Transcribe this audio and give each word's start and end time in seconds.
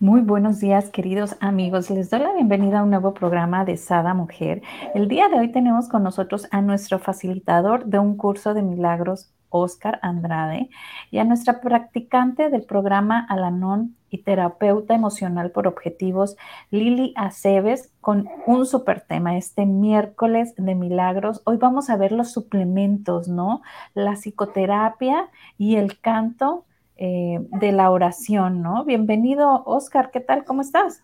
Muy 0.00 0.22
buenos 0.22 0.58
días, 0.58 0.90
queridos 0.90 1.36
amigos. 1.38 1.88
Les 1.88 2.10
doy 2.10 2.18
la 2.18 2.32
bienvenida 2.32 2.80
a 2.80 2.82
un 2.82 2.90
nuevo 2.90 3.14
programa 3.14 3.64
de 3.64 3.76
Sada 3.76 4.12
Mujer. 4.12 4.60
El 4.92 5.06
día 5.06 5.28
de 5.28 5.38
hoy 5.38 5.52
tenemos 5.52 5.88
con 5.88 6.02
nosotros 6.02 6.48
a 6.50 6.60
nuestro 6.62 6.98
facilitador 6.98 7.84
de 7.84 8.00
un 8.00 8.16
curso 8.16 8.54
de 8.54 8.62
milagros, 8.62 9.30
Oscar 9.50 10.00
Andrade, 10.02 10.68
y 11.12 11.18
a 11.18 11.24
nuestra 11.24 11.60
practicante 11.60 12.50
del 12.50 12.64
programa 12.64 13.24
Alanon 13.28 13.94
y 14.10 14.18
terapeuta 14.18 14.96
emocional 14.96 15.52
por 15.52 15.68
objetivos, 15.68 16.36
Lili 16.72 17.14
Aceves, 17.16 17.92
con 18.00 18.28
un 18.48 18.66
super 18.66 19.00
tema 19.00 19.36
este 19.36 19.64
miércoles 19.64 20.54
de 20.56 20.74
milagros. 20.74 21.40
Hoy 21.44 21.56
vamos 21.56 21.88
a 21.88 21.96
ver 21.96 22.10
los 22.10 22.32
suplementos, 22.32 23.28
¿no? 23.28 23.62
La 23.94 24.16
psicoterapia 24.16 25.28
y 25.56 25.76
el 25.76 26.00
canto 26.00 26.64
eh, 26.96 27.38
de 27.40 27.72
la 27.72 27.90
oración, 27.90 28.62
¿no? 28.62 28.84
Bienvenido, 28.84 29.64
Oscar, 29.66 30.10
¿qué 30.12 30.20
tal? 30.20 30.44
¿Cómo 30.44 30.62
estás? 30.62 31.02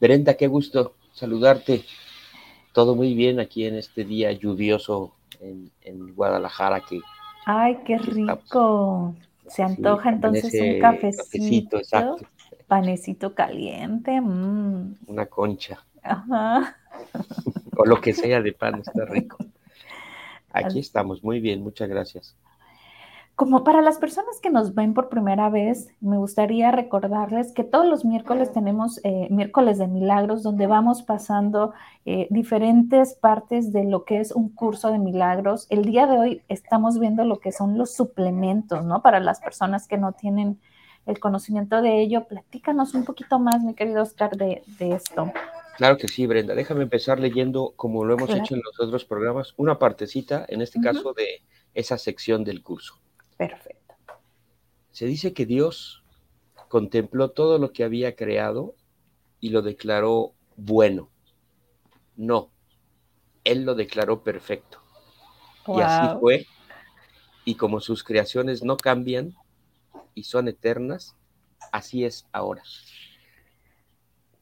Brenda, 0.00 0.34
qué 0.34 0.48
gusto 0.48 0.96
saludarte. 1.12 1.84
Todo 2.72 2.96
muy 2.96 3.14
bien 3.14 3.38
aquí 3.38 3.64
en 3.64 3.76
este 3.76 4.04
día 4.04 4.32
lluvioso 4.32 5.14
en, 5.40 6.14
Guadalajara 6.14 6.80
que... 6.80 7.00
¡Ay, 7.46 7.78
qué 7.86 7.98
rico! 7.98 9.14
Se 9.46 9.62
antoja 9.62 10.10
entonces 10.10 10.52
un 10.60 10.80
cafecito, 10.80 11.78
exacto. 11.78 12.26
panecito 12.66 13.34
caliente. 13.34 14.20
Mm. 14.20 14.96
Una 15.06 15.26
concha. 15.26 15.84
Ajá. 16.02 16.76
o 17.76 17.84
lo 17.84 18.00
que 18.00 18.12
sea 18.12 18.40
de 18.40 18.52
pan, 18.52 18.80
está 18.80 19.04
rico. 19.04 19.38
Aquí 20.52 20.78
estamos, 20.78 21.22
muy 21.22 21.40
bien, 21.40 21.62
muchas 21.62 21.88
gracias. 21.88 22.36
Como 23.36 23.64
para 23.64 23.82
las 23.82 23.98
personas 23.98 24.38
que 24.40 24.50
nos 24.50 24.74
ven 24.74 24.94
por 24.94 25.08
primera 25.08 25.50
vez, 25.50 25.88
me 26.00 26.16
gustaría 26.16 26.70
recordarles 26.70 27.50
que 27.50 27.64
todos 27.64 27.84
los 27.84 28.04
miércoles 28.04 28.52
tenemos 28.52 29.00
eh, 29.02 29.26
miércoles 29.28 29.78
de 29.78 29.88
milagros 29.88 30.44
donde 30.44 30.68
vamos 30.68 31.02
pasando 31.02 31.74
eh, 32.04 32.28
diferentes 32.30 33.14
partes 33.14 33.72
de 33.72 33.84
lo 33.86 34.04
que 34.04 34.20
es 34.20 34.30
un 34.30 34.50
curso 34.50 34.92
de 34.92 35.00
milagros. 35.00 35.66
El 35.68 35.84
día 35.84 36.06
de 36.06 36.16
hoy 36.16 36.42
estamos 36.48 37.00
viendo 37.00 37.24
lo 37.24 37.40
que 37.40 37.50
son 37.50 37.76
los 37.76 37.92
suplementos, 37.92 38.84
¿no? 38.84 39.02
Para 39.02 39.18
las 39.18 39.40
personas 39.40 39.88
que 39.88 39.98
no 39.98 40.12
tienen 40.12 40.60
el 41.04 41.18
conocimiento 41.18 41.82
de 41.82 42.02
ello, 42.02 42.28
platícanos 42.28 42.94
un 42.94 43.04
poquito 43.04 43.40
más, 43.40 43.64
mi 43.64 43.74
querido 43.74 44.02
Oscar, 44.02 44.36
de, 44.36 44.62
esto. 44.78 45.32
Claro 45.76 45.98
que 45.98 46.06
sí, 46.06 46.24
Brenda. 46.28 46.54
Déjame 46.54 46.84
empezar 46.84 47.18
leyendo, 47.18 47.72
como 47.74 48.04
lo 48.04 48.14
hemos 48.14 48.30
hecho 48.30 48.54
en 48.54 48.62
los 48.64 48.78
otros 48.78 49.04
programas, 49.04 49.54
una 49.56 49.80
partecita, 49.80 50.46
en 50.48 50.62
este 50.62 50.80
caso, 50.80 51.12
de 51.14 51.42
esa 51.74 51.98
sección 51.98 52.44
del 52.44 52.62
curso. 52.62 53.03
Perfecto. 53.48 53.94
Se 54.90 55.06
dice 55.06 55.34
que 55.34 55.44
Dios 55.44 56.02
contempló 56.68 57.30
todo 57.30 57.58
lo 57.58 57.72
que 57.72 57.84
había 57.84 58.16
creado 58.16 58.74
y 59.40 59.50
lo 59.50 59.62
declaró 59.62 60.32
bueno. 60.56 61.10
No, 62.16 62.50
Él 63.44 63.64
lo 63.64 63.74
declaró 63.74 64.22
perfecto. 64.22 64.78
Y 65.66 65.80
así 65.80 66.18
fue. 66.20 66.46
Y 67.44 67.56
como 67.56 67.80
sus 67.80 68.02
creaciones 68.02 68.62
no 68.62 68.76
cambian 68.76 69.34
y 70.14 70.24
son 70.24 70.48
eternas, 70.48 71.16
así 71.72 72.04
es 72.04 72.26
ahora. 72.32 72.62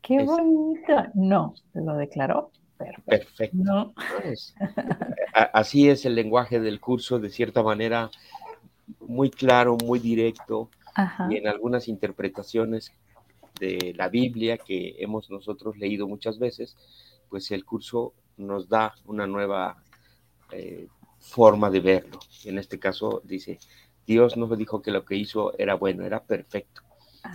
Qué 0.02 0.22
bonito. 0.22 0.94
No, 1.14 1.54
lo 1.74 1.96
declaró 1.96 2.50
perfecto. 2.76 3.04
Perfecto. 3.06 3.56
No. 3.56 3.94
así 5.52 5.88
es 5.88 6.04
el 6.04 6.14
lenguaje 6.14 6.60
del 6.60 6.80
curso, 6.80 7.18
de 7.18 7.30
cierta 7.30 7.62
manera 7.62 8.10
muy 9.00 9.30
claro, 9.30 9.76
muy 9.76 9.98
directo, 9.98 10.70
y 11.30 11.36
en 11.36 11.48
algunas 11.48 11.88
interpretaciones 11.88 12.92
de 13.58 13.94
la 13.96 14.08
Biblia 14.08 14.58
que 14.58 14.96
hemos 14.98 15.30
nosotros 15.30 15.76
leído 15.76 16.06
muchas 16.06 16.38
veces, 16.38 16.76
pues 17.28 17.50
el 17.50 17.64
curso 17.64 18.12
nos 18.36 18.68
da 18.68 18.94
una 19.06 19.26
nueva 19.26 19.82
eh, 20.50 20.88
forma 21.18 21.70
de 21.70 21.80
verlo. 21.80 22.18
En 22.44 22.58
este 22.58 22.78
caso 22.78 23.22
dice, 23.24 23.58
Dios 24.06 24.36
nos 24.36 24.56
dijo 24.58 24.82
que 24.82 24.90
lo 24.90 25.04
que 25.04 25.16
hizo 25.16 25.56
era 25.58 25.74
bueno, 25.74 26.04
era 26.04 26.22
perfecto. 26.22 26.82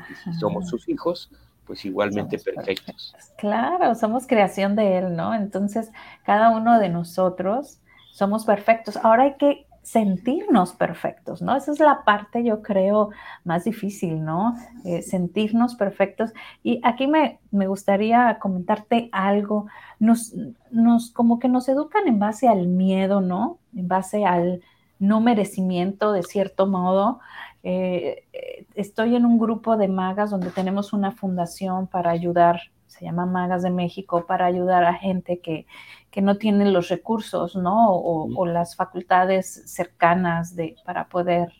Y 0.09 0.16
si 0.16 0.34
somos 0.40 0.68
sus 0.68 0.88
hijos, 0.90 1.31
pues 1.66 1.85
igualmente 1.85 2.38
perfectos. 2.40 3.16
Claro, 3.38 3.96
somos 3.96 4.28
creación 4.28 4.75
de 4.75 4.97
Él, 4.97 5.16
¿no? 5.16 5.34
Entonces, 5.34 5.91
cada 6.25 6.50
uno 6.50 6.79
de 6.79 6.90
nosotros 6.90 7.79
somos 8.12 8.46
perfectos. 8.46 8.97
Ahora 8.97 9.24
hay 9.24 9.38
que 9.38 9.66
sentirnos 9.88 10.74
perfectos, 10.74 11.42
¿no? 11.42 11.56
Esa 11.56 11.72
es 11.72 11.80
la 11.80 12.03
parte, 12.03 12.44
yo 12.44 12.62
creo, 12.62 13.12
más 13.46 13.64
difícil, 13.64 14.22
¿no? 14.25 14.53
Eh, 14.84 15.02
sentirnos 15.02 15.75
perfectos. 15.75 16.34
Y 16.62 16.81
aquí 16.84 17.08
me, 17.08 17.40
me, 17.52 17.68
gustaría 17.68 18.38
comentarte 18.42 19.08
algo. 19.14 19.68
Nos, 19.97 20.34
nos, 20.72 21.12
como 21.12 21.40
que 21.40 21.47
nos 21.47 21.70
educan 21.70 22.06
en 22.06 22.20
base 22.20 22.50
al 22.50 22.68
miedo, 22.68 23.22
¿no? 23.22 23.59
En 23.74 23.88
base 23.88 24.26
al 24.26 24.62
no 25.00 25.22
merecimiento, 25.22 26.12
de 26.12 26.24
cierto 26.24 26.68
modo. 26.68 27.22
Eh, 27.64 28.26
eh, 28.34 28.66
estoy 28.76 29.16
en 29.16 29.26
un 29.26 29.40
grupo 29.40 29.78
de 29.78 29.88
magas 29.88 30.31
donde 30.31 30.50
tenemos 30.50 30.92
una 30.92 31.12
fundación 31.12 31.88
para 31.88 32.12
ayudar, 32.12 32.59
se 32.97 33.06
llama 33.06 33.25
Magas 33.25 33.63
de 33.63 33.69
México, 33.69 34.25
para 34.25 34.46
ayudar 34.46 34.84
a 34.84 34.94
gente 34.94 35.40
que, 35.40 35.68
que 36.09 36.22
no 36.22 36.38
tienen 36.38 36.74
los 36.74 36.90
recursos, 36.90 37.56
¿no? 37.56 37.91
O, 37.94 38.46
las 38.46 38.75
facultades 38.75 39.63
cercanas 39.72 40.56
de, 40.56 40.75
para 40.84 41.08
poder 41.09 41.53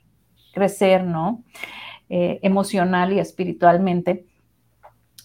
crecer, 0.54 1.04
¿no? 1.04 1.44
Eh, 2.10 2.40
emocional 2.42 3.14
y 3.14 3.20
espiritualmente. 3.20 4.26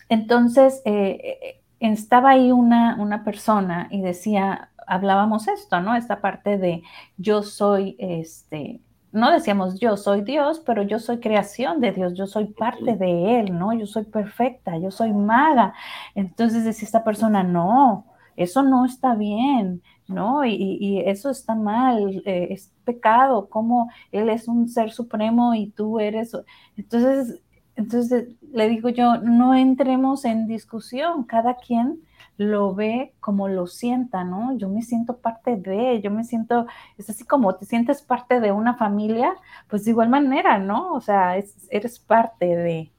Entonces, 0.08 0.82
eh, 0.84 1.38
eh, 1.42 1.62
estaba 1.80 2.30
ahí 2.30 2.52
una, 2.52 2.96
una 3.00 3.24
persona 3.24 3.88
y 3.90 4.02
decía, 4.02 4.70
hablábamos 4.86 5.48
esto, 5.48 5.80
¿no? 5.80 5.96
Esta 5.96 6.20
parte 6.20 6.58
de 6.58 6.82
yo 7.16 7.42
soy, 7.42 7.96
este, 7.98 8.80
no 9.12 9.30
decíamos 9.30 9.78
yo 9.78 9.96
soy 9.96 10.22
Dios, 10.22 10.60
pero 10.64 10.82
yo 10.82 10.98
soy 10.98 11.20
creación 11.20 11.80
de 11.80 11.92
Dios, 11.92 12.14
yo 12.14 12.26
soy 12.26 12.46
parte 12.46 12.96
de 12.96 13.40
Él, 13.40 13.58
¿no? 13.58 13.72
Yo 13.74 13.86
soy 13.86 14.04
perfecta, 14.04 14.78
yo 14.78 14.90
soy 14.90 15.12
maga. 15.12 15.74
Entonces 16.14 16.64
decía 16.64 16.86
esta 16.86 17.04
persona, 17.04 17.42
no, 17.42 18.06
eso 18.36 18.62
no 18.62 18.86
está 18.86 19.14
bien, 19.14 19.82
¿no? 20.08 20.44
Y, 20.44 21.02
eso 21.06 21.30
está 21.30 21.54
mal, 21.54 22.22
eh, 22.24 22.48
es 22.50 22.72
pecado, 22.84 23.48
como 23.48 23.90
Él 24.12 24.28
es 24.30 24.48
un 24.48 24.68
ser 24.68 24.90
supremo 24.92 25.54
y 25.54 25.68
tú 25.70 26.00
eres... 26.00 26.32
Entonces, 26.76 27.40
entonces 27.76 28.28
le 28.52 28.68
digo 28.68 28.88
yo, 28.90 29.18
no 29.18 29.54
entremos 29.54 30.24
en 30.24 30.46
discusión, 30.46 31.24
cada 31.24 31.56
quien 31.56 32.00
lo 32.36 32.74
ve 32.74 33.12
como 33.20 33.48
lo 33.48 33.66
sienta, 33.66 34.24
¿no? 34.24 34.56
Yo 34.56 34.68
me 34.68 34.82
siento 34.82 35.18
parte 35.18 35.56
de, 35.56 36.00
yo 36.00 36.10
me 36.10 36.24
siento, 36.24 36.66
es 36.96 37.08
así 37.10 37.24
como 37.24 37.54
te 37.56 37.66
sientes 37.66 38.02
parte 38.02 38.40
de 38.40 38.52
una 38.52 38.74
familia, 38.74 39.34
pues 39.68 39.84
de 39.84 39.90
igual 39.90 40.08
manera, 40.08 40.58
¿no? 40.58 40.92
O 40.92 41.00
sea, 41.00 41.36
eres 41.70 41.98
parte 41.98 42.46
de. 42.46 42.90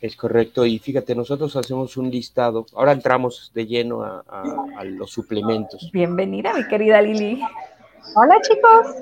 Es 0.00 0.16
correcto, 0.16 0.64
y 0.64 0.78
fíjate, 0.78 1.14
nosotros 1.14 1.54
hacemos 1.56 1.98
un 1.98 2.10
listado, 2.10 2.64
ahora 2.74 2.92
entramos 2.92 3.52
de 3.54 3.66
lleno 3.66 4.02
a, 4.02 4.82
los 4.84 5.10
suplementos. 5.10 5.90
Bienvenida, 5.92 6.54
mi 6.54 6.66
querida 6.66 7.02
Lili. 7.02 7.42
Hola 8.16 8.36
chicos. 8.40 8.96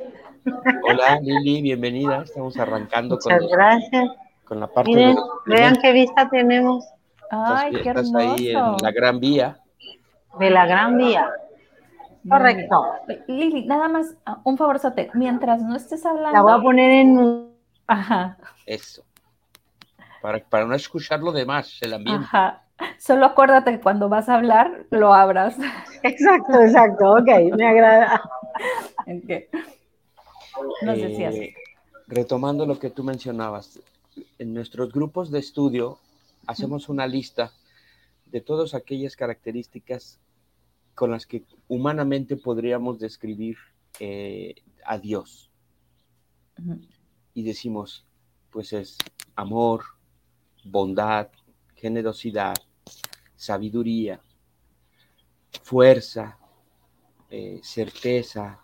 Hola 0.88 1.20
Lili, 1.20 1.62
bienvenida, 1.62 2.22
estamos 2.24 2.56
arrancando 2.56 3.14
Muchas 3.14 3.38
con, 3.38 3.48
gracias. 3.48 4.08
con 4.44 4.58
la 4.58 4.66
parte 4.66 4.90
de 4.90 5.16
Vean 5.46 5.76
qué 5.80 5.92
vista 5.92 6.28
tenemos. 6.30 6.84
Ay, 7.30 7.72
qué 7.82 7.90
hermoso. 7.90 8.18
Estás 8.18 8.38
ahí 8.38 8.50
en 8.50 8.76
la 8.82 8.92
Gran 8.92 9.20
Vía. 9.20 9.58
De 10.38 10.50
la 10.50 10.66
Gran 10.66 10.96
Vía. 10.96 11.30
Correcto. 12.28 12.84
Lili, 13.26 13.66
nada 13.66 13.88
más 13.88 14.14
ah, 14.26 14.40
un 14.44 14.58
favor, 14.58 14.78
Sote, 14.78 15.10
mientras 15.14 15.62
no 15.62 15.76
estés 15.76 16.04
hablando. 16.04 16.32
La 16.32 16.42
voy 16.42 16.52
a 16.52 16.62
poner 16.62 16.90
en. 16.90 17.48
Ajá. 17.86 18.36
Eso 18.66 19.02
para, 20.20 20.66
no 20.66 20.74
escuchar 20.74 21.20
lo 21.20 21.32
demás, 21.32 21.78
el 21.80 21.94
ambiente. 21.94 22.24
Ajá. 22.24 22.62
Solo 22.98 23.26
acuérdate 23.26 23.72
que 23.72 23.80
cuando 23.80 24.08
vas 24.08 24.28
a 24.28 24.36
hablar, 24.36 24.86
lo 24.90 25.12
abras. 25.12 25.56
Exacto, 26.02 26.60
exacto, 26.62 27.12
ok, 27.12 27.56
me 27.56 27.66
agrada. 27.66 28.22
Decías. 30.82 31.34
Eh, 31.34 31.54
retomando 32.06 32.66
lo 32.66 32.78
que 32.78 32.90
tú 32.90 33.02
mencionabas, 33.02 33.80
en 34.38 34.54
nuestros 34.54 34.92
grupos 34.92 35.30
de 35.30 35.38
estudio 35.38 35.98
hacemos 36.48 36.88
una 36.88 37.06
lista 37.06 37.52
de 38.24 38.40
todas 38.40 38.74
aquellas 38.74 39.16
características 39.16 40.18
con 40.94 41.10
las 41.10 41.26
que 41.26 41.44
humanamente 41.68 42.36
podríamos 42.36 42.98
describir 42.98 43.58
eh, 44.00 44.54
a 44.84 44.98
Dios. 44.98 45.50
Y 47.34 47.42
decimos, 47.42 48.06
pues 48.50 48.72
es 48.72 48.96
amor, 49.36 49.84
bondad, 50.64 51.28
generosidad, 51.76 52.54
sabiduría, 53.36 54.20
fuerza, 55.62 56.38
eh, 57.28 57.60
certeza, 57.62 58.58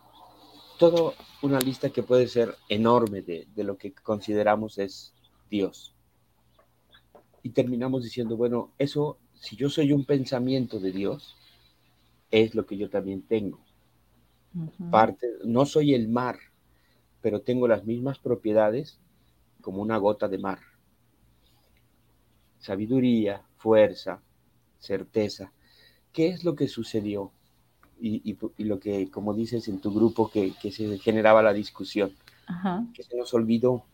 todo 0.78 1.14
una 1.42 1.60
lista 1.60 1.90
que 1.90 2.02
puede 2.02 2.28
ser 2.28 2.56
enorme 2.70 3.20
de, 3.20 3.46
de 3.54 3.62
lo 3.62 3.76
que 3.76 3.92
consideramos 3.92 4.78
es 4.78 5.14
Dios. 5.50 5.94
Y 7.44 7.50
terminamos 7.50 8.02
diciendo, 8.02 8.38
bueno, 8.38 8.73
eso, 8.79 9.19
si 9.35 9.55
yo 9.55 9.69
soy 9.69 9.93
un 9.93 10.06
pensamiento 10.06 10.81
de 10.81 10.93
Dios, 10.93 11.37
es 12.31 12.55
lo 12.55 12.64
que 12.64 12.79
yo 12.79 12.88
también 12.88 13.20
tengo. 13.20 13.61
Parte, 14.91 15.26
no 15.44 15.67
soy 15.67 15.93
el 15.93 16.08
mar, 16.08 16.38
pero 17.20 17.43
tengo 17.43 17.69
las 17.69 17.85
mismas 17.85 18.19
propiedades 18.19 18.99
como 19.61 19.82
una 19.82 19.99
gota 19.99 20.26
de 20.26 20.38
mar. 20.38 20.61
Sabiduría, 22.61 23.43
fuerza, 23.58 24.23
certeza. 24.79 25.52
¿Qué 26.12 26.29
es 26.29 26.44
lo 26.44 26.55
que 26.55 26.67
sucedió? 26.67 27.31
Y, 28.00 28.38
lo 28.56 28.81
que, 28.81 29.11
como 29.11 29.35
dices 29.35 29.69
en 29.69 29.81
tu 29.81 29.93
grupo, 29.93 30.31
que, 30.31 30.55
se 30.73 30.99
generaba 30.99 31.43
la 31.43 31.52
discusión, 31.52 32.14
que 32.94 33.02
se 33.02 33.19
nos 33.19 33.35
olvidó. 33.35 33.85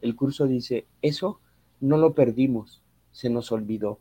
El 0.00 0.14
curso 0.14 0.46
dice, 0.46 0.86
eso 1.02 1.40
no 1.80 1.96
lo 1.96 2.14
perdimos, 2.14 2.79
se 3.12 3.30
nos 3.30 3.52
olvidó. 3.52 4.00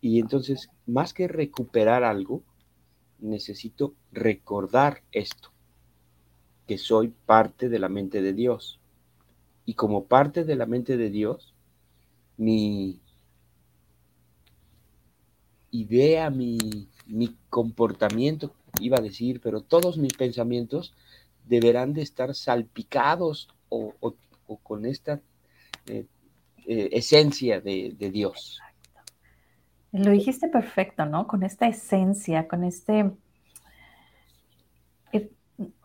Y 0.00 0.20
entonces, 0.20 0.68
más 0.86 1.14
que 1.14 1.28
recuperar 1.28 2.04
algo, 2.04 2.42
necesito 3.18 3.94
recordar 4.12 5.02
esto, 5.12 5.50
que 6.66 6.78
soy 6.78 7.08
parte 7.26 7.68
de 7.68 7.78
la 7.78 7.88
mente 7.88 8.20
de 8.20 8.34
Dios. 8.34 8.80
Y 9.64 9.74
como 9.74 10.04
parte 10.04 10.44
de 10.44 10.56
la 10.56 10.66
mente 10.66 10.96
de 10.96 11.10
Dios, 11.10 11.54
mi 12.36 13.00
idea, 15.70 16.30
mi, 16.30 16.88
mi 17.06 17.34
comportamiento, 17.48 18.52
iba 18.80 18.98
a 18.98 19.02
decir, 19.02 19.40
pero 19.40 19.62
todos 19.62 19.98
mis 19.98 20.14
pensamientos 20.14 20.94
deberán 21.46 21.92
de 21.92 22.02
estar 22.02 22.34
salpicados 22.34 23.48
o, 23.68 23.94
con 24.62 24.86
esta 24.86 25.20
eh, 25.86 26.06
eh, 26.66 26.88
esencia 26.92 27.60
de, 27.60 27.94
de 27.98 28.10
Dios. 28.10 28.60
Lo 29.92 30.10
dijiste 30.10 30.48
perfecto, 30.48 31.06
¿no? 31.06 31.26
Con 31.28 31.44
esta 31.44 31.68
esencia, 31.68 32.48
con 32.48 32.64
este... 32.64 33.12
Eh, 35.12 35.30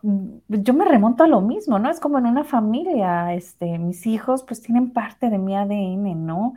mm, 0.02 0.38
yo 0.48 0.74
me 0.74 0.84
remonto 0.84 1.22
a 1.22 1.28
lo 1.28 1.40
mismo, 1.40 1.78
¿no? 1.78 1.88
Es 1.88 2.00
como 2.00 2.18
en 2.18 2.26
una 2.26 2.42
familia, 2.42 3.32
este, 3.34 3.78
mis 3.78 4.06
hijos 4.06 4.42
pues 4.42 4.62
tienen 4.62 4.92
parte 4.92 5.30
de 5.30 5.38
mi 5.38 5.54
ADN, 5.54 6.26
¿no? 6.26 6.54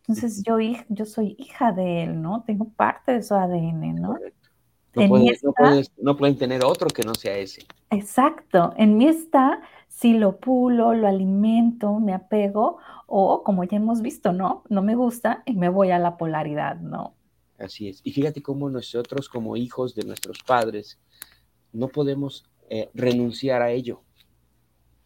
Entonces 0.00 0.42
yo, 0.42 0.58
yo 0.88 1.04
soy 1.04 1.36
hija 1.38 1.70
de 1.70 2.04
él, 2.04 2.20
¿no? 2.20 2.42
Tengo 2.44 2.68
parte 2.70 3.12
de 3.12 3.22
su 3.22 3.34
ADN, 3.34 3.94
¿no? 3.94 4.16
No, 4.96 6.16
pueden 6.16 6.38
tener 6.38 6.64
otro 6.64 6.88
que 6.88 7.02
no 7.02 7.14
sea 7.14 7.36
ese. 7.36 7.66
Exacto. 7.90 8.72
En 8.76 8.96
mí 8.96 9.06
está 9.06 9.60
si 9.88 10.12
lo 10.12 10.38
pulo, 10.38 10.94
lo 10.94 11.06
alimento, 11.06 11.98
me 12.00 12.12
apego, 12.12 12.78
o 13.06 13.42
como 13.42 13.64
ya 13.64 13.76
hemos 13.76 14.02
visto, 14.02 14.32
¿no? 14.32 14.62
No 14.68 14.82
me 14.82 14.94
gusta 14.94 15.42
y 15.46 15.54
me 15.54 15.68
voy 15.68 15.90
a 15.90 15.98
la 15.98 16.16
polaridad, 16.16 16.76
¿no? 16.76 17.14
Así 17.58 17.88
es. 17.88 18.00
Y 18.04 18.12
fíjate 18.12 18.42
cómo 18.42 18.68
nosotros 18.68 19.28
como 19.28 19.56
hijos 19.56 19.94
de 19.94 20.04
nuestros 20.04 20.42
padres 20.42 20.98
no 21.72 21.88
podemos 21.88 22.44
eh, 22.68 22.90
renunciar 22.92 23.62
a 23.62 23.70
ello. 23.70 24.02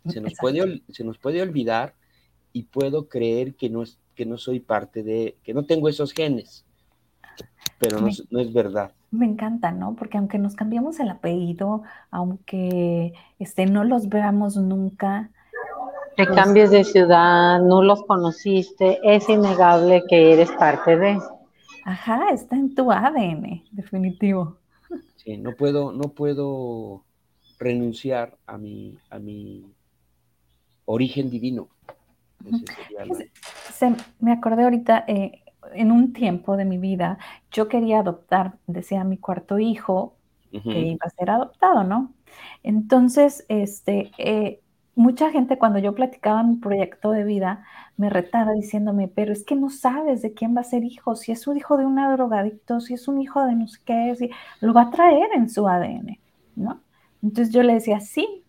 Se 0.08 0.20
nos, 0.20 0.34
puede, 0.40 0.82
se 0.88 1.04
nos 1.04 1.18
puede 1.18 1.42
olvidar 1.42 1.94
y 2.52 2.64
puedo 2.64 3.08
creer 3.08 3.54
que 3.54 3.68
no, 3.68 3.82
es, 3.82 3.98
que 4.14 4.24
no 4.24 4.38
soy 4.38 4.58
parte 4.58 5.02
de, 5.02 5.36
que 5.44 5.54
no 5.54 5.66
tengo 5.66 5.88
esos 5.88 6.12
genes, 6.12 6.64
pero 7.78 8.00
no, 8.00 8.08
no 8.30 8.40
es 8.40 8.52
verdad. 8.52 8.92
Me 9.10 9.26
encanta, 9.26 9.72
¿no? 9.72 9.94
Porque 9.94 10.18
aunque 10.18 10.38
nos 10.38 10.54
cambiamos 10.54 11.00
el 11.00 11.08
apellido, 11.08 11.82
aunque 12.10 13.12
este, 13.38 13.66
no 13.66 13.84
los 13.84 14.08
veamos 14.08 14.56
nunca. 14.56 15.30
Te 16.16 16.26
pues 16.26 16.36
cambies 16.36 16.70
de 16.70 16.84
ciudad, 16.84 17.60
no 17.60 17.82
los 17.82 18.04
conociste, 18.04 19.00
es 19.02 19.28
innegable 19.28 20.04
que 20.08 20.32
eres 20.32 20.50
parte 20.52 20.96
de. 20.96 21.18
Ajá, 21.84 22.30
está 22.32 22.56
en 22.56 22.74
tu 22.74 22.92
ADN, 22.92 23.64
definitivo. 23.72 24.58
Sí, 25.16 25.36
no 25.36 25.54
puedo, 25.54 25.92
no 25.92 26.10
puedo 26.10 27.02
renunciar 27.58 28.36
a 28.46 28.58
mi, 28.58 28.96
a 29.10 29.18
mi 29.18 29.64
origen 30.84 31.30
divino. 31.30 31.68
Se, 33.72 33.94
me 34.18 34.32
acordé 34.32 34.64
ahorita, 34.64 35.04
eh, 35.06 35.42
en 35.74 35.92
un 35.92 36.12
tiempo 36.12 36.56
de 36.56 36.64
mi 36.64 36.78
vida, 36.78 37.18
yo 37.50 37.68
quería 37.68 38.00
adoptar, 38.00 38.58
decía 38.66 39.04
mi 39.04 39.18
cuarto 39.18 39.58
hijo, 39.58 40.16
que 40.50 40.80
iba 40.80 41.06
a 41.06 41.10
ser 41.10 41.30
adoptado, 41.30 41.84
¿no? 41.84 42.12
Entonces, 42.64 43.44
este, 43.48 44.10
eh, 44.18 44.60
mucha 44.94 45.30
gente 45.30 45.58
cuando 45.58 45.78
yo 45.78 45.94
platicaba 45.94 46.42
mi 46.42 46.56
proyecto 46.56 47.12
de 47.12 47.24
vida, 47.24 47.64
me 47.96 48.10
retaba 48.10 48.52
diciéndome, 48.52 49.08
pero 49.08 49.32
es 49.32 49.44
que 49.44 49.54
no 49.54 49.70
sabes 49.70 50.22
de 50.22 50.34
quién 50.34 50.56
va 50.56 50.62
a 50.62 50.64
ser 50.64 50.84
hijo, 50.84 51.16
si 51.16 51.32
es 51.32 51.46
un 51.46 51.56
hijo 51.56 51.76
de 51.76 51.86
un 51.86 51.96
drogadicto, 51.96 52.80
si 52.80 52.94
es 52.94 53.08
un 53.08 53.20
hijo 53.20 53.44
de 53.44 53.54
no 53.54 53.68
sé 53.68 53.78
qué, 53.84 54.14
si, 54.16 54.30
lo 54.60 54.72
va 54.72 54.82
a 54.82 54.90
traer 54.90 55.28
en 55.34 55.48
su 55.48 55.68
ADN, 55.68 56.18
¿no? 56.56 56.80
Entonces 57.22 57.52
yo 57.54 57.62
le 57.62 57.74
decía, 57.74 58.00
sí, 58.00 58.39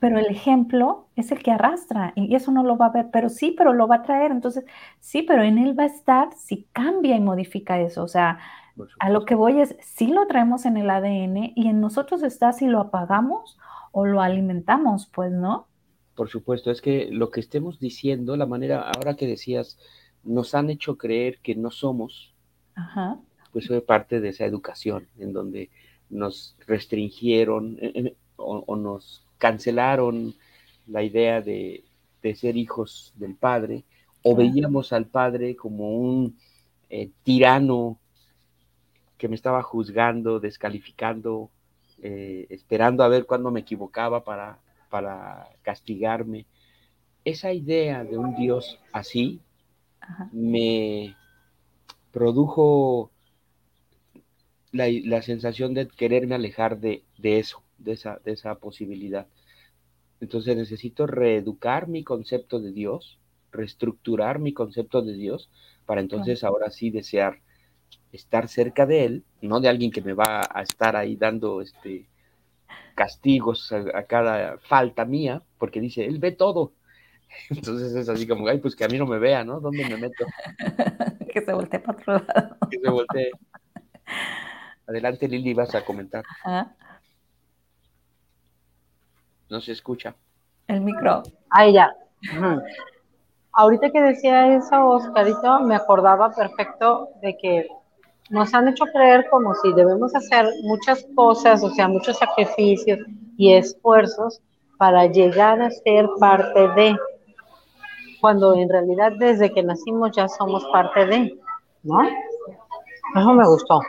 pero 0.00 0.18
el 0.18 0.26
ejemplo 0.26 1.08
es 1.16 1.32
el 1.32 1.42
que 1.42 1.50
arrastra 1.50 2.12
y 2.14 2.34
eso 2.34 2.52
no 2.52 2.62
lo 2.62 2.76
va 2.76 2.86
a 2.86 2.92
ver, 2.92 3.08
pero 3.12 3.28
sí, 3.28 3.54
pero 3.56 3.72
lo 3.72 3.88
va 3.88 3.96
a 3.96 4.02
traer, 4.02 4.30
entonces 4.30 4.64
sí, 5.00 5.22
pero 5.22 5.42
en 5.42 5.58
él 5.58 5.78
va 5.78 5.84
a 5.84 5.86
estar 5.86 6.32
si 6.36 6.68
cambia 6.72 7.16
y 7.16 7.20
modifica 7.20 7.80
eso, 7.80 8.04
o 8.04 8.08
sea, 8.08 8.38
a 9.00 9.10
lo 9.10 9.24
que 9.24 9.34
voy 9.34 9.60
es, 9.60 9.76
sí 9.80 10.06
lo 10.06 10.26
traemos 10.28 10.66
en 10.66 10.76
el 10.76 10.88
ADN 10.88 11.52
y 11.56 11.68
en 11.68 11.80
nosotros 11.80 12.22
está 12.22 12.52
si 12.52 12.66
lo 12.66 12.78
apagamos 12.80 13.58
o 13.90 14.06
lo 14.06 14.20
alimentamos, 14.20 15.10
pues, 15.12 15.32
¿no? 15.32 15.66
Por 16.14 16.28
supuesto, 16.28 16.70
es 16.70 16.80
que 16.80 17.08
lo 17.10 17.30
que 17.30 17.40
estemos 17.40 17.80
diciendo, 17.80 18.36
la 18.36 18.46
manera, 18.46 18.90
ahora 18.90 19.16
que 19.16 19.26
decías, 19.26 19.78
nos 20.22 20.54
han 20.54 20.70
hecho 20.70 20.96
creer 20.96 21.38
que 21.42 21.56
no 21.56 21.70
somos, 21.70 22.34
pues 23.52 23.66
fue 23.66 23.80
parte 23.80 24.20
de 24.20 24.28
esa 24.28 24.44
educación 24.44 25.08
en 25.18 25.32
donde 25.32 25.70
nos 26.08 26.56
restringieron 26.66 27.78
o 28.36 28.76
nos 28.76 29.27
cancelaron 29.38 30.34
la 30.86 31.02
idea 31.02 31.40
de, 31.40 31.84
ser 32.34 32.56
hijos 32.58 33.14
del 33.16 33.36
padre, 33.36 33.84
o 34.22 34.36
veíamos 34.36 34.92
al 34.92 35.06
padre 35.06 35.56
como 35.56 35.96
un 35.96 36.36
eh, 36.90 37.10
tirano 37.22 37.98
que 39.16 39.28
me 39.28 39.34
estaba 39.34 39.62
juzgando, 39.62 40.38
descalificando, 40.38 41.50
eh, 42.02 42.46
esperando 42.50 43.02
a 43.02 43.08
ver 43.08 43.24
cuándo 43.24 43.50
me 43.50 43.60
equivocaba 43.60 44.24
para, 44.24 44.58
para 44.90 45.48
castigarme. 45.62 46.46
Esa 47.24 47.52
idea 47.52 48.04
de 48.04 48.18
un 48.18 48.36
Dios 48.36 48.78
así 48.92 49.40
me 50.32 51.16
produjo 52.10 53.10
la, 54.72 55.22
sensación 55.22 55.72
de 55.72 55.88
quererme 55.88 56.34
alejar 56.34 56.78
de, 56.78 57.04
de 57.16 57.38
eso 57.38 57.62
de 57.78 57.92
esa, 57.92 58.20
de 58.24 58.32
esa 58.32 58.56
posibilidad. 58.56 59.26
Entonces 60.20 60.56
necesito 60.56 61.06
reeducar 61.06 61.88
mi 61.88 62.04
concepto 62.04 62.60
de 62.60 62.72
Dios, 62.72 63.18
reestructurar 63.52 64.38
mi 64.38 64.52
concepto 64.52 65.02
de 65.02 65.14
Dios, 65.14 65.50
para 65.86 66.00
entonces 66.00 66.44
ahora 66.44 66.70
sí 66.70 66.90
desear 66.90 67.40
estar 68.12 68.48
cerca 68.48 68.86
de 68.86 69.04
Él, 69.04 69.24
no 69.40 69.60
de 69.60 69.68
alguien 69.68 69.90
que 69.90 70.02
me 70.02 70.12
va 70.12 70.42
a 70.50 70.62
estar 70.62 70.96
ahí 70.96 71.16
dando 71.16 71.62
este, 71.62 72.08
castigos 72.94 73.72
a, 73.72 74.02
cada 74.04 74.58
falta 74.58 75.04
mía, 75.04 75.42
porque 75.58 75.80
dice, 75.80 76.04
Él 76.04 76.18
ve 76.18 76.32
todo. 76.32 76.72
Entonces 77.50 77.94
es 77.94 78.08
así 78.08 78.26
como, 78.26 78.48
ay, 78.48 78.58
pues 78.58 78.74
que 78.74 78.84
a 78.84 78.88
mí 78.88 78.98
no 78.98 79.06
me 79.06 79.18
vea, 79.18 79.44
¿no? 79.44 79.60
¿Dónde 79.60 79.86
me 79.88 79.96
meto? 79.96 80.26
que 81.32 81.40
se 81.42 81.52
voltee 81.52 81.80
para 81.80 81.98
otro 81.98 82.12
lado. 82.14 82.56
que 82.70 82.78
se 82.78 82.90
voltee. 82.90 83.30
Adelante, 84.86 85.28
Lili, 85.28 85.52
vas 85.54 85.74
a 85.74 85.84
comentar. 85.84 86.24
No 89.48 89.60
se 89.60 89.72
escucha. 89.72 90.14
El 90.66 90.82
micro. 90.82 91.22
Ahí 91.50 91.72
ya. 91.72 91.94
Ahorita 93.52 93.90
que 93.90 94.00
decía 94.00 94.54
eso, 94.54 94.86
Oscarito, 94.86 95.60
me 95.60 95.74
acordaba 95.74 96.30
perfecto 96.30 97.08
de 97.22 97.36
que 97.36 97.68
nos 98.30 98.52
han 98.54 98.68
hecho 98.68 98.84
creer 98.86 99.26
como 99.30 99.54
si 99.54 99.72
debemos 99.72 100.14
hacer 100.14 100.46
muchas 100.62 101.06
cosas, 101.14 101.64
o 101.64 101.70
sea, 101.70 101.88
muchos 101.88 102.18
sacrificios 102.18 102.98
y 103.36 103.54
esfuerzos 103.54 104.40
para 104.76 105.06
llegar 105.06 105.60
a 105.60 105.70
ser 105.70 106.08
parte 106.20 106.68
de. 106.68 106.96
cuando 108.20 108.54
en 108.54 108.68
realidad 108.68 109.12
desde 109.18 109.52
que 109.52 109.62
nacimos 109.62 110.10
ya 110.14 110.28
somos 110.28 110.64
parte 110.72 111.06
de, 111.06 111.38
¿no? 111.82 112.02
Eso 113.16 113.32
me 113.32 113.46
gustó. 113.46 113.80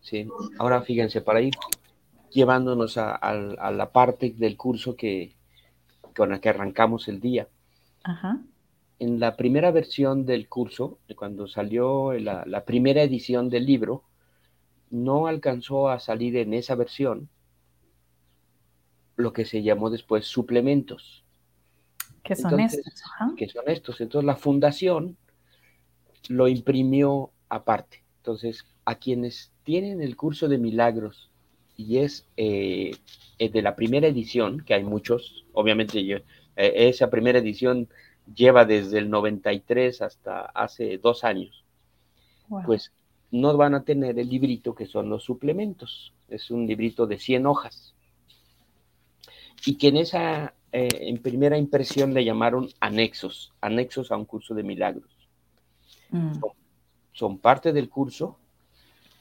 Sí, 0.00 0.28
ahora 0.58 0.82
fíjense, 0.82 1.20
para 1.20 1.40
ir 1.40 1.54
llevándonos 2.30 2.96
a, 2.98 3.18
la 3.72 3.92
parte 3.92 4.34
del 4.36 4.56
curso 4.56 4.96
que, 4.96 5.36
con 6.14 6.30
la 6.30 6.40
que 6.40 6.48
arrancamos 6.48 7.08
el 7.08 7.20
día. 7.20 7.48
En 8.98 9.20
la 9.20 9.36
primera 9.36 9.70
versión 9.70 10.24
del 10.24 10.48
curso, 10.48 10.98
cuando 11.16 11.46
salió 11.46 12.12
la, 12.14 12.44
la 12.46 12.64
primera 12.64 13.02
edición 13.02 13.50
del 13.50 13.66
libro, 13.66 14.04
no 14.90 15.26
alcanzó 15.26 15.88
a 15.88 15.98
salir 15.98 16.36
en 16.36 16.54
esa 16.54 16.74
versión 16.74 17.28
lo 19.16 19.32
que 19.32 19.44
se 19.44 19.62
llamó 19.62 19.90
después 19.90 20.26
suplementos. 20.26 21.24
Que 22.22 22.36
son 22.36 22.60
estos. 22.60 23.02
Que 23.36 23.48
son 23.48 23.64
estos. 23.68 24.00
Entonces 24.00 24.26
la 24.26 24.36
fundación 24.36 25.16
lo 26.28 26.48
imprimió 26.48 27.30
aparte. 27.48 28.04
Entonces, 28.18 28.64
a 28.84 28.96
quienes 28.96 29.52
tienen 29.62 30.02
el 30.02 30.16
curso 30.16 30.48
de 30.48 30.58
milagros 30.58 31.30
y 31.76 31.98
es 31.98 32.26
eh, 32.36 32.96
de 33.38 33.62
la 33.62 33.76
primera 33.76 34.06
edición, 34.06 34.62
que 34.64 34.74
hay 34.74 34.84
muchos, 34.84 35.44
obviamente 35.52 36.04
yo, 36.04 36.18
eh, 36.56 36.88
esa 36.88 37.10
primera 37.10 37.38
edición 37.38 37.88
lleva 38.34 38.64
desde 38.64 38.98
el 38.98 39.10
93 39.10 40.02
hasta 40.02 40.46
hace 40.46 40.98
dos 40.98 41.24
años, 41.24 41.64
pues 42.64 42.92
no 43.30 43.56
van 43.56 43.74
a 43.74 43.82
tener 43.82 44.18
el 44.18 44.28
librito 44.28 44.74
que 44.74 44.86
son 44.86 45.08
los 45.08 45.24
suplementos. 45.24 46.12
Es 46.28 46.50
un 46.50 46.66
librito 46.66 47.06
de 47.06 47.18
100 47.18 47.46
hojas. 47.46 47.94
Y 49.64 49.76
que 49.76 49.88
en 49.88 49.96
esa, 49.96 50.54
eh, 50.72 50.88
en 50.92 51.18
primera 51.18 51.58
impresión 51.58 52.14
le 52.14 52.24
llamaron 52.24 52.68
anexos, 52.80 53.52
anexos 53.60 54.12
a 54.12 54.16
un 54.16 54.24
curso 54.24 54.54
de 54.54 54.62
milagros. 54.62 55.10
Mm. 56.10 56.40
Son, 57.12 57.38
parte 57.38 57.72
del 57.72 57.88
curso, 57.88 58.38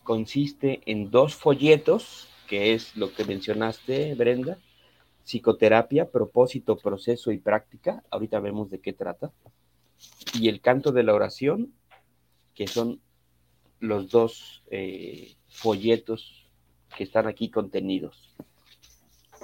consiste 0.03 0.81
en 0.85 1.09
dos 1.09 1.35
folletos, 1.35 2.27
que 2.47 2.73
es 2.73 2.95
lo 2.95 3.13
que 3.13 3.25
mencionaste, 3.25 4.15
Brenda, 4.15 4.57
psicoterapia, 5.23 6.11
propósito, 6.11 6.77
proceso 6.77 7.31
y 7.31 7.37
práctica, 7.37 8.03
ahorita 8.11 8.39
vemos 8.39 8.69
de 8.69 8.79
qué 8.79 8.93
trata, 8.93 9.31
y 10.33 10.49
el 10.49 10.61
canto 10.61 10.91
de 10.91 11.03
la 11.03 11.13
oración, 11.13 11.73
que 12.53 12.67
son 12.67 13.01
los 13.79 14.09
dos 14.09 14.63
eh, 14.71 15.35
folletos 15.47 16.49
que 16.95 17.03
están 17.03 17.27
aquí 17.27 17.49
contenidos. 17.49 18.35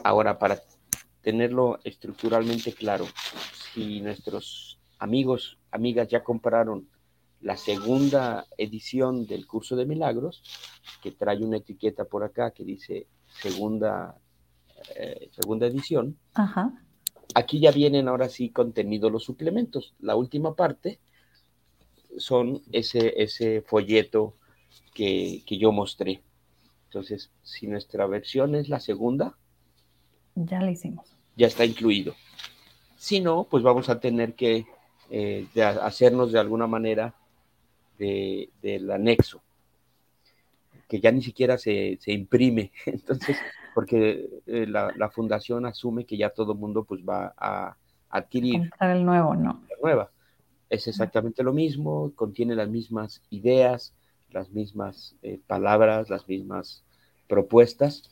Ahora, 0.03 0.39
para 0.39 0.61
tenerlo 1.21 1.79
estructuralmente 1.83 2.73
claro, 2.73 3.05
si 3.73 4.01
nuestros 4.01 4.79
amigos, 4.99 5.57
amigas 5.71 6.07
ya 6.07 6.23
compraron 6.23 6.87
la 7.41 7.57
segunda 7.57 8.45
edición 8.57 9.25
del 9.25 9.47
curso 9.47 9.75
de 9.75 9.85
milagros, 9.85 10.43
que 11.01 11.11
trae 11.11 11.43
una 11.43 11.57
etiqueta 11.57 12.05
por 12.05 12.23
acá 12.23 12.51
que 12.51 12.63
dice 12.63 13.07
segunda, 13.41 14.15
eh, 14.95 15.29
segunda 15.31 15.65
edición, 15.65 16.17
aquí 17.33 17.59
ya 17.59 17.71
vienen 17.71 18.07
ahora 18.07 18.29
sí 18.29 18.49
contenidos 18.49 19.11
los 19.11 19.23
suplementos. 19.23 19.93
La 19.99 20.15
última 20.15 20.55
parte 20.55 20.99
son 22.17 22.61
ese, 22.71 23.21
ese 23.21 23.61
folleto 23.61 24.35
que, 24.93 25.43
yo 25.47 25.71
mostré. 25.71 26.21
Entonces, 26.85 27.31
si 27.41 27.67
nuestra 27.67 28.05
versión 28.05 28.53
es 28.55 28.69
la 28.69 28.79
segunda, 28.79 29.37
ya 30.35 30.61
la 30.61 30.71
hicimos. 30.71 31.15
Ya 31.35 31.47
está 31.47 31.65
incluido. 31.65 32.13
Si 32.97 33.19
no, 33.19 33.47
pues 33.49 33.63
vamos 33.63 33.89
a 33.89 33.99
tener 33.99 34.35
que 34.35 34.65
eh, 35.09 35.47
hacernos 35.81 36.31
de 36.31 36.39
alguna 36.39 36.67
manera 36.67 37.15
del 38.01 38.91
anexo, 38.91 39.43
que 40.87 40.99
ya 40.99 41.11
ni 41.11 41.21
siquiera 41.21 41.57
se, 41.57 41.99
imprime. 42.07 42.71
Entonces, 42.85 43.37
porque 43.75 44.29
eh, 44.47 44.65
la, 44.67 45.09
fundación 45.09 45.65
asume 45.65 46.05
que 46.05 46.17
ya 46.17 46.29
todo 46.29 46.53
el 46.53 46.59
mundo 46.59 46.83
pues 46.83 47.01
va 47.01 47.33
a 47.37 47.77
adquirir. 48.09 48.71
el 48.79 49.05
nuevo, 49.05 49.35
¿no? 49.35 49.61
La 49.69 49.75
nueva. 49.81 50.11
Es 50.69 50.87
exactamente 50.87 51.43
lo 51.43 51.53
mismo, 51.53 52.13
contiene 52.15 52.55
las 52.55 52.69
mismas 52.69 53.21
ideas, 53.29 53.93
las 54.31 54.51
mismas 54.51 55.15
eh, 55.21 55.39
palabras, 55.45 56.09
las 56.09 56.27
mismas 56.27 56.83
propuestas, 57.27 58.09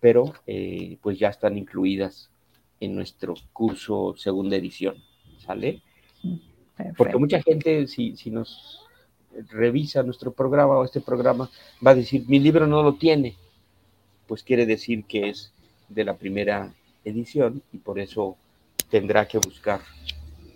pero 0.00 0.32
eh, 0.46 0.98
pues 1.02 1.18
ya 1.18 1.28
están 1.28 1.58
incluidas 1.58 2.30
en 2.78 2.94
nuestro 2.94 3.34
curso 3.52 4.14
segunda 4.16 4.56
edición, 4.56 4.96
¿sale? 5.38 5.82
Porque 6.96 7.16
mucha 7.16 7.42
gente, 7.42 7.86
si, 7.86 8.16
si 8.16 8.30
nos 8.30 8.85
revisa 9.50 10.02
nuestro 10.02 10.32
programa 10.32 10.78
o 10.78 10.84
este 10.84 11.00
programa, 11.00 11.50
va 11.84 11.92
a 11.92 11.94
decir, 11.94 12.24
mi 12.28 12.38
libro 12.38 12.66
no 12.66 12.82
lo 12.82 12.94
tiene, 12.94 13.36
pues 14.26 14.42
quiere 14.42 14.66
decir 14.66 15.04
que 15.04 15.28
es 15.28 15.52
de 15.88 16.04
la 16.04 16.14
primera 16.14 16.72
edición 17.04 17.62
y 17.72 17.78
por 17.78 17.98
eso 17.98 18.36
tendrá 18.90 19.26
que 19.26 19.38
buscar 19.38 19.80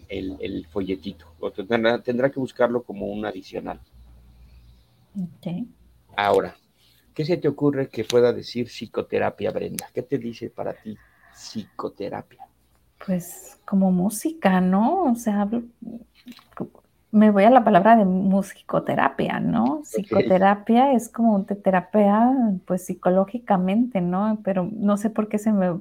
el, 0.08 0.66
folletito, 0.70 1.26
o 1.38 1.50
tendrá, 1.52 2.30
que 2.30 2.40
buscarlo 2.40 2.82
como 2.82 3.06
un 3.06 3.24
adicional. 3.24 3.80
Ahora, 6.16 6.56
¿qué 7.14 7.24
se 7.24 7.36
te 7.36 7.48
ocurre 7.48 7.88
que 7.88 8.04
pueda 8.04 8.32
decir 8.32 8.66
psicoterapia, 8.66 9.52
Brenda? 9.52 9.88
¿Qué 9.94 10.02
te 10.02 10.18
dice 10.18 10.50
para 10.50 10.72
ti 10.74 10.96
psicoterapia? 11.32 12.46
Pues 13.04 13.58
como 13.64 13.92
música, 13.92 14.60
¿no? 14.60 15.04
O 15.04 15.14
sea, 15.14 15.48
me 17.12 17.30
voy 17.30 17.44
a 17.44 17.50
la 17.50 17.64
palabra 17.64 17.96
de 17.96 18.04
musicoterapia, 18.04 19.40
¿no? 19.40 19.82
Psicoterapia 19.82 20.92
es 20.92 21.08
como 21.08 21.44
te 21.44 21.56
terapea, 21.56 22.32
pues 22.66 22.86
psicológicamente, 22.86 24.00
¿no? 24.00 24.40
Pero 24.44 24.68
no 24.72 24.96
sé 24.96 25.10
por 25.10 25.28
qué 25.28 25.38
se 25.38 25.52
me 25.52 25.80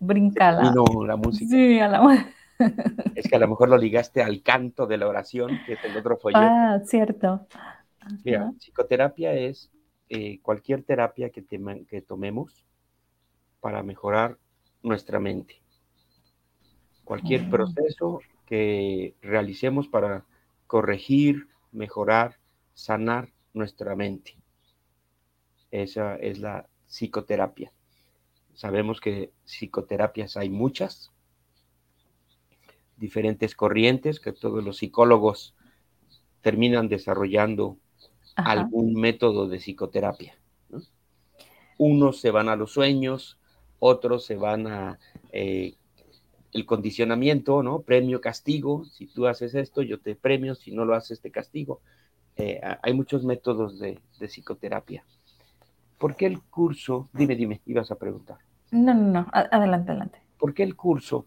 brinca 0.00 0.50
la... 0.50 0.72
No, 0.72 0.84
la 1.06 1.16
música. 1.16 1.50
Sí, 1.50 1.78
a 1.78 1.88
la 1.88 2.26
es 3.14 3.28
que 3.28 3.36
a 3.36 3.38
lo 3.38 3.48
mejor 3.48 3.68
lo 3.68 3.76
ligaste 3.76 4.22
al 4.22 4.42
canto 4.42 4.86
de 4.86 4.96
la 4.96 5.08
oración, 5.08 5.60
que 5.66 5.74
es 5.74 5.84
el 5.84 5.96
otro 5.96 6.16
folleto. 6.16 6.44
Ah, 6.44 6.80
cierto. 6.84 7.46
Mira, 8.24 8.52
psicoterapia 8.58 9.32
es 9.32 9.70
eh, 10.08 10.40
cualquier 10.42 10.82
terapia 10.82 11.30
que, 11.30 11.44
que 11.88 12.02
tomemos 12.02 12.64
para 13.60 13.82
mejorar 13.82 14.38
nuestra 14.82 15.18
mente. 15.20 15.62
Cualquier 17.04 17.48
proceso 17.48 18.20
que 18.46 19.14
realicemos 19.22 19.88
para 19.88 20.24
corregir, 20.66 21.48
mejorar, 21.72 22.38
sanar 22.74 23.32
nuestra 23.52 23.94
mente. 23.96 24.36
Esa 25.70 26.16
es 26.16 26.38
la 26.38 26.68
psicoterapia. 26.86 27.72
Sabemos 28.54 29.00
que 29.00 29.32
psicoterapias 29.44 30.36
hay 30.36 30.48
muchas, 30.48 31.12
diferentes 32.96 33.54
corrientes, 33.54 34.20
que 34.20 34.32
todos 34.32 34.64
los 34.64 34.78
psicólogos 34.78 35.54
terminan 36.40 36.88
desarrollando 36.88 37.78
algún 38.36 38.94
método 38.94 39.48
de 39.48 39.58
psicoterapia. 39.58 40.38
Unos 41.76 42.20
se 42.20 42.30
van 42.30 42.48
a 42.48 42.56
los 42.56 42.72
sueños, 42.72 43.38
otros 43.80 44.24
se 44.24 44.36
van 44.36 44.66
a 44.68 44.98
eh, 45.32 45.74
el 46.54 46.64
condicionamiento, 46.64 47.62
¿no? 47.62 47.80
Premio, 47.80 48.22
castigo. 48.22 48.86
Si 48.86 49.06
tú 49.06 49.26
haces 49.26 49.54
esto, 49.54 49.82
yo 49.82 50.00
te 50.00 50.14
premio. 50.14 50.54
Si 50.54 50.72
no 50.72 50.86
lo 50.86 50.94
haces, 50.94 51.20
te 51.20 51.30
castigo. 51.30 51.82
Eh, 52.36 52.60
hay 52.82 52.94
muchos 52.94 53.24
métodos 53.24 53.78
de, 53.78 53.98
de, 54.18 54.28
psicoterapia. 54.28 55.04
¿Por 55.98 56.16
qué 56.16 56.26
el 56.26 56.40
curso? 56.42 57.10
Dime, 57.12 57.36
dime, 57.36 57.60
ibas 57.66 57.90
a 57.90 57.96
preguntar. 57.96 58.38
No, 58.70 58.94
no, 58.94 59.12
no. 59.12 59.26
Adelante, 59.32 59.90
adelante. 59.90 60.18
¿Por 60.38 60.54
qué 60.54 60.62
el 60.62 60.74
curso 60.74 61.26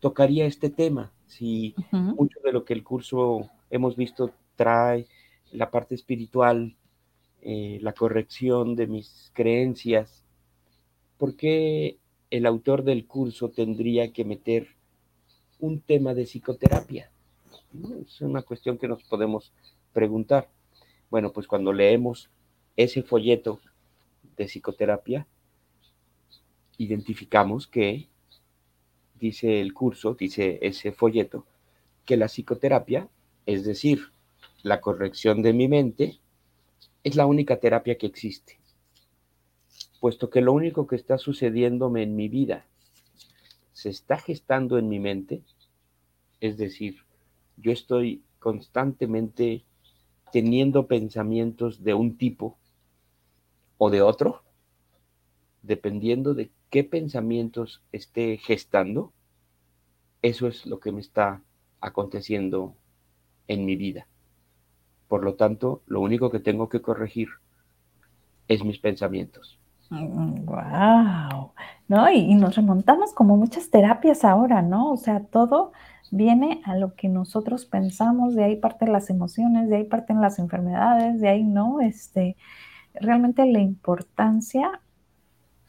tocaría 0.00 0.46
este 0.46 0.70
tema. 0.70 1.12
Si 1.26 1.74
mucho 1.92 2.40
de 2.42 2.52
lo 2.52 2.64
que 2.64 2.74
el 2.74 2.82
curso 2.82 3.48
hemos 3.70 3.94
visto 3.94 4.32
trae 4.56 5.06
la 5.52 5.70
parte 5.70 5.94
espiritual, 5.94 6.76
eh, 7.42 7.78
la 7.82 7.92
corrección 7.92 8.74
de 8.74 8.86
mis 8.88 9.30
creencias, 9.34 10.24
¿por 11.18 11.36
qué 11.36 11.98
el 12.30 12.46
autor 12.46 12.84
del 12.84 13.06
curso 13.06 13.50
tendría 13.50 14.12
que 14.12 14.24
meter 14.24 14.68
un 15.58 15.80
tema 15.80 16.14
de 16.14 16.24
psicoterapia? 16.24 17.10
Es 18.06 18.20
una 18.20 18.42
cuestión 18.42 18.78
que 18.78 18.88
nos 18.88 19.02
podemos 19.04 19.52
preguntar. 19.92 20.48
Bueno, 21.10 21.32
pues 21.32 21.46
cuando 21.46 21.72
leemos 21.72 22.30
ese 22.76 23.02
folleto 23.02 23.60
de 24.36 24.46
psicoterapia, 24.46 25.26
identificamos 26.78 27.66
que 27.66 28.08
dice 29.18 29.60
el 29.60 29.74
curso, 29.74 30.14
dice 30.14 30.58
ese 30.62 30.92
folleto, 30.92 31.46
que 32.06 32.16
la 32.16 32.26
psicoterapia, 32.26 33.08
es 33.44 33.64
decir, 33.64 34.12
la 34.62 34.80
corrección 34.80 35.42
de 35.42 35.52
mi 35.52 35.68
mente, 35.68 36.20
es 37.02 37.16
la 37.16 37.26
única 37.26 37.58
terapia 37.58 37.98
que 37.98 38.06
existe, 38.06 38.59
puesto 40.00 40.30
que 40.30 40.40
lo 40.40 40.52
único 40.52 40.86
que 40.86 40.96
está 40.96 41.18
sucediéndome 41.18 42.02
en 42.02 42.16
mi 42.16 42.28
vida 42.28 42.66
se 43.72 43.90
está 43.90 44.18
gestando 44.18 44.78
en 44.78 44.88
mi 44.88 44.98
mente, 44.98 45.42
Es 46.40 46.56
decir, 46.56 47.04
yo 47.58 47.70
estoy 47.70 48.22
constantemente 48.38 49.64
teniendo 50.32 50.86
pensamientos 50.86 51.84
de 51.84 51.92
un 51.92 52.16
tipo 52.16 52.56
o 53.76 53.90
de 53.90 54.00
otro, 54.00 54.42
dependiendo 55.62 56.34
de 56.34 56.50
qué 56.70 56.84
pensamientos 56.84 57.82
esté 57.92 58.38
gestando, 58.38 59.12
eso 60.22 60.46
es 60.48 60.66
lo 60.66 60.80
que 60.80 60.92
me 60.92 61.00
está 61.00 61.42
aconteciendo 61.80 62.74
en 63.48 63.66
mi 63.66 63.76
vida. 63.76 64.06
Por 65.08 65.24
lo 65.24 65.34
tanto, 65.34 65.82
lo 65.86 66.00
único 66.00 66.30
que 66.30 66.40
tengo 66.40 66.68
que 66.68 66.80
corregir 66.80 67.28
es 68.48 68.64
mis 68.64 68.78
pensamientos. 68.78 69.58
Wow, 69.90 71.52
¿no? 71.88 72.10
Y, 72.12 72.34
nos 72.36 72.54
remontamos 72.54 73.12
como 73.12 73.36
muchas 73.36 73.70
terapias 73.70 74.24
ahora, 74.24 74.62
¿no? 74.62 74.92
O 74.92 74.96
sea, 74.96 75.24
todo 75.24 75.72
viene 76.12 76.62
a 76.64 76.76
lo 76.76 76.94
que 76.94 77.08
nosotros 77.08 77.66
pensamos, 77.66 78.36
de 78.36 78.44
ahí 78.44 78.56
parten 78.56 78.92
las 78.92 79.10
emociones, 79.10 79.68
de 79.68 79.76
ahí 79.78 79.84
parten 79.84 80.20
las 80.20 80.38
enfermedades, 80.38 81.20
de 81.20 81.28
ahí, 81.28 81.42
¿no? 81.42 81.80
Este, 81.80 82.36
realmente 82.94 83.44
la 83.46 83.60
importancia, 83.60 84.80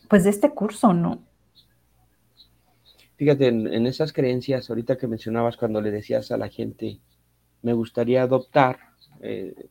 pues, 0.08 0.24
de 0.24 0.30
este 0.30 0.52
curso, 0.52 0.94
¿no? 0.94 1.24
Fíjate, 3.16 3.48
en, 3.48 3.86
esas 3.88 4.14
creencias, 4.14 4.70
ahorita 4.70 4.98
que 4.98 5.08
mencionabas 5.08 5.58
cuando 5.58 5.82
le 5.82 5.92
decías 5.92 6.32
a 6.32 6.38
la 6.38 6.50
gente, 6.50 7.00
me 7.64 7.74
gustaría 7.74 8.24
adoptar, 8.24 8.80
eh, 9.22 9.70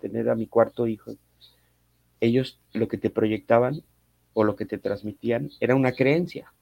tener 0.00 0.28
a 0.30 0.34
mi 0.34 0.46
cuarto 0.46 0.86
hijo, 0.86 1.12
ellos 2.20 2.60
lo 2.72 2.88
que 2.88 2.98
te 2.98 3.10
proyectaban 3.10 3.82
o 4.34 4.44
lo 4.44 4.56
que 4.56 4.66
te 4.66 4.78
transmitían 4.78 5.50
era 5.60 5.74
una 5.74 5.92
creencia. 5.92 6.52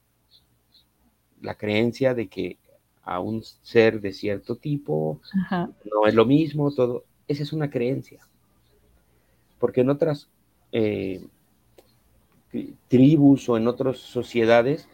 La 1.41 1.55
creencia 1.55 2.13
de 2.13 2.27
que 2.27 2.57
a 3.03 3.19
un 3.19 3.43
ser 3.43 4.01
de 4.01 4.11
cierto 4.11 4.57
tipo 4.57 5.21
no 5.51 6.07
es 6.07 6.13
lo 6.13 6.25
mismo, 6.25 6.71
todo. 6.73 7.05
Esa 7.27 7.43
es 7.43 7.53
una 7.53 7.69
creencia. 7.69 8.19
Porque 9.59 9.81
en 9.81 9.89
otras 9.89 10.27
eh, 10.71 11.25
tribus 12.87 13.47
o 13.49 13.57
en 13.57 13.67
otras 13.67 13.97
sociedades, 13.97 14.87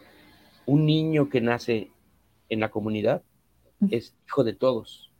un 0.66 0.86
niño 0.86 1.28
que 1.28 1.40
nace 1.40 1.90
en 2.48 2.60
la 2.60 2.70
comunidad 2.70 3.22
es 3.90 4.14
hijo 4.26 4.44
de 4.44 4.54
todos. 4.54 5.10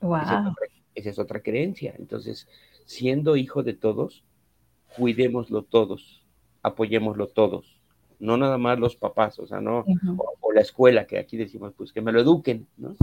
Esa, 0.00 0.54
esa 0.94 1.10
es 1.10 1.18
otra 1.18 1.40
creencia. 1.40 1.94
Entonces, 1.98 2.48
siendo 2.84 3.36
hijo 3.36 3.62
de 3.62 3.74
todos, 3.74 4.24
cuidémoslo 4.96 5.62
todos, 5.62 6.24
apoyémoslo 6.62 7.28
todos, 7.28 7.80
no 8.18 8.36
nada 8.36 8.58
más 8.58 8.78
los 8.78 8.96
papás, 8.96 9.38
o 9.38 9.46
sea, 9.46 9.60
no, 9.60 9.84
o, 10.40 10.52
la 10.52 10.60
escuela, 10.60 11.06
que 11.06 11.18
aquí 11.18 11.36
decimos, 11.36 11.72
pues 11.76 11.92
que 11.92 12.00
me 12.00 12.12
lo 12.12 12.20
eduquen, 12.20 12.66
¿no? 12.76 12.94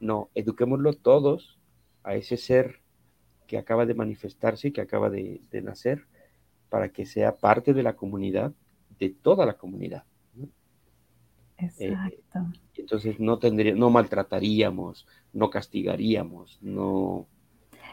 No, 0.00 0.30
eduquémoslo 0.34 0.92
todos 0.94 1.58
a 2.02 2.14
ese 2.14 2.36
ser 2.36 2.80
que 3.46 3.58
acaba 3.58 3.86
de 3.86 3.94
manifestarse 3.94 4.68
y 4.68 4.72
que 4.72 4.80
acaba 4.80 5.10
de, 5.10 5.40
nacer, 5.62 6.06
para 6.68 6.90
que 6.90 7.04
sea 7.06 7.36
parte 7.36 7.74
de 7.74 7.82
la 7.82 7.96
comunidad, 7.96 8.52
de 8.98 9.10
toda 9.10 9.46
la 9.46 9.54
comunidad. 9.54 10.04
Exacto. 11.58 12.16
entonces 12.76 13.20
no 13.20 13.38
tendría, 13.38 13.74
no 13.74 13.90
maltrataríamos, 13.90 15.06
no 15.34 15.50
castigaríamos, 15.50 16.58
no 16.62 17.26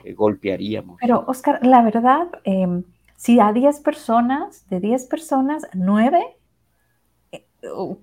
eh, 0.04 0.13
golpearíamos. 0.13 0.98
Pero, 1.01 1.24
Oscar, 1.27 1.66
la 1.66 1.82
verdad, 1.82 2.27
em, 2.44 2.84
si 3.16 3.39
a 3.39 3.51
10 3.51 3.80
personas, 3.82 4.68
de 4.70 4.80
10 4.80 5.06
personas, 5.08 5.68
9, 5.74 6.24
eh, 7.32 7.46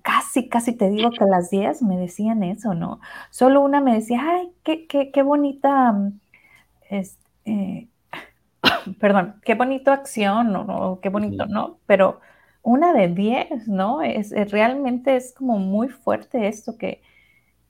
casi, 0.01 0.49
casi 0.49 0.73
te 0.73 0.89
digo 0.89 1.09
que 1.11 1.25
las 1.25 1.49
10 1.49 1.81
me 1.81 1.97
decían 1.97 2.43
eso, 2.43 2.73
¿no? 2.73 2.99
Solo 3.31 3.61
una 3.61 3.79
me 3.81 3.93
decía, 3.93 4.21
ay, 4.23 4.51
qué, 4.63 4.87
qué, 4.87 5.11
qué 5.11 5.23
bonita, 5.23 6.11
eh, 6.89 7.87
perdón, 8.99 9.41
qué 9.43 9.55
bonito 9.55 9.91
acción, 9.91 10.55
o, 10.55 10.99
qué 11.01 11.09
bonito, 11.09 11.45
¿no? 11.45 11.79
Pero 11.85 12.19
una 12.61 12.93
de 12.93 13.07
10, 13.07 13.67
¿no? 13.67 14.01
Es, 14.01 14.31
realmente 14.51 15.15
es 15.15 15.33
como 15.33 15.59
muy 15.59 15.87
fuerte 15.89 16.47
esto 16.47 16.77
que, 16.77 17.01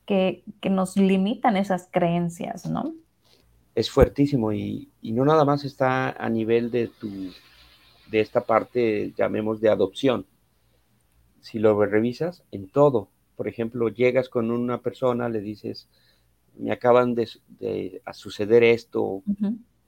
que, 0.05 0.43
que 0.61 0.69
nos 0.69 0.97
limitan 0.97 1.57
esas 1.57 1.87
creencias, 1.91 2.65
¿no? 2.65 2.93
Es 3.75 3.91
fuertísimo 3.91 4.53
y, 4.53 4.89
no 5.01 5.25
nada 5.25 5.43
más 5.43 5.65
está 5.65 6.11
a 6.11 6.29
nivel 6.29 6.71
de 6.71 6.87
tu, 6.87 7.31
de 8.09 8.21
esta 8.21 8.45
parte, 8.45 9.13
llamemos 9.17 9.59
de 9.59 9.69
adopción. 9.69 10.25
Si 11.41 11.59
lo 11.59 11.85
revisas 11.85 12.43
en 12.51 12.69
todo, 12.69 13.09
por 13.35 13.49
ejemplo, 13.49 13.89
llegas 13.89 14.29
con 14.29 14.49
una 14.49 14.81
persona, 14.81 15.27
le 15.27 15.41
dices, 15.41 15.89
me 16.57 16.71
acaban 16.71 17.15
de, 17.15 17.27
suceder 18.13 18.63
esto, 18.63 19.21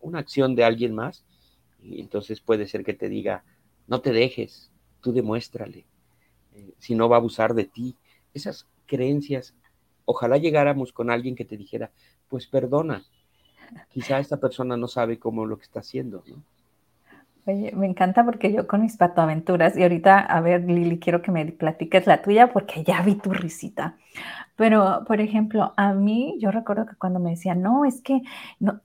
una 0.01 0.19
acción 0.19 0.53
de 0.55 0.65
alguien 0.65 0.93
más, 0.93 1.23
y 1.81 2.01
entonces 2.01 2.41
puede 2.41 2.67
ser 2.67 2.83
que 2.83 2.93
te 2.93 3.07
diga, 3.07 3.45
no 3.87 4.01
te 4.01 4.11
dejes, 4.11 4.69
tú 4.99 5.13
demuéstrale, 5.13 5.85
eh, 6.55 6.73
si 6.77 6.93
no 6.93 7.07
va 7.07 7.15
a 7.15 7.19
abusar 7.19 7.53
de 7.53 7.63
ti. 7.63 7.95
Esas 8.33 8.67
creencias, 8.85 9.55
ojalá 10.03 10.37
llegáramos 10.37 10.91
con 10.91 11.09
alguien 11.09 11.35
que 11.35 11.45
te 11.45 11.55
dijera, 11.55 11.91
pues 12.27 12.47
perdona, 12.47 13.05
quizá 13.89 14.19
esta 14.19 14.37
persona 14.37 14.77
no 14.77 14.87
sabe 14.87 15.19
cómo 15.19 15.45
lo 15.45 15.57
que 15.57 15.63
está 15.63 15.79
haciendo, 15.79 16.23
¿no? 16.27 16.41
Oye, 17.47 17.71
me 17.73 17.85
encanta 17.85 18.25
porque 18.25 18.51
yo 18.51 18.67
con 18.67 18.81
mis 18.81 18.97
patoaventuras, 18.97 19.77
y 19.77 19.83
ahorita, 19.83 20.19
a 20.19 20.41
ver, 20.41 20.65
Lili, 20.65 20.99
quiero 20.99 21.21
que 21.21 21.31
me 21.31 21.45
platiques 21.45 22.05
la 22.05 22.21
tuya 22.21 22.51
porque 22.51 22.83
ya 22.83 23.01
vi 23.01 23.15
tu 23.15 23.31
risita. 23.31 23.95
Pero, 24.57 25.05
por 25.07 25.21
ejemplo, 25.21 25.73
a 25.77 25.93
mí, 25.93 26.35
yo 26.39 26.51
recuerdo 26.51 26.85
que 26.85 26.97
cuando 26.97 27.19
me 27.19 27.29
decían, 27.29 27.61
no, 27.61 27.85
es 27.85 28.01
que, 28.01 28.21
no, 28.59 28.81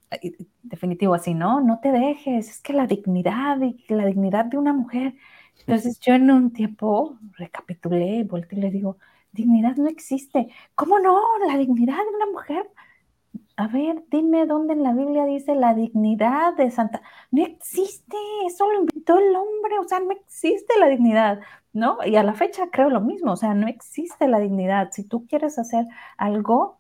definitivo 0.63 1.15
así, 1.15 1.35
no, 1.35 1.61
no 1.61 1.81
te 1.81 1.91
dejes, 1.91 2.49
es 2.51 2.61
que 2.61 2.73
la 2.73 2.87
dignidad 2.87 3.59
y 3.61 3.85
la 3.89 4.07
dignidad 4.07 4.45
de 4.45 4.59
una 4.59 4.73
mujer. 4.73 5.15
Entonces 5.61 5.99
yo 5.99 6.15
en 6.15 6.31
un 6.31 6.53
tiempo 6.53 7.19
recapitulé 7.39 8.23
volteé 8.25 8.59
y 8.59 8.63
le 8.63 8.71
digo, 8.71 8.99
dignidad 9.33 9.77
no 9.77 9.89
existe. 9.89 10.49
¿Cómo 10.77 10.99
no? 11.01 11.21
La 11.49 11.57
dignidad 11.57 11.97
de 11.97 12.17
una 12.17 12.27
mujer 12.27 12.65
a 13.57 13.69
ver, 13.69 14.05
dime 14.11 14.47
dónde 14.47 14.73
en 14.75 14.83
la 14.83 14.93
Biblia 14.93 15.25
dice 15.25 15.55
la 15.55 15.75
dignidad 15.75 16.55
de 16.57 16.71
Santa. 16.71 17.03
No 17.31 17.45
existe, 17.45 18.17
eso 18.47 18.71
lo 18.71 18.81
inventó 18.81 19.19
el 19.19 19.35
hombre, 19.37 19.79
o 19.79 19.85
sea, 19.85 20.01
no 20.01 20.11
existe 20.11 20.79
la 20.79 20.89
dignidad, 20.89 21.41
¿no? 21.73 21.99
Y 22.05 22.17
a 22.17 22.23
la 22.23 22.35
fecha 22.35 22.69
creo 22.71 22.91
lo 22.91 23.01
mismo, 23.01 23.33
o 23.33 23.37
sea, 23.37 23.55
no 23.55 23.69
existe 23.69 24.29
la 24.29 24.41
dignidad. 24.41 24.91
Si 24.93 25.05
tú 25.05 25.27
quieres 25.27 25.59
hacer 25.59 25.87
algo, 26.17 26.79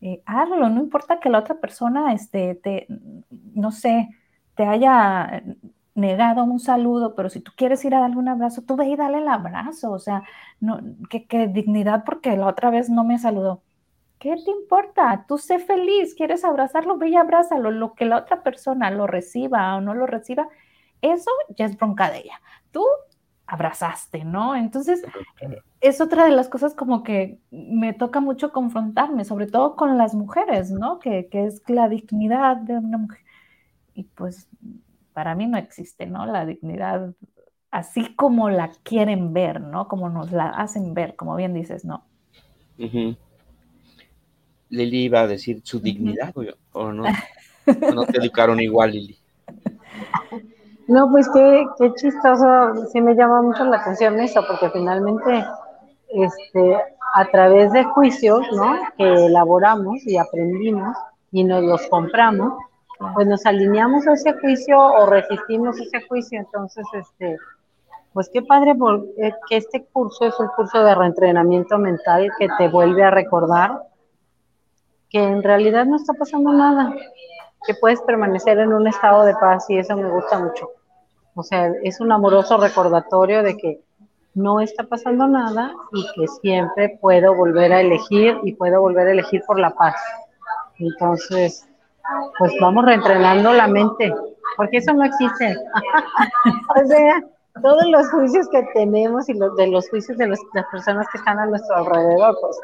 eh, 0.00 0.22
hazlo, 0.26 0.68
no 0.70 0.80
importa 0.80 1.20
que 1.20 1.30
la 1.30 1.40
otra 1.40 1.60
persona, 1.60 2.12
este, 2.14 2.54
te, 2.56 2.86
no 3.54 3.70
sé, 3.72 4.08
te 4.56 4.64
haya 4.66 5.42
negado 5.94 6.44
un 6.44 6.60
saludo, 6.60 7.14
pero 7.14 7.30
si 7.30 7.40
tú 7.40 7.52
quieres 7.56 7.84
ir 7.84 7.94
a 7.94 8.00
darle 8.00 8.16
un 8.16 8.28
abrazo, 8.28 8.62
tú 8.62 8.76
ve 8.76 8.88
y 8.88 8.96
dale 8.96 9.18
el 9.18 9.28
abrazo, 9.28 9.92
o 9.92 9.98
sea, 9.98 10.24
no, 10.60 10.80
que 11.08 11.48
dignidad 11.48 12.04
porque 12.04 12.36
la 12.36 12.46
otra 12.48 12.70
vez 12.70 12.90
no 12.90 13.04
me 13.04 13.18
saludó 13.18 13.62
¿Qué 14.18 14.34
te 14.42 14.50
importa? 14.50 15.24
Tú 15.28 15.38
sé 15.38 15.58
feliz, 15.58 16.14
quieres 16.14 16.44
abrazarlo, 16.44 16.96
ve 16.96 17.10
y 17.10 17.16
abrázalo. 17.16 17.70
Lo 17.70 17.94
que 17.94 18.04
la 18.04 18.18
otra 18.18 18.42
persona 18.42 18.90
lo 18.90 19.06
reciba 19.06 19.76
o 19.76 19.80
no 19.80 19.94
lo 19.94 20.06
reciba, 20.06 20.48
eso 21.02 21.30
ya 21.56 21.66
es 21.66 21.76
bronca 21.76 22.10
de 22.10 22.18
ella. 22.18 22.40
Tú 22.70 22.84
abrazaste, 23.46 24.24
¿no? 24.24 24.56
Entonces, 24.56 25.04
es 25.80 26.00
otra 26.00 26.24
de 26.24 26.30
las 26.30 26.48
cosas 26.48 26.74
como 26.74 27.02
que 27.02 27.38
me 27.50 27.92
toca 27.92 28.20
mucho 28.20 28.52
confrontarme, 28.52 29.24
sobre 29.24 29.46
todo 29.46 29.76
con 29.76 29.98
las 29.98 30.14
mujeres, 30.14 30.70
¿no? 30.70 30.98
Que, 30.98 31.28
que 31.28 31.44
es 31.46 31.62
la 31.68 31.88
dignidad 31.88 32.56
de 32.56 32.78
una 32.78 32.98
mujer. 32.98 33.20
Y 33.94 34.04
pues 34.04 34.48
para 35.12 35.34
mí 35.34 35.46
no 35.46 35.58
existe, 35.58 36.06
¿no? 36.06 36.24
La 36.26 36.46
dignidad 36.46 37.14
así 37.70 38.14
como 38.14 38.50
la 38.50 38.70
quieren 38.84 39.32
ver, 39.32 39.60
¿no? 39.60 39.88
Como 39.88 40.08
nos 40.08 40.30
la 40.32 40.48
hacen 40.48 40.94
ver, 40.94 41.16
como 41.16 41.36
bien 41.36 41.54
dices, 41.54 41.84
¿no? 41.84 42.04
Lili 44.74 45.04
iba 45.04 45.20
a 45.20 45.26
decir 45.26 45.60
su 45.64 45.80
dignidad, 45.80 46.34
¿o, 46.72 46.92
no? 46.92 47.04
no 47.94 48.06
te 48.06 48.18
educaron 48.18 48.60
igual, 48.60 48.92
Lili? 48.92 49.18
No, 50.86 51.10
pues 51.10 51.28
qué, 51.32 51.64
qué 51.78 51.92
chistoso, 51.94 52.86
sí 52.92 53.00
me 53.00 53.14
llama 53.14 53.40
mucho 53.42 53.64
la 53.64 53.78
atención 53.78 54.20
eso, 54.20 54.44
porque 54.46 54.68
finalmente, 54.70 55.44
este, 56.08 56.76
a 57.14 57.24
través 57.30 57.72
de 57.72 57.84
juicios, 57.84 58.44
¿no? 58.52 58.74
Que 58.98 59.26
elaboramos 59.26 60.06
y 60.06 60.18
aprendimos 60.18 60.96
y 61.32 61.44
nos 61.44 61.62
los 61.62 61.86
compramos, 61.86 62.52
pues 63.14 63.26
nos 63.26 63.46
alineamos 63.46 64.06
a 64.06 64.12
ese 64.12 64.32
juicio 64.34 64.78
o 64.78 65.06
resistimos 65.06 65.80
ese 65.80 66.06
juicio. 66.06 66.38
Entonces, 66.38 66.84
este, 66.92 67.38
pues 68.12 68.30
qué 68.32 68.42
padre 68.42 68.74
porque 68.74 69.34
este 69.50 69.84
curso 69.92 70.26
es 70.26 70.38
un 70.38 70.48
curso 70.48 70.84
de 70.84 70.94
reentrenamiento 70.94 71.78
mental 71.78 72.30
que 72.38 72.48
te 72.58 72.68
vuelve 72.68 73.02
a 73.04 73.10
recordar 73.10 73.80
que 75.14 75.22
en 75.22 75.44
realidad 75.44 75.86
no 75.86 75.94
está 75.94 76.12
pasando 76.14 76.52
nada, 76.52 76.92
que 77.64 77.74
puedes 77.74 78.00
permanecer 78.00 78.58
en 78.58 78.72
un 78.72 78.88
estado 78.88 79.24
de 79.24 79.32
paz 79.36 79.64
y 79.68 79.78
eso 79.78 79.96
me 79.96 80.10
gusta 80.10 80.40
mucho. 80.40 80.70
O 81.36 81.44
sea, 81.44 81.72
es 81.84 82.00
un 82.00 82.10
amoroso 82.10 82.56
recordatorio 82.56 83.44
de 83.44 83.56
que 83.56 83.80
no 84.34 84.60
está 84.60 84.82
pasando 84.82 85.28
nada 85.28 85.72
y 85.92 86.04
que 86.16 86.26
siempre 86.26 86.98
puedo 87.00 87.32
volver 87.32 87.72
a 87.72 87.80
elegir 87.80 88.40
y 88.42 88.54
puedo 88.54 88.80
volver 88.80 89.06
a 89.06 89.12
elegir 89.12 89.40
por 89.46 89.60
la 89.60 89.70
paz. 89.70 89.94
Entonces, 90.80 91.64
pues 92.36 92.52
vamos 92.60 92.84
reentrenando 92.84 93.52
la 93.52 93.68
mente, 93.68 94.12
porque 94.56 94.78
eso 94.78 94.94
no 94.94 95.04
existe. 95.04 95.56
o 96.76 96.86
sea, 96.88 97.22
todos 97.62 97.86
los 97.86 98.10
juicios 98.10 98.48
que 98.48 98.64
tenemos 98.74 99.28
y 99.28 99.34
los 99.34 99.54
de 99.54 99.68
los 99.68 99.88
juicios 99.90 100.18
de 100.18 100.26
las 100.26 100.40
personas 100.72 101.06
que 101.12 101.18
están 101.18 101.38
a 101.38 101.46
nuestro 101.46 101.76
alrededor, 101.76 102.36
pues 102.40 102.58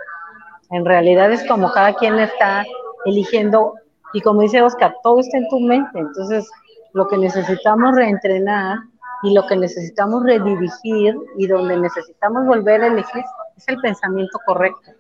en 0.71 0.85
realidad 0.85 1.33
es 1.33 1.47
como 1.47 1.71
cada 1.73 1.95
quien 1.95 2.19
está 2.19 2.65
eligiendo, 3.05 3.75
y 4.13 4.21
como 4.21 4.43
dice 4.43 4.63
Oscar, 4.63 4.95
todo 5.03 5.21
está 5.21 5.39
en 5.39 5.49
tu 5.49 5.61
mente, 5.61 5.99
entonces 5.99 6.49
lo 6.93 7.07
que 7.09 7.17
necesitamos 7.17 7.95
reentrenar 7.95 8.79
y 9.23 9.35
lo 9.35 9.47
que 9.47 9.57
necesitamos 9.57 10.25
redirigir 10.25 11.17
y 11.37 11.47
donde 11.47 11.77
necesitamos 11.77 12.47
volver 12.47 12.83
a 12.83 12.87
elegir 12.89 13.25
es 13.57 13.69
el 13.69 13.79
pensamiento 13.79 14.39
correcto. 14.47 14.93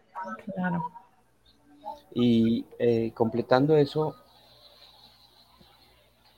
Claro. 0.55 0.85
Y 2.13 2.67
eh, 2.79 3.13
completando 3.15 3.77
eso, 3.77 4.15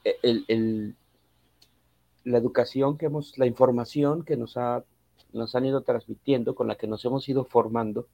el, 0.04 0.94
la 2.24 2.38
educación 2.38 2.96
que 2.96 3.06
hemos, 3.06 3.36
la 3.38 3.46
información 3.46 4.24
que 4.24 4.36
nos, 4.36 4.56
ha, 4.56 4.84
nos 5.32 5.54
han 5.54 5.66
ido 5.66 5.82
transmitiendo, 5.82 6.54
con 6.54 6.68
la 6.68 6.76
que 6.76 6.86
nos 6.86 7.04
hemos 7.04 7.28
ido 7.28 7.44
formando, 7.44 8.06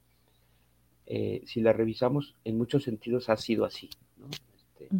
eh, 1.10 1.42
si 1.46 1.62
la 1.62 1.72
revisamos, 1.72 2.34
en 2.44 2.58
muchos 2.58 2.82
sentidos 2.82 3.30
ha 3.30 3.36
sido 3.38 3.64
así. 3.64 3.88
Este, 4.78 4.90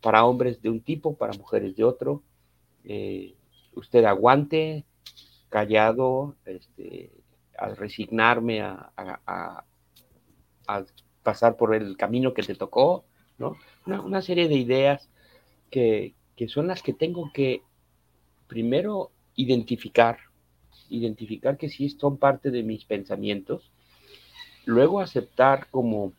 para 0.00 0.24
hombres 0.24 0.62
de 0.62 0.70
un 0.70 0.80
tipo, 0.80 1.16
para 1.16 1.34
mujeres 1.34 1.76
de 1.76 1.84
otro. 1.84 2.22
Eh, 2.84 3.34
usted 3.74 4.04
aguante, 4.04 4.86
callado, 5.50 6.34
este, 6.46 7.12
al 7.58 7.76
resignarme 7.76 8.62
a, 8.62 9.64
pasar 11.22 11.56
por 11.56 11.74
el 11.74 11.98
camino 11.98 12.32
que 12.32 12.42
te 12.42 12.54
tocó, 12.54 13.04
¿no? 13.36 13.58
Una, 13.84 14.22
serie 14.22 14.48
de 14.48 14.54
ideas 14.54 15.10
que, 15.70 16.14
que 16.36 16.48
son 16.48 16.68
las 16.68 16.82
que 16.82 16.94
tengo 16.94 17.30
que 17.34 17.62
primero 18.46 19.10
identificar, 19.34 20.18
identificar 20.90 21.56
que 21.56 21.68
sí 21.68 21.88
son 21.90 22.16
parte 22.16 22.50
de 22.50 22.62
mis 22.62 22.84
pensamientos, 22.84 23.70
luego 24.64 25.00
aceptar 25.00 25.68
como 25.70 26.12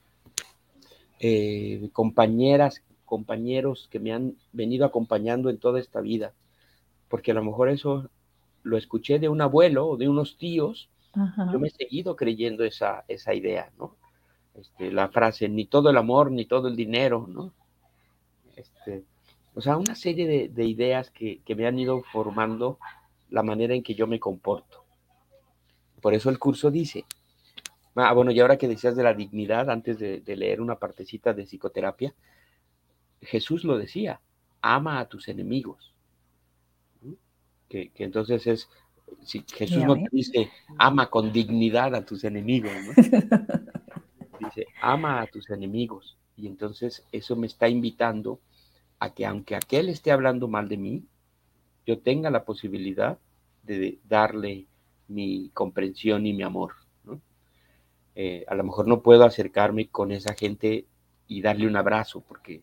eh, 1.20 1.90
compañeras, 1.94 2.82
compañeros 3.06 3.88
que 3.92 4.00
me 4.00 4.14
han 4.14 4.36
venido 4.54 4.86
acompañando 4.86 5.50
en 5.50 5.58
toda 5.58 5.80
esta 5.80 6.02
vida, 6.02 6.34
porque 7.10 7.32
a 7.32 7.34
lo 7.34 7.44
mejor 7.44 7.70
eso 7.70 8.10
lo 8.64 8.78
escuché 8.78 9.20
de 9.20 9.30
un 9.30 9.42
abuelo 9.42 9.88
o 9.88 9.98
de 9.98 10.08
unos 10.08 10.38
tíos, 10.38 10.90
yo 11.52 11.60
me 11.60 11.70
he 11.70 11.72
seguido 11.72 12.16
creyendo 12.16 12.64
esa, 12.64 13.04
esa 13.08 13.34
idea, 13.34 13.72
¿no? 13.78 13.96
Este, 14.54 14.92
la 14.92 15.10
frase, 15.10 15.50
ni 15.50 15.66
todo 15.66 15.90
el 15.90 15.98
amor, 15.98 16.32
ni 16.32 16.46
todo 16.46 16.68
el 16.68 16.76
dinero, 16.76 17.26
¿no? 17.28 17.52
Este, 18.56 19.04
o 19.56 19.62
sea, 19.62 19.78
una 19.78 19.96
serie 19.96 20.28
de, 20.28 20.50
de 20.50 20.66
ideas 20.66 21.10
que, 21.10 21.42
que, 21.46 21.56
me 21.56 21.66
han 21.66 21.80
ido 21.80 22.04
formando 22.12 22.78
la 23.30 23.44
manera 23.44 23.74
en 23.74 23.84
que 23.84 23.96
yo 23.96 24.08
me 24.08 24.20
comporto. 24.20 24.86
Por 26.02 26.14
eso 26.14 26.30
el 26.30 26.40
curso 26.40 26.72
dice, 26.72 27.06
ah, 27.96 28.14
bueno, 28.14 28.32
y 28.32 28.40
ahora 28.40 28.58
que 28.58 28.68
decías 28.68 28.96
de 28.96 29.04
la 29.04 29.14
dignidad, 29.14 29.70
antes 29.70 30.00
de, 30.00 30.24
leer 30.36 30.62
una 30.62 30.76
partecita 30.76 31.34
de 31.34 31.44
psicoterapia, 31.44 32.14
Jesús 33.22 33.64
lo 33.64 33.78
decía, 33.78 34.22
ama 34.62 35.00
a 35.00 35.10
tus 35.10 35.28
enemigos. 35.28 35.94
Que, 37.68 37.92
entonces 37.98 38.48
es, 38.48 38.70
si 39.22 39.46
Jesús 39.54 39.84
no 39.84 39.96
te 39.96 40.08
dice, 40.12 40.50
ama 40.78 41.10
con 41.10 41.32
dignidad 41.32 41.94
a 41.94 42.06
tus 42.06 42.24
enemigos, 42.24 42.72
¿no? 42.72 42.94
dice, 44.40 44.66
ama 44.82 45.22
a 45.22 45.28
tus 45.28 45.50
enemigos. 45.50 46.18
Y 46.36 46.48
entonces 46.48 47.06
eso 47.12 47.36
me 47.36 47.48
está 47.48 47.68
invitando 47.68 48.40
a 48.98 49.14
que 49.14 49.26
aunque 49.26 49.56
aquel 49.56 49.90
esté 49.90 50.12
hablando 50.12 50.48
mal 50.48 50.68
de 50.70 50.78
mí, 50.78 51.06
yo 51.90 51.98
tenga 51.98 52.30
la 52.30 52.46
posibilidad 52.46 53.18
de 53.64 53.98
darle 54.08 54.68
mi 55.08 55.50
comprensión 55.56 56.28
y 56.28 56.34
mi 56.34 56.44
amor. 56.44 56.74
Eh, 58.14 58.46
a 58.48 58.54
lo 58.54 58.64
mejor 58.64 58.88
no 58.88 59.02
puedo 59.02 59.24
acercarme 59.26 59.88
con 59.88 60.12
esa 60.12 60.36
gente 60.36 60.86
y 61.28 61.42
darle 61.42 61.66
un 61.66 61.76
abrazo 61.76 62.22
porque 62.22 62.62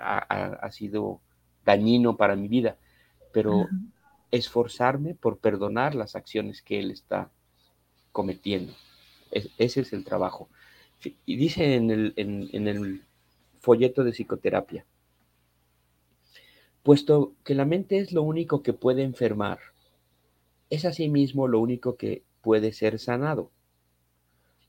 ha, 0.00 0.70
sido 0.70 1.20
dañino 1.66 2.16
para 2.16 2.34
mi 2.34 2.48
vida, 2.48 2.78
pero 3.30 3.66
esforzarme 4.30 5.14
por 5.14 5.36
perdonar 5.36 5.94
las 5.94 6.16
acciones 6.16 6.62
que 6.62 6.78
él 6.78 6.90
está 6.90 7.30
cometiendo. 8.10 8.72
ese 9.30 9.80
es 9.82 9.92
el 9.92 10.02
trabajo. 10.02 10.48
Y 11.26 11.36
dice 11.36 11.74
en 11.74 11.90
el, 11.90 12.14
en 12.16 12.68
el 12.68 13.02
folleto 13.60 14.02
de 14.02 14.12
psicoterapia, 14.12 14.86
puesto 16.86 17.34
que 17.42 17.56
la 17.56 17.64
mente 17.64 17.98
es 17.98 18.12
lo 18.12 18.22
único 18.22 18.62
que 18.62 18.72
puede 18.72 19.02
enfermar, 19.02 19.58
es 20.70 20.84
asimismo 20.84 21.48
lo 21.48 21.58
único 21.58 21.96
que 21.96 22.22
puede 22.42 22.72
ser 22.72 23.00
sanado. 23.00 23.50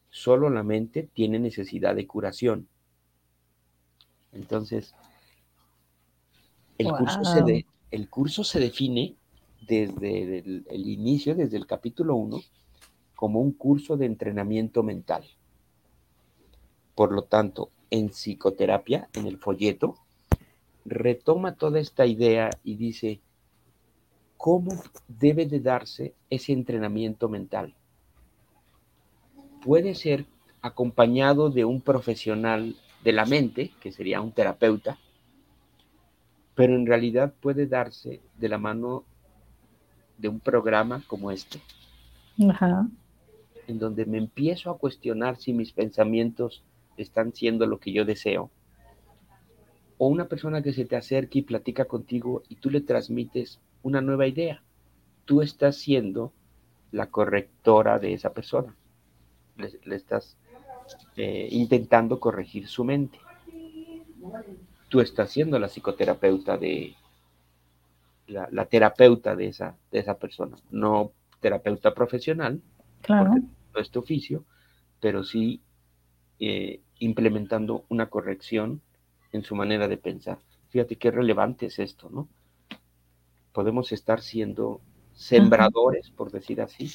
Solo 0.09 0.49
la 0.49 0.63
mente 0.63 1.07
tiene 1.13 1.37
necesidad 1.37 1.93
de 1.93 2.07
curación. 2.07 2.67
Entonces, 4.31 4.95
el, 6.79 6.87
curso, 6.87 7.23
se 7.23 7.67
el 7.91 8.09
curso 8.09 8.43
se 8.43 8.61
define 8.61 9.15
desde 9.67 10.39
el, 10.39 10.65
el, 10.71 10.89
inicio, 10.89 11.35
desde 11.35 11.57
el 11.57 11.67
capítulo 11.67 12.15
1, 12.15 12.41
como 13.13 13.41
un 13.41 13.51
curso 13.51 13.95
de 13.95 14.07
entrenamiento 14.07 14.81
mental. 14.81 15.23
Por 16.95 17.11
lo 17.11 17.25
tanto, 17.25 17.69
en 17.91 18.09
psicoterapia, 18.09 19.07
en 19.13 19.27
el 19.27 19.37
folleto, 19.37 19.99
retoma 20.87 21.55
toda 21.55 21.79
esta 21.79 22.05
idea 22.05 22.49
y 22.63 22.75
dice, 22.75 23.19
cómo 24.37 24.71
debe 25.07 25.45
de 25.45 25.59
darse 25.59 26.13
ese 26.29 26.53
entrenamiento 26.53 27.27
mental. 27.27 27.75
Puede 29.63 29.95
ser 29.95 30.25
acompañado 30.61 31.49
de 31.49 31.65
un 31.65 31.81
profesional 31.81 32.75
de 33.03 33.11
la 33.11 33.25
mente, 33.25 33.71
que 33.81 33.91
sería 33.91 34.21
un 34.21 34.31
terapeuta, 34.31 34.97
pero 36.55 36.75
en 36.75 36.85
realidad 36.85 37.33
puede 37.39 37.67
darse 37.67 38.21
de 38.37 38.49
la 38.49 38.57
mano 38.57 39.03
de 40.17 40.29
un 40.29 40.39
programa 40.39 41.03
como 41.07 41.31
este, 41.31 41.59
en 43.67 43.79
donde 43.79 44.05
me 44.05 44.17
empiezo 44.17 44.71
a 44.71 44.77
cuestionar 44.77 45.37
si 45.37 45.53
mis 45.53 45.73
pensamientos 45.73 46.63
están 46.95 47.33
siendo 47.33 47.67
lo 47.67 47.79
que 47.79 47.91
yo 47.91 48.05
deseo, 48.05 48.49
o 49.97 50.07
una 50.07 50.25
persona 50.25 50.61
que 50.61 50.73
se 50.73 50.85
te 50.85 50.95
acerque 50.95 51.39
y 51.39 51.43
platica 51.43 51.85
contigo 51.85 52.43
y 52.49 52.55
tú 52.55 52.69
le 52.69 52.81
transmites 52.81 53.59
una 53.83 54.01
nueva 54.01 54.27
idea. 54.27 54.61
Tú 55.25 55.41
estás 55.41 55.77
siendo 55.77 56.33
la 56.91 57.07
correctora 57.07 57.99
de 57.99 58.13
esa 58.13 58.33
persona. 58.33 58.75
Le, 59.57 59.95
estás 59.95 60.37
eh, 61.15 61.47
intentando 61.51 62.19
corregir 62.19 62.67
su 62.67 62.83
mente. 62.83 63.19
Tú 64.89 65.01
estás 65.01 65.31
siendo 65.31 65.59
la 65.59 65.67
psicoterapeuta 65.67 66.57
de 66.57 66.95
la, 68.27 68.65
terapeuta 68.65 69.35
de 69.35 69.47
esa, 69.47 69.75
de 69.91 69.99
esa 69.99 70.17
persona. 70.17 70.57
No 70.69 71.11
terapeuta 71.39 71.93
profesional, 71.93 72.61
claro. 73.01 73.35
no 73.35 73.81
es 73.81 73.89
tu 73.89 73.99
oficio, 73.99 74.43
pero 74.99 75.23
sí 75.23 75.61
eh, 76.39 76.81
implementando 76.99 77.85
una 77.89 78.07
corrección 78.09 78.81
en 79.37 79.43
su 79.43 79.55
manera 79.55 79.87
de 79.87 79.97
pensar. 79.97 80.39
Fíjate 80.69 80.97
qué 80.97 81.11
relevante 81.11 81.67
es 81.67 81.79
esto, 81.79 82.09
¿no? 82.09 82.27
Podemos 83.53 83.91
estar 83.91 84.21
siendo 84.21 84.81
sembradores, 85.13 86.09
por 86.11 86.31
decir 86.31 86.61
así, 86.61 86.91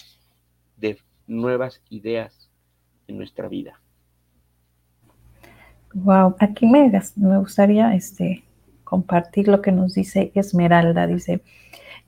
de 0.76 0.98
nuevas 1.26 1.82
ideas 1.88 2.50
en 3.08 3.16
nuestra 3.16 3.48
vida. 3.48 3.80
Wow, 5.94 6.36
aquí 6.38 6.66
me, 6.66 6.90
me 7.16 7.38
gustaría 7.38 7.94
este, 7.94 8.44
compartir 8.84 9.48
lo 9.48 9.60
que 9.60 9.72
nos 9.72 9.94
dice 9.94 10.32
Esmeralda. 10.34 11.06
Dice, 11.06 11.42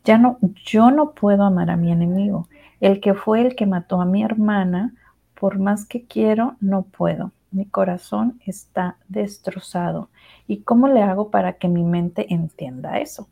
ya 0.05 0.19
no, 0.19 0.39
yo 0.65 0.91
no 0.91 1.13
puedo 1.13 1.43
amar 1.43 1.71
a 1.71 1.77
mi 1.77 1.91
enemigo. 1.91 2.49
El 2.81 3.01
que 3.01 3.15
fue 3.15 3.41
el 3.41 3.57
que 3.57 3.67
mató 3.67 4.01
a 4.01 4.07
mi 4.07 4.23
hermana, 4.23 4.95
por 5.35 5.59
más 5.59 5.87
que 5.87 6.05
quiero, 6.05 6.57
no 6.61 6.83
puedo 6.83 7.33
mi 7.55 7.67
corazón 7.67 8.41
está 8.45 8.99
destrozado. 9.09 10.11
¿Y 10.47 10.59
cómo 10.59 10.89
le 10.89 11.03
hago 11.03 11.31
para 11.31 11.55
que 11.55 11.69
mi 11.69 11.85
mente 11.85 12.27
entienda 12.35 12.99
eso? 12.99 13.29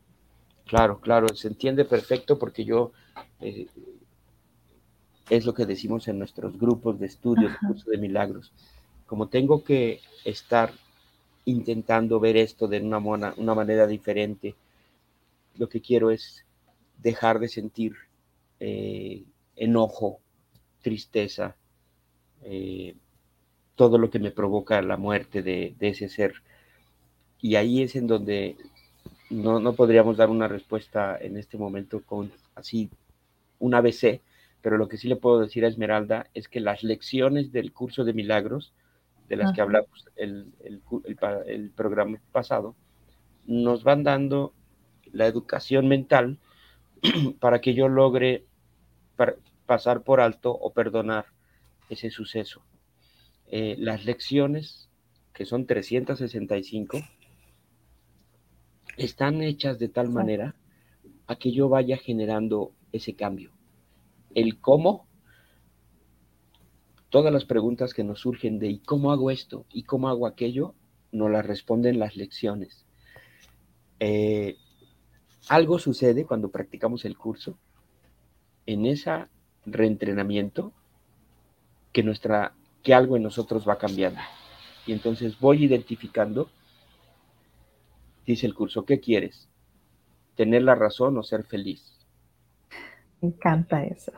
Claro, 0.67 1.01
claro, 1.01 1.29
se 1.35 1.49
entiende 1.49 1.85
perfecto 1.85 2.39
porque 2.39 2.65
yo, 2.65 2.93
eh, 3.41 3.67
es 5.29 5.45
lo 5.45 5.53
que 5.53 5.67
decimos 5.67 6.07
en 6.09 6.19
nuestros 6.19 6.59
grupos 6.59 6.99
de 7.01 7.07
estudios, 7.07 7.53
curso 7.67 7.91
de 7.91 7.99
milagros, 7.99 8.53
como 9.07 9.29
tengo 9.29 9.65
que 9.65 10.01
estar 10.25 10.73
intentando 11.45 12.21
ver 12.21 12.37
esto 12.37 12.69
de 12.69 12.81
una, 12.81 12.99
una 13.37 13.55
manera 13.55 13.87
diferente, 13.87 14.55
lo 15.57 15.69
que 15.69 15.81
quiero 15.81 16.11
es 16.11 16.45
dejar 16.99 17.41
de 17.41 17.49
sentir 17.49 17.95
eh, 18.61 19.25
enojo, 19.57 20.21
tristeza, 20.81 21.57
eh, 22.43 22.95
todo 23.83 23.99
lo 23.99 24.11
que 24.11 24.21
me 24.21 24.31
provoca 24.31 24.81
la 24.81 24.97
muerte 24.97 25.43
de, 25.43 25.75
ese 25.81 26.09
ser. 26.09 26.35
Y 27.41 27.57
ahí 27.57 27.83
es 27.83 27.97
en 27.97 28.07
donde 28.07 28.57
no, 29.29 29.59
no, 29.59 29.73
podríamos 29.73 30.17
dar 30.17 30.31
una 30.31 30.47
respuesta 30.47 31.19
en 31.21 31.37
este 31.37 31.59
momento 31.59 32.01
con 32.01 32.31
así 32.55 32.91
un 33.59 33.75
ABC, 33.75 34.21
pero 34.61 34.79
lo 34.79 34.87
que 34.87 34.99
sí 34.99 35.09
le 35.09 35.17
puedo 35.17 35.41
decir 35.41 35.65
a 35.65 35.69
Esmeralda 35.69 36.29
es 36.33 36.47
que 36.47 36.61
las 36.61 36.85
lecciones 36.85 37.51
del 37.51 37.73
curso 37.73 38.05
de 38.05 38.13
milagros, 38.13 38.73
de 39.29 39.35
las 39.35 39.53
que 39.53 39.63
hablamos 39.63 40.07
el, 40.15 40.53
el, 40.65 41.71
programa 41.71 42.21
pasado, 42.31 42.77
nos 43.47 43.83
van 43.83 44.05
dando 44.05 44.53
la 45.11 45.27
educación 45.27 45.89
mental 45.89 46.39
para 47.41 47.61
que 47.61 47.75
yo 47.75 47.89
logre 47.89 48.45
pasar 49.67 50.03
por 50.03 50.21
alto 50.21 50.53
o 50.53 50.73
perdonar 50.73 51.27
ese 51.91 52.11
suceso. 52.11 52.63
Eh, 53.55 53.77
las 53.79 54.07
lecciones, 54.07 54.89
que 55.35 55.45
son 55.45 55.67
365, 55.67 56.99
están 58.97 59.43
hechas 59.43 59.79
de 59.79 59.89
tal 59.89 60.09
manera 60.09 60.55
a 61.27 61.37
que 61.37 61.53
yo 61.53 61.69
vaya 61.69 61.99
generando 61.99 62.73
ese 62.93 63.15
cambio. 63.15 63.51
El 64.35 64.59
cómo, 64.59 65.07
todas 67.11 67.31
las 67.31 67.45
preguntas 67.45 67.93
que 67.93 68.05
nos 68.05 68.21
surgen 68.21 68.59
de 68.59 68.69
¿y 68.69 68.79
cómo 68.79 69.13
hago 69.13 69.31
esto? 69.31 69.67
¿y 69.71 69.83
cómo 69.83 70.09
hago 70.09 70.27
aquello? 70.27 70.75
nos 71.13 71.31
las 71.31 71.45
responden 71.45 71.99
las 71.99 72.17
lecciones. 72.17 72.87
Eh, 74.01 74.57
algo 75.51 75.79
sucede 75.79 76.25
cuando 76.25 76.51
practicamos 76.51 77.05
el 77.05 77.19
curso. 77.19 77.59
En 78.65 78.87
ese 78.87 79.27
reentrenamiento, 79.67 80.73
que, 81.93 82.03
nuestra, 82.03 82.55
que 82.83 82.95
algo 82.95 83.17
en 83.17 83.23
nosotros 83.23 83.69
va 83.69 83.79
cambiando. 83.79 84.21
Y 84.87 84.93
entonces 84.93 85.39
voy 85.39 85.65
identificando, 85.65 86.51
dice 88.27 88.47
el 88.47 88.55
curso, 88.55 88.85
¿qué 88.85 89.01
quieres? 89.01 89.49
¿Tener 90.35 90.63
la 90.63 90.75
razón 90.75 91.17
o 91.19 91.23
ser 91.23 91.45
feliz? 91.45 91.99
Me 93.21 93.29
encanta 93.29 93.85
eso. 93.85 94.13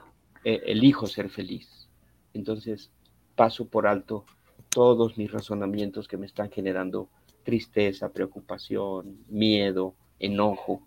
E, 0.45 0.63
elijo 0.67 1.07
ser 1.07 1.29
feliz. 1.29 1.89
Entonces 2.33 2.91
paso 3.35 3.67
por 3.67 3.87
alto 3.87 4.25
todos 4.71 5.17
mis 5.19 5.31
razonamientos 5.31 6.09
que 6.09 6.17
me 6.17 6.27
están 6.27 6.51
generando 6.51 7.09
tristeza, 7.45 8.13
preocupación, 8.13 9.19
miedo, 9.29 9.95
enojo. 10.19 10.83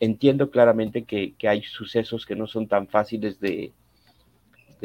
Entiendo 0.00 0.50
claramente 0.50 1.04
que, 1.04 1.34
hay 1.48 1.62
sucesos 1.62 2.26
que 2.26 2.36
no 2.36 2.46
son 2.46 2.68
tan 2.68 2.86
fáciles 2.86 3.40
de, 3.40 3.72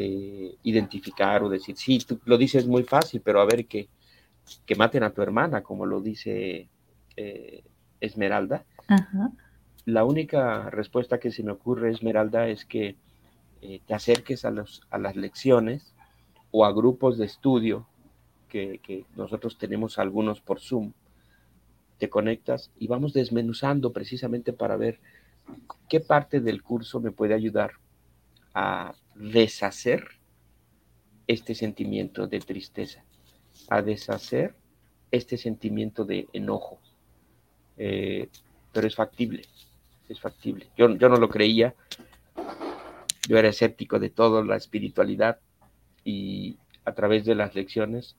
identificar 0.02 1.42
o 1.42 1.48
decir, 1.48 1.76
sí, 1.76 1.98
tú 1.98 2.20
lo 2.24 2.36
dices 2.36 2.66
muy 2.66 2.82
fácil, 2.82 3.20
pero 3.24 3.40
a 3.40 3.44
ver 3.44 3.66
que, 3.66 3.88
que 4.66 4.74
maten 4.74 5.02
a 5.02 5.10
tu 5.10 5.22
hermana, 5.22 5.62
como 5.62 5.86
lo 5.86 6.00
dice 6.00 6.68
eh, 7.16 7.64
Esmeralda. 8.00 8.64
La 9.84 10.04
única 10.04 10.70
respuesta 10.70 11.18
que 11.18 11.30
se 11.30 11.42
me 11.42 11.52
ocurre, 11.52 11.90
Esmeralda, 11.90 12.48
es 12.48 12.64
que 12.64 12.96
eh, 13.62 13.80
te 13.86 13.94
acerques 13.94 14.44
a, 14.44 14.50
los, 14.50 14.82
a 14.90 14.98
las 14.98 15.16
lecciones 15.16 15.94
o 16.50 16.64
a 16.64 16.72
grupos 16.72 17.18
de 17.18 17.26
estudio 17.26 17.86
que, 18.48 18.80
que 18.82 19.04
nosotros 19.16 19.58
tenemos 19.58 19.98
algunos 19.98 20.40
por 20.40 20.60
Zoom 20.60 20.92
te 21.98 22.08
conectas 22.08 22.70
y 22.78 22.86
vamos 22.86 23.12
desmenuzando 23.12 23.92
precisamente 23.92 24.52
para 24.52 24.76
ver 24.76 24.98
qué 25.88 26.00
parte 26.00 26.40
del 26.40 26.62
curso 26.62 27.00
me 27.00 27.10
puede 27.10 27.34
ayudar 27.34 27.72
a 28.54 28.94
deshacer 29.14 30.06
este 31.26 31.54
sentimiento 31.54 32.26
de 32.26 32.40
tristeza, 32.40 33.04
a 33.68 33.82
deshacer 33.82 34.54
este 35.10 35.36
sentimiento 35.36 36.04
de 36.04 36.28
enojo. 36.32 36.80
Eh, 37.76 38.28
pero 38.72 38.86
es 38.86 38.94
factible, 38.94 39.42
es 40.08 40.20
factible. 40.20 40.68
Yo, 40.76 40.88
yo 40.96 41.08
no 41.08 41.16
lo 41.16 41.28
creía, 41.28 41.74
yo 43.28 43.38
era 43.38 43.48
escéptico 43.48 43.98
de 43.98 44.10
toda 44.10 44.44
la 44.44 44.56
espiritualidad 44.56 45.38
y 46.04 46.58
a 46.84 46.92
través 46.92 47.24
de 47.24 47.34
las 47.34 47.54
lecciones 47.54 48.16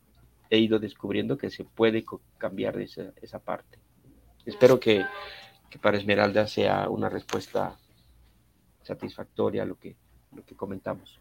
he 0.50 0.58
ido 0.58 0.80
descubriendo 0.80 1.38
que 1.38 1.50
se 1.50 1.64
puede 1.64 2.06
cambiar 2.38 2.80
esa, 2.80 3.12
esa 3.22 3.40
parte. 3.40 3.80
Espero 4.46 4.80
que, 4.80 5.04
para 5.82 5.98
Esmeralda 5.98 6.48
sea 6.48 6.88
una 6.88 7.10
respuesta 7.10 7.78
satisfactoria 8.84 9.64
a 9.64 9.66
lo 9.66 9.78
que, 9.78 9.96
lo 10.36 10.44
que 10.44 10.56
comentamos. 10.56 11.20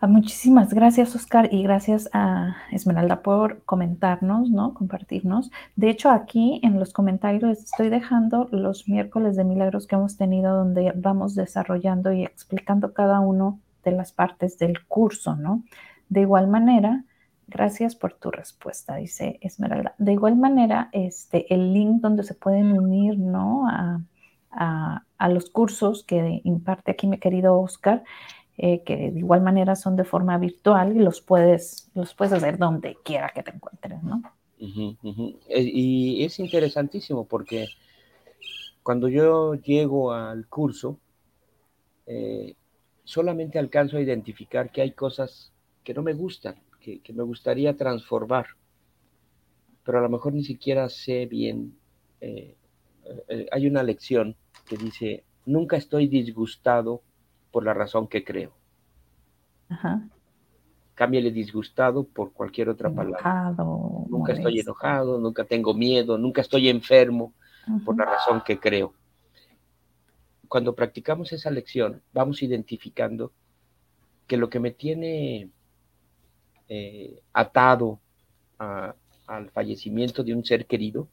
Ah, 0.00 0.06
muchísimas 0.06 0.72
gracias, 0.72 1.16
Oscar, 1.16 1.48
y 1.52 1.62
gracias 1.64 2.08
a 2.12 2.56
Esmeralda 2.70 3.20
por 3.22 3.62
comentarnos, 3.64 4.48
¿no? 4.48 4.72
Compartirnos. 4.72 5.50
De 5.74 5.90
hecho, 5.90 6.10
aquí 6.10 6.60
en 6.62 6.78
los 6.78 6.92
comentarios 6.92 7.58
estoy 7.58 7.88
dejando 7.88 8.48
los 8.52 8.88
miércoles 8.88 9.34
de 9.34 9.42
milagros 9.42 9.88
que 9.88 9.96
hemos 9.96 10.16
tenido 10.16 10.54
donde 10.54 10.92
vamos 10.94 11.34
desarrollando 11.34 12.12
y 12.12 12.22
explicando 12.22 12.92
cada 12.92 13.18
uno 13.18 13.58
de 13.84 13.90
las 13.90 14.12
partes 14.12 14.56
del 14.58 14.86
curso, 14.86 15.34
¿no? 15.34 15.64
De 16.08 16.20
igual 16.20 16.46
manera, 16.46 17.04
Gracias 17.48 17.96
por 17.96 18.12
tu 18.12 18.30
respuesta, 18.30 18.96
dice 18.96 19.38
Esmeralda. 19.40 19.94
De 19.96 20.12
igual 20.12 20.36
manera, 20.36 20.90
este, 20.92 21.52
el 21.52 21.72
link 21.72 22.02
donde 22.02 22.22
se 22.22 22.34
pueden 22.34 22.72
unir 22.78 23.18
¿no? 23.18 23.66
a, 23.66 24.02
los 25.30 25.48
cursos 25.48 26.04
que 26.04 26.42
imparte 26.44 26.90
aquí 26.90 27.06
mi 27.06 27.18
querido 27.18 27.58
Oscar, 27.58 28.04
eh, 28.58 28.82
que 28.84 29.10
de 29.10 29.18
igual 29.18 29.40
manera 29.40 29.74
son 29.74 29.96
de 29.96 30.04
forma 30.04 30.36
virtual 30.36 30.94
y 30.94 31.00
los 31.00 31.20
puedes, 31.20 31.90
los 31.94 32.14
puedes 32.14 32.34
hacer 32.34 32.58
donde 32.58 32.96
quiera 33.02 33.30
que 33.34 33.42
te 33.42 33.52
encuentres, 33.52 34.02
¿no? 34.02 34.22
Eh, 34.60 35.62
y 35.72 36.24
es 36.24 36.38
interesantísimo 36.40 37.24
porque 37.26 37.68
cuando 38.82 39.08
yo 39.08 39.54
llego 39.54 40.12
al 40.12 40.46
curso, 40.48 40.98
eh, 42.06 42.54
solamente 43.04 43.58
alcanzo 43.58 43.96
a 43.96 44.02
identificar 44.02 44.70
que 44.70 44.82
hay 44.82 44.92
cosas 44.92 45.52
que 45.84 45.94
no 45.94 46.02
me 46.02 46.12
gustan 46.12 46.56
que, 46.80 47.12
me 47.12 47.22
gustaría 47.22 47.76
transformar, 47.76 48.46
pero 49.84 49.98
a 49.98 50.02
lo 50.02 50.08
mejor 50.08 50.32
ni 50.32 50.44
siquiera 50.44 50.88
sé 50.88 51.26
bien. 51.26 51.76
Eh, 52.20 52.56
eh, 53.28 53.46
hay 53.50 53.66
una 53.66 53.82
lección 53.82 54.36
que 54.66 54.76
dice, 54.76 55.24
nunca 55.46 55.76
estoy 55.76 56.08
disgustado 56.08 57.02
por 57.50 57.64
la 57.64 57.74
razón 57.74 58.08
que 58.08 58.24
creo. 58.24 58.52
Ajá. 59.68 60.08
Cámbiale 60.94 61.30
disgustado 61.30 62.04
por 62.04 62.32
cualquier 62.32 62.68
otra 62.68 62.90
palabra. 62.90 63.54
Nunca 64.08 64.32
estoy 64.32 64.60
enojado, 64.60 65.18
nunca 65.18 65.44
tengo 65.44 65.74
miedo, 65.74 66.18
nunca 66.18 66.40
estoy 66.40 66.68
enfermo 66.68 67.34
por 67.84 67.96
la 67.96 68.04
razón 68.04 68.42
que 68.44 68.58
creo. 68.58 68.94
Cuando 70.48 70.74
practicamos 70.74 71.32
esa 71.32 71.50
lección, 71.50 72.02
vamos 72.12 72.42
identificando 72.42 73.32
que 74.26 74.36
lo 74.36 74.48
que 74.50 74.60
me 74.60 74.70
tiene 74.70 75.50
eh, 76.68 77.20
atado 77.32 78.00
al 78.58 79.50
fallecimiento 79.50 80.24
de 80.24 80.34
un 80.34 80.44
ser 80.44 80.66
querido, 80.66 81.08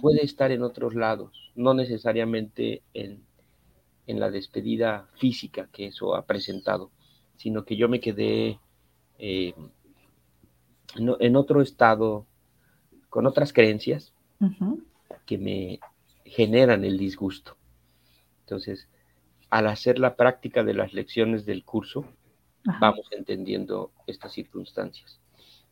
puede 0.00 0.24
estar 0.24 0.52
en 0.52 0.62
otros 0.62 0.94
lados, 0.94 1.50
no 1.54 1.74
necesariamente 1.74 2.82
en, 2.94 3.22
la 4.20 4.30
despedida 4.30 5.08
física 5.16 5.68
que 5.72 5.86
eso 5.86 6.14
ha 6.14 6.26
presentado, 6.26 6.90
sino 7.36 7.64
que 7.64 7.76
yo 7.76 7.88
me 7.88 8.00
quedé 8.00 8.58
eh, 9.18 9.54
en, 10.96 11.36
otro 11.36 11.62
estado, 11.62 12.26
con 13.08 13.26
otras 13.26 13.52
creencias 13.52 14.12
que 15.26 15.38
me 15.38 15.80
generan 16.24 16.84
el 16.84 16.98
disgusto. 16.98 17.56
Entonces, 18.40 18.88
al 19.50 19.66
hacer 19.66 19.98
la 19.98 20.16
práctica 20.16 20.64
de 20.64 20.74
las 20.74 20.92
lecciones 20.92 21.46
del 21.46 21.64
curso, 21.64 22.04
vamos 22.80 23.06
entendiendo 23.12 23.92
estas 24.06 24.32
circunstancias. 24.32 25.20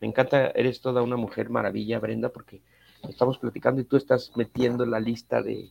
Me 0.01 0.09
encanta, 0.09 0.49
eres 0.49 0.81
toda 0.81 1.03
una 1.03 1.17
mujer 1.17 1.51
maravilla, 1.51 1.99
Brenda, 1.99 2.31
porque 2.31 2.63
estamos 3.09 3.39
platicando 3.39 3.81
y 3.81 3.85
tú 3.85 3.97
estás 3.97 4.33
metiendo 4.37 4.87
la 4.87 5.01
lista 5.01 5.43
de, 5.43 5.71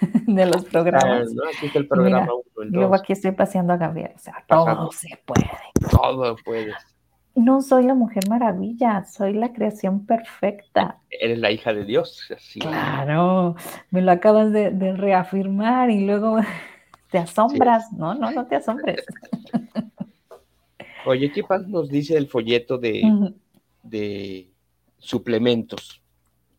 de 0.26 0.46
los 0.46 0.64
programas. 0.64 1.32
¿no? 1.32 1.42
Aquí 1.44 1.70
el 1.76 1.86
programa 1.86 2.28
Luego 2.56 2.94
aquí 2.94 3.12
estoy 3.12 3.32
paseando 3.32 3.72
a 3.72 3.76
Gabriel, 3.76 4.12
o 4.14 4.18
sea, 4.18 4.44
todo 4.46 4.90
se 4.92 5.08
puede. 5.24 5.50
Todo 5.90 6.36
puedes. 6.44 6.74
No 7.34 7.62
soy 7.62 7.84
la 7.84 7.94
mujer 7.94 8.28
maravilla, 8.28 9.04
soy 9.04 9.32
la 9.32 9.52
creación 9.52 10.06
perfecta. 10.06 10.98
Eres 11.08 11.38
la 11.38 11.52
hija 11.52 11.72
de 11.72 11.84
Dios. 11.84 12.28
Así. 12.34 12.58
Claro, 12.58 13.54
me 13.90 14.02
lo 14.02 14.10
acabas 14.10 14.52
de, 14.52 14.70
reafirmar 14.96 15.90
y 15.90 16.04
luego 16.04 16.38
te 17.12 17.18
asombras. 17.18 17.92
No, 17.92 18.14
no, 18.14 18.32
no 18.32 18.46
te 18.46 18.56
asombres. 18.56 19.06
Oye, 21.06 21.30
¿qué 21.30 21.44
más 21.48 21.66
nos 21.68 21.88
dice 21.88 22.16
el 22.16 22.26
folleto 22.26 22.76
de, 22.76 24.50
suplementos? 24.98 26.02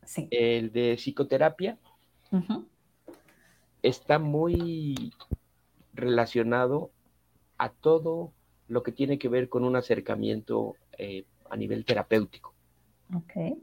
Sí. 0.05 0.27
El 0.31 0.71
de 0.71 0.95
psicoterapia 0.95 1.77
está 3.83 4.19
muy 4.19 5.13
relacionado 5.93 6.91
a 7.57 7.69
todo 7.69 8.31
lo 8.67 8.83
que 8.83 8.91
tiene 8.91 9.17
que 9.17 9.29
ver 9.29 9.49
con 9.49 9.63
un 9.63 9.75
acercamiento 9.75 10.75
eh, 10.97 11.25
a 11.49 11.57
nivel 11.57 11.85
terapéutico. 11.85 12.53
Ok. 13.13 13.57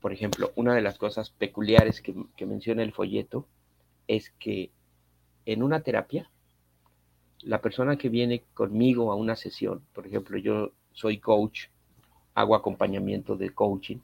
Por 0.00 0.12
ejemplo, 0.12 0.52
una 0.56 0.74
de 0.74 0.82
las 0.82 0.98
cosas 0.98 1.30
peculiares 1.30 2.00
que, 2.00 2.14
que 2.36 2.46
menciona 2.46 2.82
el 2.82 2.92
folleto 2.92 3.46
es 4.06 4.30
que 4.38 4.70
en 5.46 5.62
una 5.62 5.80
terapia, 5.80 6.30
la 7.40 7.60
persona 7.60 7.96
que 7.96 8.08
viene 8.08 8.42
conmigo 8.54 9.12
a 9.12 9.16
una 9.16 9.36
sesión, 9.36 9.82
por 9.92 10.06
ejemplo, 10.06 10.38
yo 10.38 10.72
soy 10.92 11.18
coach, 11.18 11.66
hago 12.34 12.54
acompañamiento 12.54 13.36
de 13.36 13.50
coaching, 13.50 13.98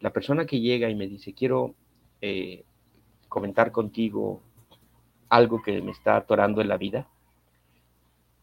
la 0.00 0.12
persona 0.12 0.46
que 0.46 0.60
llega 0.60 0.88
y 0.88 0.94
me 0.94 1.06
dice, 1.06 1.32
quiero 1.32 1.74
eh, 2.20 2.64
comentar 3.36 3.70
contigo 3.70 4.40
algo 5.28 5.60
que 5.60 5.82
me 5.82 5.90
está 5.90 6.16
atorando 6.16 6.62
en 6.62 6.68
la 6.68 6.78
vida, 6.78 7.06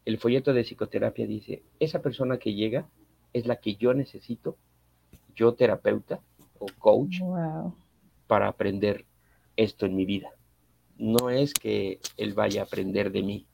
el 0.04 0.18
folleto 0.18 0.52
de 0.52 0.62
psicoterapia 0.62 1.26
dice, 1.26 1.64
esa 1.80 2.00
persona 2.00 2.38
que 2.38 2.54
llega 2.54 2.86
es 3.32 3.44
la 3.44 3.56
que 3.56 3.74
yo 3.74 3.92
necesito, 3.92 4.56
yo 5.34 5.54
terapeuta 5.54 6.20
o 6.60 6.66
coach, 6.78 7.16
para 8.28 8.46
aprender 8.46 9.04
esto 9.56 9.84
en 9.84 9.96
mi 9.96 10.04
vida. 10.04 10.30
No 10.96 11.28
es 11.28 11.54
que 11.54 11.98
él 12.16 12.32
vaya 12.32 12.60
a 12.60 12.66
aprender 12.66 13.10
de 13.10 13.24
mí, 13.24 13.46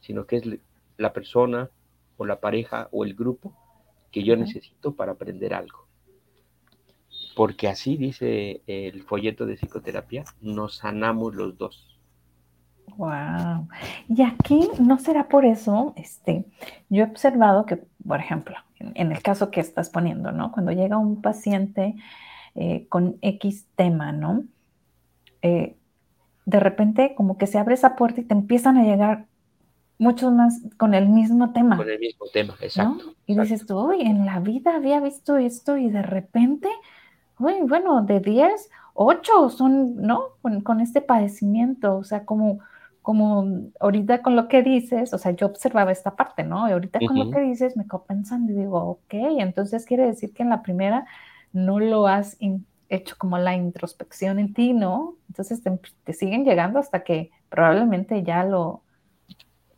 sino 0.00 0.24
que 0.24 0.36
es 0.36 0.44
la 0.96 1.12
persona 1.12 1.68
o 2.16 2.24
la 2.24 2.40
pareja 2.40 2.88
o 2.90 3.04
el 3.04 3.12
grupo 3.12 3.54
que 4.10 4.24
yo 4.24 4.34
necesito 4.34 4.94
para 4.94 5.12
aprender 5.12 5.52
algo. 5.52 5.83
Porque 7.36 7.68
así 7.68 7.96
dice 7.96 8.62
el 8.66 9.02
folleto 9.02 9.46
de 9.46 9.56
psicoterapia, 9.56 10.24
nos 10.40 10.76
sanamos 10.76 11.34
los 11.34 11.58
dos. 11.58 11.98
Wow. 12.96 13.68
Y 14.08 14.22
aquí 14.22 14.68
no 14.78 14.98
será 14.98 15.28
por 15.28 15.44
eso, 15.44 15.94
este, 15.96 16.44
yo 16.88 17.02
he 17.04 17.06
observado 17.06 17.66
que, 17.66 17.82
por 18.06 18.20
ejemplo, 18.20 18.56
en, 18.78 19.10
el 19.10 19.20
caso 19.22 19.50
que 19.50 19.60
estás 19.60 19.90
poniendo, 19.90 20.30
¿no? 20.32 20.52
Cuando 20.52 20.70
llega 20.70 20.96
un 20.96 21.20
paciente 21.20 21.96
eh, 22.54 22.86
con 22.88 23.18
X 23.20 23.66
tema, 23.74 24.12
¿no? 24.12 24.44
Eh, 25.42 25.76
de 26.46 26.60
repente 26.60 27.14
como 27.16 27.38
que 27.38 27.46
se 27.46 27.58
abre 27.58 27.74
esa 27.74 27.96
puerta 27.96 28.20
y 28.20 28.24
te 28.24 28.34
empiezan 28.34 28.76
a 28.76 28.84
llegar 28.84 29.26
muchos 29.98 30.32
más 30.32 30.60
con 30.76 30.94
el 30.94 31.08
mismo 31.08 31.52
tema. 31.52 31.76
Con 31.76 31.88
el 31.88 31.98
mismo 31.98 32.26
tema, 32.32 32.54
exacto. 32.60 33.14
Y 33.26 33.38
dices 33.38 33.66
tú, 33.66 33.78
uy, 33.78 34.02
en 34.02 34.26
la 34.26 34.40
vida 34.40 34.76
había 34.76 35.00
visto 35.00 35.36
esto 35.36 35.76
y 35.76 35.90
de 35.90 36.02
repente, 36.02 36.68
uy, 37.38 37.54
bueno, 37.62 38.02
de 38.02 38.20
10, 38.20 38.70
8 38.94 39.50
son, 39.50 39.96
¿no? 39.96 40.36
Con, 40.62 40.80
este 40.80 41.00
padecimiento, 41.00 41.96
o 41.96 42.04
sea, 42.04 42.24
como, 42.24 42.60
como 43.02 43.70
ahorita 43.80 44.22
con 44.22 44.36
lo 44.36 44.48
que 44.48 44.62
dices, 44.62 45.12
o 45.14 45.18
sea, 45.18 45.32
yo 45.32 45.46
observaba 45.46 45.92
esta 45.92 46.16
parte, 46.16 46.44
¿no? 46.44 46.68
Y 46.68 46.72
ahorita 46.72 47.00
con 47.06 47.18
lo 47.18 47.30
que 47.30 47.40
dices 47.40 47.76
me 47.76 47.84
quedo 47.84 48.04
pensando 48.04 48.52
y 48.52 48.56
digo, 48.56 48.78
ok, 48.78 49.14
entonces 49.38 49.84
quiere 49.84 50.06
decir 50.06 50.32
que 50.32 50.42
en 50.42 50.50
la 50.50 50.62
primera 50.62 51.06
no 51.52 51.80
lo 51.80 52.06
has 52.06 52.36
hecho 52.88 53.16
como 53.18 53.38
la 53.38 53.54
introspección 53.54 54.38
en 54.38 54.54
ti, 54.54 54.72
¿no? 54.72 55.16
Entonces 55.28 55.62
te 56.04 56.12
siguen 56.12 56.44
llegando 56.44 56.78
hasta 56.78 57.04
que 57.04 57.30
probablemente 57.48 58.22
ya 58.22 58.44
lo, 58.44 58.82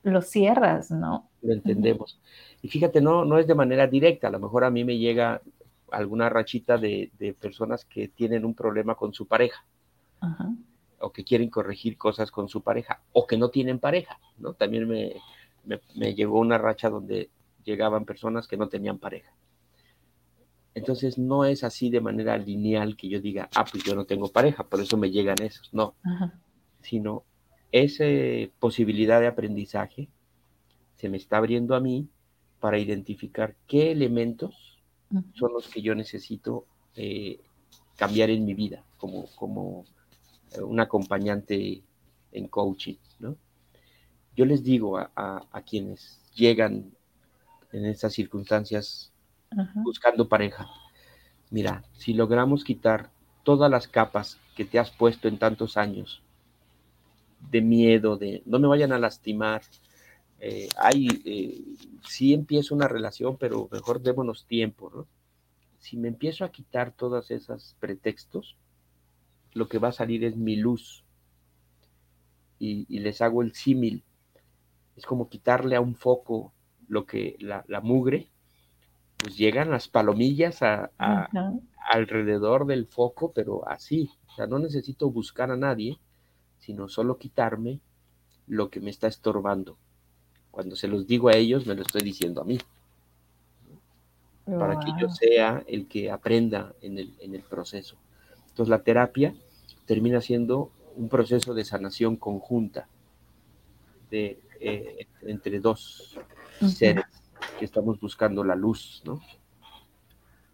lo 0.02 0.22
cierras, 0.22 0.90
¿no? 0.90 1.28
Lo 1.42 1.52
entendemos. 1.52 2.20
Y 2.62 2.68
fíjate, 2.68 3.00
no, 3.00 3.24
no 3.24 3.38
es 3.38 3.46
de 3.46 3.54
manera 3.54 3.86
directa, 3.86 4.28
a 4.28 4.30
lo 4.30 4.38
mejor 4.38 4.64
a 4.64 4.70
mí 4.70 4.84
me 4.84 4.98
llega 4.98 5.42
alguna 5.90 6.28
rachita 6.28 6.78
de, 6.78 7.10
personas 7.40 7.84
que 7.84 8.08
tienen 8.08 8.44
un 8.44 8.54
problema 8.54 8.94
con 8.94 9.12
su 9.12 9.26
pareja. 9.26 9.64
o 10.98 11.12
que 11.12 11.24
quieren 11.24 11.50
corregir 11.50 11.98
cosas 11.98 12.30
con 12.30 12.48
su 12.48 12.62
pareja, 12.62 13.02
o 13.12 13.26
que 13.26 13.36
no 13.36 13.50
tienen 13.50 13.78
pareja, 13.78 14.18
¿no? 14.38 14.54
También 14.54 14.88
me, 14.88 15.16
me, 15.94 16.14
llegó 16.14 16.40
una 16.40 16.56
racha 16.58 16.88
donde 16.88 17.28
llegaban 17.64 18.06
personas 18.06 18.48
que 18.48 18.56
no 18.56 18.68
tenían 18.68 18.98
pareja. 18.98 19.32
Entonces 20.74 21.18
no 21.18 21.44
es 21.44 21.64
así 21.64 21.90
de 21.90 22.00
manera 22.00 22.36
lineal 22.38 22.96
que 22.96 23.08
yo 23.08 23.20
diga, 23.20 23.48
ah, 23.54 23.64
pues 23.70 23.84
yo 23.84 23.94
no 23.94 24.04
tengo 24.04 24.28
pareja, 24.28 24.64
por 24.64 24.80
eso 24.80 24.96
me 24.96 25.10
llegan 25.10 25.36
esos, 25.42 25.72
no, 25.72 25.94
sino 26.80 27.24
esa 27.72 28.04
posibilidad 28.58 29.20
de 29.20 29.26
aprendizaje 29.26 30.08
se 30.96 31.08
me 31.08 31.16
está 31.16 31.36
abriendo 31.38 31.74
a 31.74 31.80
mí 31.80 32.08
para 32.60 32.78
identificar 32.78 33.54
qué 33.66 33.90
elementos 33.92 34.65
son 35.34 35.52
los 35.52 35.68
que 35.68 35.82
yo 35.82 35.94
necesito 35.94 36.66
eh, 36.94 37.40
cambiar 37.96 38.30
en 38.30 38.44
mi 38.44 38.54
vida 38.54 38.84
como, 38.96 39.26
como 39.36 39.84
eh, 40.52 40.60
un 40.60 40.80
acompañante 40.80 41.82
en 42.32 42.48
coaching, 42.48 42.96
¿no? 43.18 43.36
Yo 44.36 44.44
les 44.44 44.62
digo 44.62 44.98
a, 44.98 45.62
quienes 45.64 46.20
llegan 46.34 46.92
en 47.72 47.86
estas 47.86 48.12
circunstancias 48.12 49.10
buscando 49.76 50.28
pareja, 50.28 50.68
mira, 51.50 51.84
si 51.94 52.12
logramos 52.12 52.62
quitar 52.62 53.10
todas 53.44 53.70
las 53.70 53.88
capas 53.88 54.38
que 54.54 54.66
te 54.66 54.78
has 54.78 54.90
puesto 54.90 55.28
en 55.28 55.38
tantos 55.38 55.78
años 55.78 56.22
de 57.50 57.62
miedo, 57.62 58.16
de 58.16 58.42
no 58.44 58.58
me 58.58 58.68
vayan 58.68 58.92
a 58.92 58.98
lastimar. 58.98 59.62
Eh, 60.40 60.68
hay, 60.76 61.08
eh, 61.24 61.64
sí 62.06 62.34
empiezo 62.34 62.74
una 62.74 62.88
relación, 62.88 63.36
pero 63.36 63.68
mejor 63.72 64.02
démonos 64.02 64.46
tiempo, 64.46 64.90
¿no? 64.94 65.06
Si 65.78 65.96
me 65.96 66.08
empiezo 66.08 66.44
a 66.44 66.50
quitar 66.50 66.92
todos 66.92 67.30
esos 67.30 67.76
pretextos, 67.80 68.56
lo 69.52 69.68
que 69.68 69.78
va 69.78 69.88
a 69.88 69.92
salir 69.92 70.24
es 70.24 70.36
mi 70.36 70.56
luz. 70.56 71.04
Y, 72.58 72.98
les 72.98 73.20
hago 73.20 73.42
el 73.42 73.54
símil. 73.54 74.02
Es 74.96 75.06
como 75.06 75.28
quitarle 75.28 75.76
a 75.76 75.80
un 75.80 75.94
foco 75.94 76.52
lo 76.88 77.06
que 77.06 77.36
la, 77.40 77.64
mugre, 77.82 78.28
pues 79.16 79.36
llegan 79.36 79.70
las 79.70 79.88
palomillas 79.88 80.62
a, 80.62 80.90
alrededor 81.90 82.66
del 82.66 82.86
foco, 82.86 83.32
pero 83.32 83.68
así. 83.68 84.10
O 84.28 84.34
sea, 84.34 84.46
no 84.46 84.58
necesito 84.58 85.10
buscar 85.10 85.50
a 85.50 85.56
nadie, 85.56 85.98
sino 86.58 86.88
solo 86.88 87.18
quitarme 87.18 87.80
lo 88.46 88.70
que 88.70 88.80
me 88.80 88.90
está 88.90 89.06
estorbando. 89.06 89.78
Cuando 90.56 90.74
se 90.74 90.88
los 90.88 91.06
digo 91.06 91.28
a 91.28 91.36
ellos, 91.36 91.66
me 91.66 91.74
lo 91.74 91.82
estoy 91.82 92.00
diciendo 92.00 92.40
a 92.40 92.44
mí. 92.46 92.56
Para 94.46 94.80
que 94.80 94.90
yo 94.98 95.10
sea 95.10 95.62
el 95.66 95.86
que 95.86 96.10
aprenda 96.10 96.72
en 96.80 96.96
el, 96.98 97.42
proceso. 97.42 97.98
Entonces 98.48 98.70
la 98.70 98.78
terapia 98.78 99.34
termina 99.84 100.22
siendo 100.22 100.70
un 100.96 101.10
proceso 101.10 101.52
de 101.52 101.62
sanación 101.62 102.16
conjunta 102.16 102.88
de, 104.10 104.40
eh, 104.58 105.06
entre 105.26 105.60
dos 105.60 106.18
seres 106.66 107.04
que 107.58 107.66
estamos 107.66 108.00
buscando 108.00 108.42
la 108.42 108.54
luz, 108.54 109.02
¿no? 109.04 109.20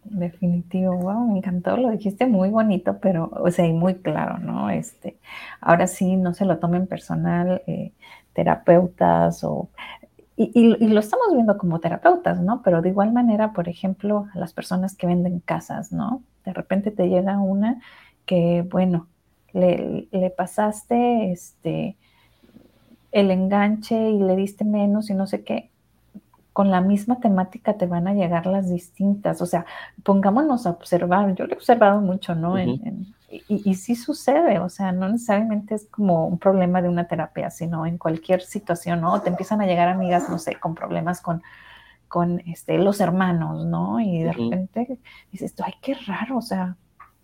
Definitivo, 0.03 0.97
wow, 0.97 1.31
me 1.31 1.37
encantó, 1.37 1.77
lo 1.77 1.91
dijiste 1.91 2.25
muy 2.25 2.49
bonito, 2.49 2.97
pero, 3.01 3.31
o 3.33 3.49
sea, 3.51 3.65
y 3.65 3.71
muy 3.71 3.95
claro, 3.95 4.37
¿no? 4.37 4.69
Este, 4.69 5.17
ahora 5.61 5.87
sí, 5.87 6.17
no 6.17 6.33
se 6.33 6.43
lo 6.43 6.57
tomen 6.57 6.87
personal, 6.87 7.61
eh, 7.67 7.93
terapeutas 8.33 9.43
o, 9.43 9.69
y, 10.35 10.51
y, 10.55 10.87
lo 10.87 10.99
estamos 10.99 11.27
viendo 11.33 11.57
como 11.57 11.79
terapeutas, 11.79 12.41
¿no? 12.41 12.61
Pero 12.63 12.81
de 12.81 12.89
igual 12.89 13.13
manera, 13.13 13.53
por 13.53 13.69
ejemplo, 13.69 14.27
a 14.33 14.39
las 14.39 14.53
personas 14.53 14.95
que 14.95 15.05
venden 15.05 15.39
casas, 15.39 15.91
¿no? 15.91 16.23
De 16.43 16.53
repente 16.53 16.89
te 16.89 17.07
llega 17.07 17.39
una 17.39 17.81
que, 18.25 18.65
bueno, 18.69 19.07
le, 19.53 20.07
le 20.11 20.29
pasaste, 20.31 21.31
este, 21.31 21.97
el 23.11 23.29
enganche 23.29 24.09
y 24.09 24.19
le 24.19 24.35
diste 24.35 24.65
menos 24.65 25.09
y 25.11 25.13
no 25.13 25.27
sé 25.27 25.43
qué, 25.43 25.69
con 26.51 26.71
la 26.71 26.81
misma 26.81 27.19
temática 27.19 27.77
te 27.77 27.85
van 27.85 28.07
a 28.07 28.13
llegar 28.13 28.47
las 28.47 28.69
distintas. 28.69 29.41
O 29.41 29.45
sea, 29.45 29.65
pongámonos 30.03 30.65
a 30.65 30.71
observar. 30.71 31.33
Yo 31.35 31.45
lo 31.45 31.53
he 31.53 31.57
observado 31.57 32.01
mucho, 32.01 32.35
¿no? 32.35 32.57
Y, 33.47 33.69
y, 33.69 33.75
sí 33.75 33.95
sucede, 33.95 34.59
o 34.59 34.69
sea, 34.69 34.91
no 34.91 35.09
necesariamente 35.09 35.75
es 35.75 35.87
como 35.87 36.27
un 36.27 36.37
problema 36.37 36.81
de 36.81 36.89
una 36.89 37.07
terapia, 37.07 37.49
sino 37.49 37.85
en 37.85 37.97
cualquier 37.97 38.41
situación, 38.41 39.01
¿no? 39.01 39.21
Te 39.21 39.29
empiezan 39.29 39.61
a 39.61 39.65
llegar 39.65 39.87
amigas, 39.87 40.29
no 40.29 40.39
sé, 40.39 40.59
con 40.59 40.75
problemas 40.75 41.21
con, 41.21 41.41
con 42.07 42.41
este, 42.41 42.77
los 42.77 42.99
hermanos, 42.99 43.65
¿no? 43.65 43.99
Y 43.99 44.23
de 44.23 44.33
repente 44.33 44.99
dices, 45.31 45.55
ay, 45.63 45.73
qué 45.81 45.95
raro, 46.05 46.37
o 46.37 46.41
sea, 46.41 46.77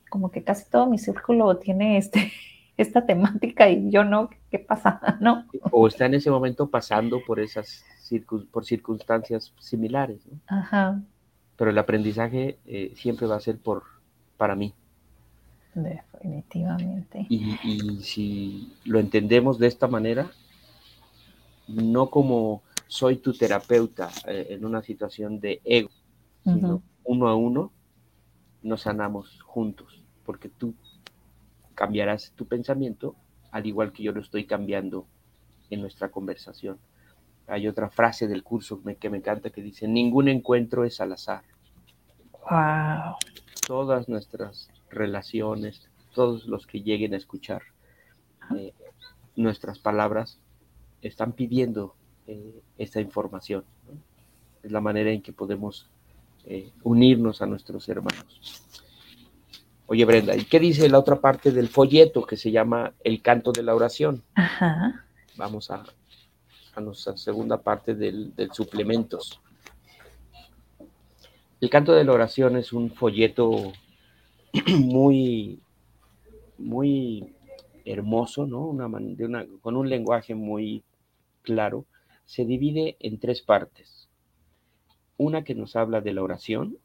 como 0.09 0.31
que 0.31 0.43
casi 0.43 0.69
todo 0.69 0.87
mi 0.87 0.97
círculo 0.97 1.57
tiene 1.57 1.97
este, 1.97 2.31
esta 2.77 3.05
temática 3.05 3.69
y 3.69 3.91
yo 3.91 4.03
no, 4.03 4.29
¿qué 4.49 4.59
pasa? 4.59 4.99
¿No? 5.19 5.45
O 5.71 5.87
está 5.87 6.05
en 6.05 6.15
ese 6.15 6.31
momento 6.31 6.69
pasando 6.69 7.21
por 7.25 7.39
esas 7.39 7.85
por 8.51 8.65
circunstancias 8.65 9.53
similares. 9.59 10.27
Ajá. 10.47 10.99
Pero 11.55 11.69
el 11.69 11.77
aprendizaje 11.77 12.57
eh, 12.65 12.93
siempre 12.95 13.27
va 13.27 13.35
a 13.35 13.39
ser 13.39 13.59
por, 13.59 13.83
para 14.37 14.55
mí. 14.55 14.73
Definitivamente. 15.83 17.25
Y, 17.29 17.99
si 18.01 18.73
lo 18.85 18.99
entendemos 18.99 19.59
de 19.59 19.67
esta 19.67 19.87
manera, 19.87 20.31
no 21.67 22.09
como 22.09 22.63
soy 22.87 23.17
tu 23.17 23.33
terapeuta 23.33 24.09
eh, 24.27 24.47
en 24.49 24.65
una 24.65 24.81
situación 24.81 25.39
de 25.39 25.61
ego, 25.63 25.89
sino 26.43 26.81
uno 27.03 27.27
a 27.27 27.35
uno 27.35 27.71
nos 28.61 28.81
sanamos 28.81 29.41
juntos, 29.43 30.03
porque 30.25 30.49
tú 30.49 30.73
cambiarás 31.75 32.31
tu 32.35 32.45
pensamiento 32.45 33.15
al 33.51 33.65
igual 33.65 33.91
que 33.93 34.03
yo 34.03 34.11
lo 34.11 34.21
estoy 34.21 34.45
cambiando 34.45 35.07
en 35.69 35.81
nuestra 35.81 36.09
conversación 36.09 36.77
hay 37.49 37.67
otra 37.67 37.89
frase 37.89 38.27
del 38.27 38.43
curso 38.43 38.81
que 38.99 39.09
me 39.09 39.17
encanta 39.17 39.49
que 39.49 39.61
dice, 39.61 39.87
ningún 39.87 40.27
encuentro 40.29 40.85
es 40.85 41.01
al 41.01 41.13
azar. 41.13 41.43
Wow. 42.49 43.15
Todas 43.67 44.07
nuestras 44.07 44.69
relaciones, 44.89 45.89
todos 46.13 46.45
los 46.45 46.65
que 46.67 46.81
lleguen 46.81 47.13
a 47.13 47.17
escuchar 47.17 47.61
eh, 48.55 48.73
nuestras 49.35 49.79
palabras, 49.79 50.39
están 51.01 51.33
pidiendo 51.33 51.95
eh, 52.27 52.61
esta 52.77 52.99
información. 52.99 53.63
Es 54.63 54.71
la 54.71 54.81
manera 54.81 55.11
en 55.11 55.21
que 55.21 55.31
podemos 55.31 55.87
eh, 56.45 56.71
unirnos 56.83 57.41
a 57.41 57.45
nuestros 57.45 57.87
hermanos. 57.89 58.63
Oye, 59.87 60.05
Brenda, 60.05 60.35
¿y 60.35 60.43
qué 60.45 60.59
dice 60.59 60.89
la 60.89 60.99
otra 60.99 61.19
parte 61.19 61.51
del 61.51 61.67
folleto 61.67 62.25
que 62.25 62.37
se 62.37 62.51
llama 62.51 62.93
El 63.03 63.21
canto 63.21 63.51
de 63.51 63.63
la 63.63 63.73
oración? 63.73 64.23
Ajá. 64.35 65.05
Vamos 65.37 65.71
a 65.71 65.83
a 66.75 66.81
nuestra 66.81 67.15
segunda 67.17 67.57
parte 67.61 67.95
del, 67.95 68.33
suplementos. 68.53 69.39
El 71.61 71.69
canto 71.69 71.93
de 71.93 72.03
la 72.03 72.13
oración 72.13 72.57
es 72.57 72.73
un 72.73 72.91
folleto 72.91 73.73
muy, 74.79 75.59
muy 76.57 77.35
hermoso, 77.85 78.45
¿no? 78.45 78.65
Una, 78.65 79.45
con 79.61 79.75
un 79.75 79.89
lenguaje 79.89 80.35
muy 80.35 80.83
claro. 81.41 81.85
Se 82.25 82.45
divide 82.45 82.97
en 82.99 83.19
tres 83.19 83.41
partes. 83.41 84.07
Una 85.17 85.43
que 85.43 85.55
nos 85.55 85.75
habla 85.75 86.01
de 86.01 86.13
la 86.13 86.23
oración, 86.23 86.77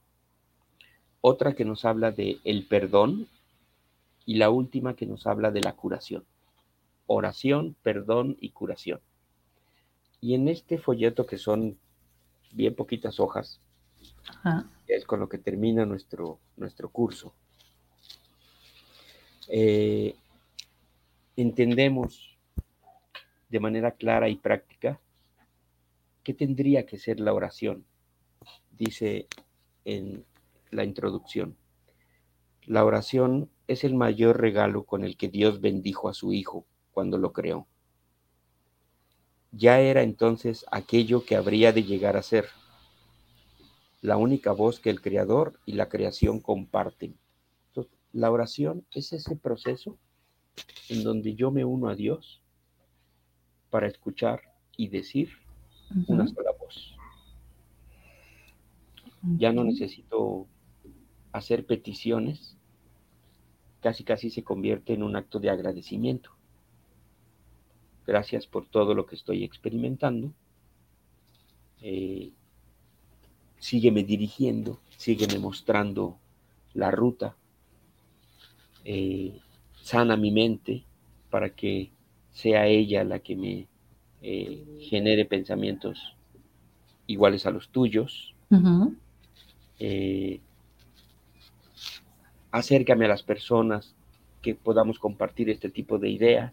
otra 1.21 1.55
que 1.55 1.65
nos 1.65 1.85
habla 1.85 2.11
de 2.11 2.39
el 2.45 2.67
perdón 2.67 3.29
y 4.27 4.37
la 4.37 4.51
última 4.51 4.97
que 4.97 5.07
nos 5.07 5.27
habla 5.27 5.51
de 5.51 5.61
la 5.61 5.73
curación. 5.75 6.25
Oración, 7.07 7.77
perdón 7.83 8.37
y 8.41 8.51
curación. 8.51 9.01
Y 10.21 10.35
en 10.35 10.49
este 10.49 10.79
folleto, 10.79 11.27
que 11.27 11.37
son 11.37 11.79
bien 12.53 12.75
poquitas 12.75 13.21
hojas, 13.21 13.61
es 14.87 15.05
con 15.05 15.21
lo 15.21 15.29
que 15.29 15.39
termina 15.39 15.85
nuestro, 15.85 16.39
nuestro 16.57 16.89
curso, 16.89 17.35
eh, 19.51 20.15
entendemos 21.37 22.39
de 23.49 23.61
manera 23.61 23.93
clara 23.93 24.29
y 24.29 24.37
práctica 24.37 25.01
qué 26.23 26.35
tendría 26.35 26.87
que 26.87 26.99
ser 26.99 27.21
la 27.21 27.33
oración. 27.33 27.85
Dice 28.71 29.27
en 29.85 30.25
la 30.71 30.85
introducción, 30.85 31.57
la 32.67 32.85
oración 32.85 33.51
es 33.69 33.85
el 33.85 33.95
mayor 33.95 34.41
regalo 34.41 34.85
con 34.85 35.05
el 35.05 35.17
que 35.17 35.29
Dios 35.29 35.61
bendijo 35.61 36.09
a 36.09 36.15
su 36.15 36.33
Hijo 36.33 36.67
cuando 36.93 37.19
lo 37.19 37.33
creó 37.33 37.67
ya 39.57 39.81
era 39.81 40.03
entonces 40.03 40.67
aquello 40.71 41.25
que 41.25 41.37
habría 41.37 41.73
de 41.73 41.85
llegar 41.85 42.17
a 42.17 42.23
ser, 42.23 42.49
la 44.01 44.17
única 44.17 44.53
voz 44.53 44.81
que 44.81 44.91
el 44.91 45.01
Creador 45.01 45.61
y 45.65 45.73
la 45.73 45.89
creación 45.89 46.41
comparten. 46.41 47.17
La 48.15 48.31
oración 48.31 48.87
es 48.93 49.13
ese 49.13 49.37
proceso 49.37 49.99
en 50.89 51.03
donde 51.03 51.35
yo 51.35 51.51
me 51.51 51.65
uno 51.65 51.89
a 51.89 51.97
Dios 51.97 52.41
para 53.71 53.89
escuchar 53.89 54.41
y 54.77 54.89
decir 54.89 55.31
una 56.07 56.27
sola 56.29 56.53
voz. 56.59 56.95
Ya 59.37 59.53
no 59.53 59.65
necesito 59.65 60.47
hacer 61.33 61.67
peticiones, 61.67 62.57
casi 63.81 64.05
casi 64.05 64.31
se 64.31 64.45
convierte 64.45 64.95
en 64.95 65.03
un 65.03 65.17
acto 65.17 65.41
de 65.41 65.51
agradecimiento. 65.51 66.31
Gracias 68.07 68.47
por 68.47 68.69
todo 68.69 68.95
lo 68.95 69.07
que 69.07 69.17
estoy 69.17 69.43
experimentando. 69.43 70.33
Eh, 71.81 72.31
sígueme 73.59 74.05
dirigiendo, 74.05 74.79
sígueme 74.97 75.41
mostrando 75.41 76.21
la 76.75 76.93
ruta. 76.93 77.37
Eh, 78.85 79.41
sana 79.83 80.17
mi 80.17 80.31
mente 80.31 80.85
para 81.31 81.51
que 81.51 81.91
sea 82.33 82.67
ella 82.67 83.05
la 83.05 83.19
que 83.19 83.37
me 83.37 83.67
eh, 84.23 84.65
genere 84.81 85.25
pensamientos 85.25 86.17
iguales 87.07 87.47
a 87.47 87.51
los 87.51 87.69
tuyos. 87.69 88.35
acércame 92.51 93.05
a 93.07 93.09
las 93.09 93.23
personas 93.23 93.95
que 94.45 94.55
podamos 94.55 94.99
compartir 94.99 95.49
este 95.49 95.71
tipo 95.71 95.99
de 95.99 96.11
ideas. 96.11 96.53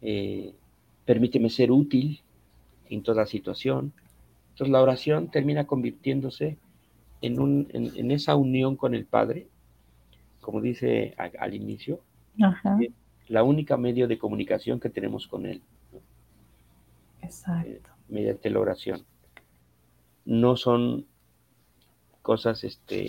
Eh, 0.00 0.54
permíteme 1.04 1.50
ser 1.50 1.72
útil 1.72 2.20
en 2.88 3.02
toda 3.02 3.26
situación. 3.26 3.92
Entonces 4.50 4.70
la 4.70 4.80
oración 4.80 5.28
termina 5.30 5.66
convirtiéndose 5.66 6.56
en, 7.20 7.40
un, 7.40 7.68
en, 7.72 8.10
esa 8.12 8.36
unión 8.36 8.76
con 8.76 8.94
el 8.94 9.06
Padre, 9.06 9.48
como 10.40 10.60
dice 10.60 11.14
al 11.16 11.54
inicio, 11.54 12.00
la 13.28 13.42
única 13.42 13.76
medio 13.76 14.08
de 14.08 14.18
comunicación 14.18 14.80
que 14.80 14.90
tenemos 14.90 15.26
con 15.26 15.46
Él. 15.46 15.62
Exacto. 17.22 17.70
Eh, 17.70 17.80
mediante 18.08 18.50
la 18.50 18.60
oración. 18.60 19.04
No 20.24 20.56
son 20.56 21.06
cosas 22.22 22.64
este, 22.64 23.08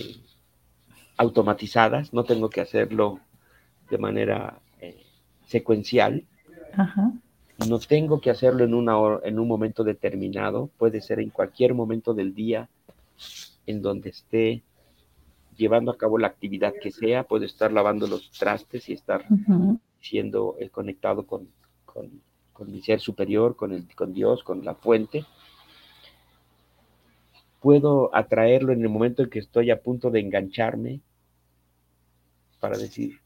automatizadas, 1.18 2.14
no 2.14 2.24
tengo 2.24 2.50
que 2.50 2.62
hacerlo 2.62 3.20
de 3.90 3.98
manera 3.98 4.60
eh, 4.80 5.04
secuencial, 5.46 6.24
no 7.68 7.80
tengo 7.80 8.22
que 8.22 8.30
hacerlo 8.30 8.64
en, 8.64 8.74
una 8.74 8.94
en 9.24 9.38
un 9.38 9.48
momento 9.48 9.84
determinado, 9.84 10.70
puede 10.78 11.02
ser 11.02 11.20
en 11.20 11.30
cualquier 11.30 11.74
momento 11.74 12.14
del 12.14 12.34
día 12.34 12.70
en 13.68 13.82
donde 13.82 14.10
esté 14.10 14.64
llevando 15.62 15.92
a 15.92 15.98
cabo 15.98 16.18
la 16.18 16.28
actividad 16.28 16.74
que 16.82 16.92
sea, 16.92 17.24
puede 17.24 17.46
estar 17.46 17.72
lavando 17.72 18.08
los 18.08 18.32
trastes 18.32 18.90
y 18.90 18.94
estar 18.94 19.24
siendo 20.00 20.56
eh, 20.60 20.70
conectado 20.70 21.28
con, 21.28 21.48
mi 22.66 22.82
ser 22.82 23.00
superior, 23.00 23.56
con, 23.56 23.72
el, 23.72 23.88
con 23.96 24.12
Dios, 24.12 24.44
con 24.44 24.66
la 24.66 24.74
fuente. 24.74 25.24
Puedo 27.60 28.14
atraerlo 28.16 28.74
en 28.74 28.82
el 28.82 28.90
momento 28.90 29.22
en 29.22 29.30
que 29.30 29.40
estoy 29.40 29.70
a 29.70 29.82
punto 29.82 30.10
de 30.10 30.20
engancharme 30.20 31.02
para 32.60 32.78
decir, 32.78 33.20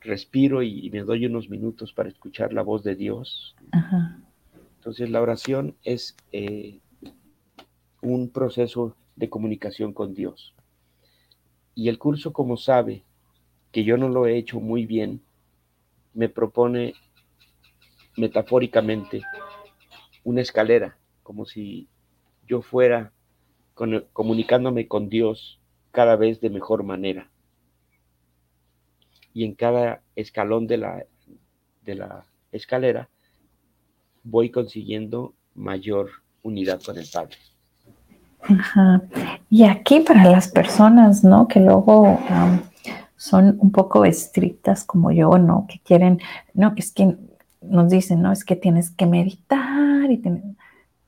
respiro 0.00 0.62
y, 0.62 0.88
me 0.90 1.00
doy 1.00 1.26
unos 1.26 1.50
minutos 1.50 1.92
para 1.92 2.08
escuchar 2.08 2.54
la 2.54 2.62
voz 2.62 2.82
de 2.82 2.96
Dios. 2.96 3.54
Entonces 4.78 5.10
la 5.10 5.20
oración 5.20 5.76
es 5.84 6.16
eh, 6.32 6.80
un 8.00 8.30
proceso 8.30 8.96
de 9.16 9.28
comunicación 9.28 9.92
con 9.92 10.14
Dios. 10.14 10.54
Y 11.74 11.88
el 11.88 11.98
curso, 11.98 12.32
como 12.32 12.56
sabe 12.56 13.04
que 13.72 13.84
yo 13.84 13.96
no 13.96 14.08
lo 14.08 14.26
he 14.26 14.36
hecho 14.36 14.60
muy 14.60 14.86
bien, 14.86 15.22
me 16.12 16.28
propone 16.28 16.94
metafóricamente 18.16 19.22
una 20.24 20.40
escalera, 20.40 20.98
como 21.22 21.46
si 21.46 21.88
yo 22.46 22.62
fuera 22.62 23.12
comunicándome 24.12 24.88
con 24.88 25.08
Dios 25.08 25.60
cada 25.90 26.16
vez 26.16 26.40
de 26.40 26.50
mejor 26.50 26.82
manera 26.82 27.30
y 29.32 29.44
en 29.44 29.54
cada 29.54 30.02
escalón 30.16 30.66
de 30.66 30.76
la, 30.76 31.06
de 31.82 31.94
la 31.94 32.26
escalera 32.52 33.08
voy 34.22 34.50
consiguiendo 34.50 35.34
mayor 35.54 36.10
unidad 36.42 36.82
con 36.82 36.98
el 36.98 37.06
Padre. 37.12 37.36
Ajá. 38.42 39.02
Y 39.48 39.64
aquí 39.64 40.00
para 40.00 40.24
las 40.24 40.48
personas, 40.48 41.24
¿no? 41.24 41.48
Que 41.48 41.60
luego 41.60 42.18
son 43.16 43.56
un 43.60 43.70
poco 43.70 44.04
estrictas 44.04 44.84
como 44.84 45.10
yo, 45.10 45.38
¿no? 45.38 45.66
Que 45.68 45.80
quieren, 45.80 46.20
no, 46.54 46.72
es 46.76 46.92
que 46.92 47.16
nos 47.60 47.90
dicen, 47.90 48.22
no, 48.22 48.32
es 48.32 48.44
que 48.44 48.56
tienes 48.56 48.90
que 48.90 49.06
meditar 49.06 50.10
y 50.10 50.22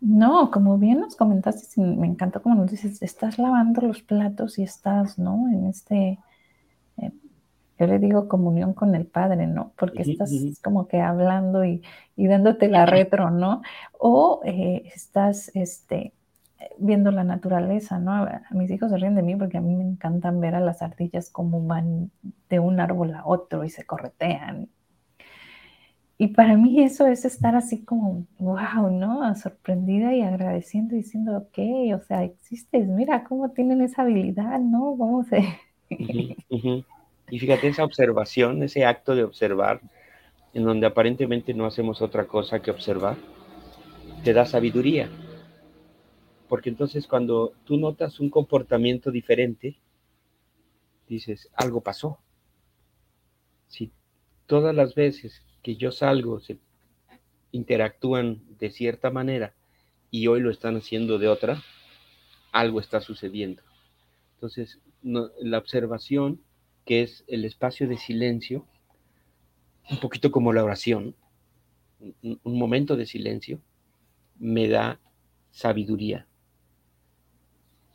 No, 0.00 0.50
como 0.50 0.78
bien 0.78 1.00
nos 1.00 1.16
comentaste, 1.16 1.80
me 1.80 2.06
encantó 2.06 2.42
como 2.42 2.54
nos 2.54 2.70
dices, 2.70 3.02
estás 3.02 3.38
lavando 3.38 3.80
los 3.82 4.02
platos 4.02 4.58
y 4.58 4.62
estás, 4.62 5.18
¿no? 5.18 5.48
En 5.48 5.66
este 5.66 6.18
yo 7.82 7.88
le 7.88 7.98
digo 7.98 8.28
comunión 8.28 8.74
con 8.74 8.94
el 8.94 9.06
Padre, 9.06 9.48
¿no? 9.48 9.72
Porque 9.76 10.02
estás 10.02 10.30
como 10.62 10.86
que 10.86 11.00
hablando 11.00 11.64
y, 11.64 11.82
dándote 12.16 12.68
la 12.68 12.86
retro, 12.86 13.30
¿no? 13.30 13.62
O 13.98 14.40
eh, 14.44 14.84
estás 14.94 15.50
este, 15.54 16.12
viendo 16.78 17.10
la 17.10 17.24
naturaleza, 17.24 17.98
¿no? 17.98 18.26
mis 18.50 18.70
hijos 18.70 18.90
se 18.90 18.96
ríen 18.96 19.14
de 19.14 19.22
mí 19.22 19.36
porque 19.36 19.58
a 19.58 19.60
mí 19.60 19.74
me 19.74 19.84
encantan 19.84 20.40
ver 20.40 20.54
a 20.54 20.60
las 20.60 20.82
ardillas 20.82 21.30
como 21.30 21.66
van 21.66 22.10
de 22.48 22.58
un 22.58 22.80
árbol 22.80 23.14
a 23.14 23.26
otro 23.26 23.64
y 23.64 23.70
se 23.70 23.84
corretean. 23.84 24.68
Y 26.18 26.28
para 26.28 26.56
mí 26.56 26.80
eso 26.82 27.06
es 27.06 27.24
estar 27.24 27.56
así 27.56 27.84
como, 27.84 28.26
wow, 28.38 28.90
¿no? 28.90 29.34
Sorprendida 29.34 30.14
y 30.14 30.22
agradeciendo, 30.22 30.94
diciendo, 30.94 31.36
ok, 31.36 31.98
o 32.00 32.04
sea, 32.06 32.22
existes, 32.22 32.86
mira 32.86 33.24
cómo 33.24 33.50
tienen 33.50 33.80
esa 33.82 34.02
habilidad, 34.02 34.60
¿no? 34.60 34.96
Vamos 34.96 35.26
a... 35.32 35.38
Y 37.32 37.38
fíjate 37.38 37.68
esa 37.68 37.84
observación, 37.84 38.62
ese 38.62 38.84
acto 38.84 39.14
de 39.14 39.24
observar, 39.24 39.80
en 40.52 40.64
donde 40.64 40.86
aparentemente 40.86 41.54
no 41.54 41.64
hacemos 41.64 42.02
otra 42.02 42.26
cosa 42.26 42.60
que 42.60 42.70
observar, 42.70 43.16
te 44.22 44.32
da 44.32 44.44
sabiduría. 44.44 45.08
Porque 46.52 46.68
entonces 46.68 47.06
cuando 47.06 47.54
tú 47.64 47.78
notas 47.78 48.20
un 48.20 48.28
comportamiento 48.28 49.10
diferente, 49.10 49.78
dices, 51.08 51.48
algo 51.54 51.80
pasó. 51.80 52.18
Si 53.68 53.90
todas 54.44 54.74
las 54.74 54.94
veces 54.94 55.40
que 55.62 55.76
yo 55.76 55.92
salgo 55.92 56.40
se 56.40 56.58
interactúan 57.52 58.42
de 58.58 58.70
cierta 58.70 59.08
manera 59.08 59.54
y 60.10 60.26
hoy 60.26 60.40
lo 60.40 60.50
están 60.50 60.76
haciendo 60.76 61.18
de 61.18 61.28
otra, 61.28 61.62
algo 62.52 62.80
está 62.80 63.00
sucediendo. 63.00 63.62
Entonces, 64.34 64.78
la 65.00 65.56
observación, 65.56 66.42
que 66.84 67.00
es 67.00 67.24
el 67.28 67.46
espacio 67.46 67.88
de 67.88 67.96
silencio, 67.96 68.66
un 69.88 70.00
poquito 70.00 70.30
como 70.30 70.52
la 70.52 70.62
oración, 70.62 71.16
un 72.20 72.58
momento 72.58 72.94
de 72.94 73.06
silencio, 73.06 73.58
me 74.38 74.68
da 74.68 75.00
sabiduría. 75.50 76.26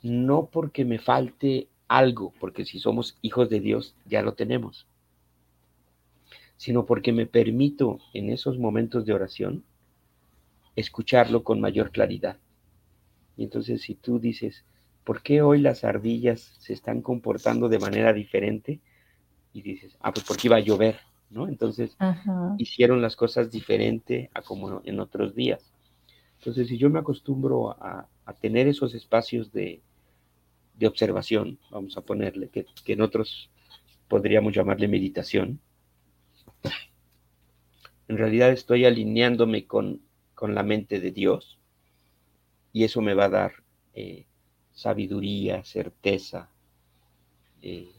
No 0.07 0.45
porque 0.45 0.85
me 0.85 0.99
falte 0.99 1.67
algo, 1.87 2.33
porque 2.39 2.65
si 2.65 2.79
somos 2.79 3.17
hijos 3.21 3.49
de 3.49 3.59
Dios 3.59 3.95
ya 4.05 4.21
lo 4.21 4.33
tenemos, 4.33 4.87
sino 6.55 6.85
porque 6.85 7.11
me 7.11 7.25
permito 7.25 7.99
en 8.13 8.29
esos 8.29 8.57
momentos 8.57 9.05
de 9.05 9.13
oración 9.13 9.63
escucharlo 10.75 11.43
con 11.43 11.59
mayor 11.59 11.91
claridad. 11.91 12.37
Y 13.35 13.43
entonces 13.43 13.81
si 13.81 13.95
tú 13.95 14.19
dices, 14.19 14.63
¿por 15.03 15.21
qué 15.21 15.41
hoy 15.41 15.59
las 15.59 15.83
ardillas 15.83 16.55
se 16.59 16.73
están 16.73 17.01
comportando 17.01 17.67
de 17.67 17.79
manera 17.79 18.13
diferente? 18.13 18.79
Y 19.53 19.61
dices, 19.61 19.97
ah, 19.99 20.13
pues 20.13 20.25
porque 20.25 20.47
iba 20.47 20.55
a 20.55 20.61
llover, 20.61 20.99
¿no? 21.29 21.47
Entonces 21.47 21.97
hicieron 22.57 23.01
las 23.01 23.15
cosas 23.15 23.51
diferente 23.51 24.29
a 24.33 24.41
como 24.41 24.81
en 24.85 24.99
otros 24.99 25.35
días. 25.35 25.73
Entonces, 26.39 26.67
si 26.67 26.77
yo 26.77 26.89
me 26.89 26.99
acostumbro 26.99 27.71
a, 27.71 28.07
tener 28.41 28.67
esos 28.67 28.93
espacios 28.93 29.51
de, 29.51 29.81
observación, 30.85 31.59
vamos 31.71 31.97
a 31.97 32.01
ponerle, 32.01 32.49
que, 32.49 32.65
en 32.85 33.01
otros 33.01 33.49
podríamos 34.07 34.53
llamarle 34.53 34.87
meditación, 34.87 35.59
en 38.07 38.17
realidad 38.17 38.51
estoy 38.51 38.85
alineándome 38.85 39.65
con, 39.65 40.01
la 40.39 40.61
mente 40.61 40.99
de 40.99 41.11
Dios 41.11 41.57
y 42.71 42.83
eso 42.83 43.01
me 43.01 43.15
va 43.15 43.25
a 43.25 43.29
dar 43.29 43.53
eh, 43.95 44.27
sabiduría, 44.71 45.63
certeza, 45.63 46.51
eh, 47.63 47.89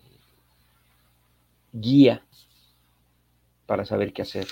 guía 1.72 2.24
para 3.66 3.84
saber 3.84 4.12
qué 4.12 4.22
hacer. 4.22 4.46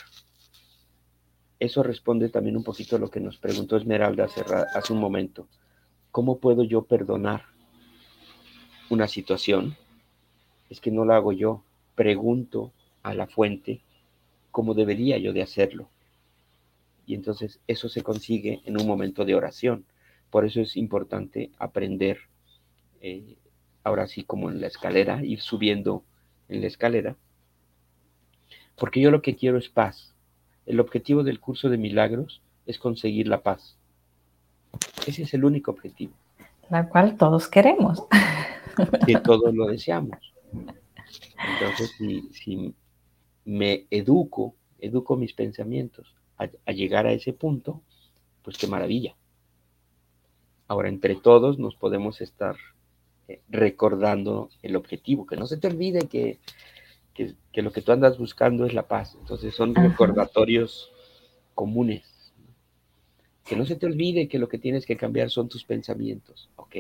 Eso 1.60 1.82
responde 1.84 2.28
también 2.28 2.56
un 2.56 2.64
poquito 2.64 2.96
a 2.96 2.98
lo 2.98 3.08
que 3.08 3.20
nos 3.20 3.38
preguntó 3.38 3.76
Esmeralda 3.76 4.24
hace, 4.24 4.42
hace 4.74 4.92
un 4.92 4.98
momento. 4.98 5.48
¿Cómo 6.10 6.38
puedo 6.38 6.64
yo 6.64 6.82
perdonar 6.82 7.55
una 8.90 9.08
situación? 9.08 9.76
Es 10.70 10.80
que 10.80 10.90
no 10.90 11.04
lo 11.04 11.14
hago 11.14 11.32
yo. 11.32 11.62
Pregunto 11.94 12.72
a 13.02 13.14
la 13.14 13.26
fuente 13.26 13.80
cómo 14.50 14.74
debería 14.74 15.18
yo 15.18 15.32
de 15.32 15.42
hacerlo. 15.42 15.88
Y 17.06 17.14
entonces 17.14 17.60
eso 17.66 17.88
se 17.88 18.02
consigue 18.02 18.60
en 18.64 18.80
un 18.80 18.86
momento 18.86 19.24
de 19.24 19.34
oración. 19.34 19.84
Por 20.30 20.44
eso 20.44 20.60
es 20.60 20.76
importante 20.76 21.50
aprender, 21.58 22.18
eh, 23.00 23.36
ahora 23.84 24.06
sí 24.06 24.24
como 24.24 24.50
en 24.50 24.60
la 24.60 24.66
escalera, 24.66 25.24
ir 25.24 25.40
subiendo 25.40 26.02
en 26.48 26.60
la 26.60 26.66
escalera. 26.66 27.16
Porque 28.76 29.00
yo 29.00 29.10
lo 29.10 29.22
que 29.22 29.36
quiero 29.36 29.56
es 29.56 29.68
paz 29.68 30.12
el 30.66 30.80
objetivo 30.80 31.22
del 31.22 31.40
curso 31.40 31.68
de 31.68 31.78
milagros 31.78 32.42
es 32.66 32.78
conseguir 32.78 33.28
la 33.28 33.40
paz. 33.40 33.76
Ese 35.06 35.22
es 35.22 35.32
el 35.32 35.44
único 35.44 35.70
objetivo. 35.70 36.12
La 36.68 36.88
cual 36.88 37.16
todos 37.16 37.46
queremos. 37.48 38.02
Que 39.06 39.18
todos 39.20 39.54
lo 39.54 39.66
deseamos. 39.66 40.18
Entonces, 41.60 41.92
si, 42.32 42.74
me 43.44 43.86
educo, 43.90 44.54
educo 44.78 45.16
mis 45.16 45.32
pensamientos 45.32 46.14
a, 46.38 46.72
llegar 46.72 47.06
a 47.06 47.12
ese 47.12 47.32
punto, 47.32 47.80
pues 48.42 48.58
qué 48.58 48.66
maravilla. 48.66 49.16
Ahora, 50.68 50.88
entre 50.88 51.14
todos 51.14 51.58
nos 51.58 51.76
podemos 51.76 52.20
estar 52.20 52.56
eh, 53.28 53.40
recordando 53.48 54.50
el 54.62 54.76
objetivo, 54.76 55.26
que 55.26 55.36
no 55.36 55.46
se 55.46 55.56
te 55.56 55.68
olvide 55.68 56.08
que 56.08 56.38
que, 57.52 57.62
lo 57.62 57.72
que 57.72 57.82
tú 57.82 57.92
andas 57.92 58.18
buscando 58.18 58.66
es 58.66 58.74
la 58.74 58.86
paz. 58.86 59.16
Entonces 59.18 59.54
son 59.54 59.74
recordatorios 59.74 60.90
comunes. 61.54 62.04
Que 63.44 63.56
no 63.56 63.64
se 63.64 63.76
te 63.76 63.86
olvide 63.86 64.28
que 64.28 64.38
lo 64.38 64.48
que 64.48 64.58
tienes 64.58 64.86
que 64.86 64.96
cambiar 64.96 65.30
son 65.30 65.48
tus 65.48 65.64
pensamientos, 65.64 66.50
¿ok? 66.56 66.76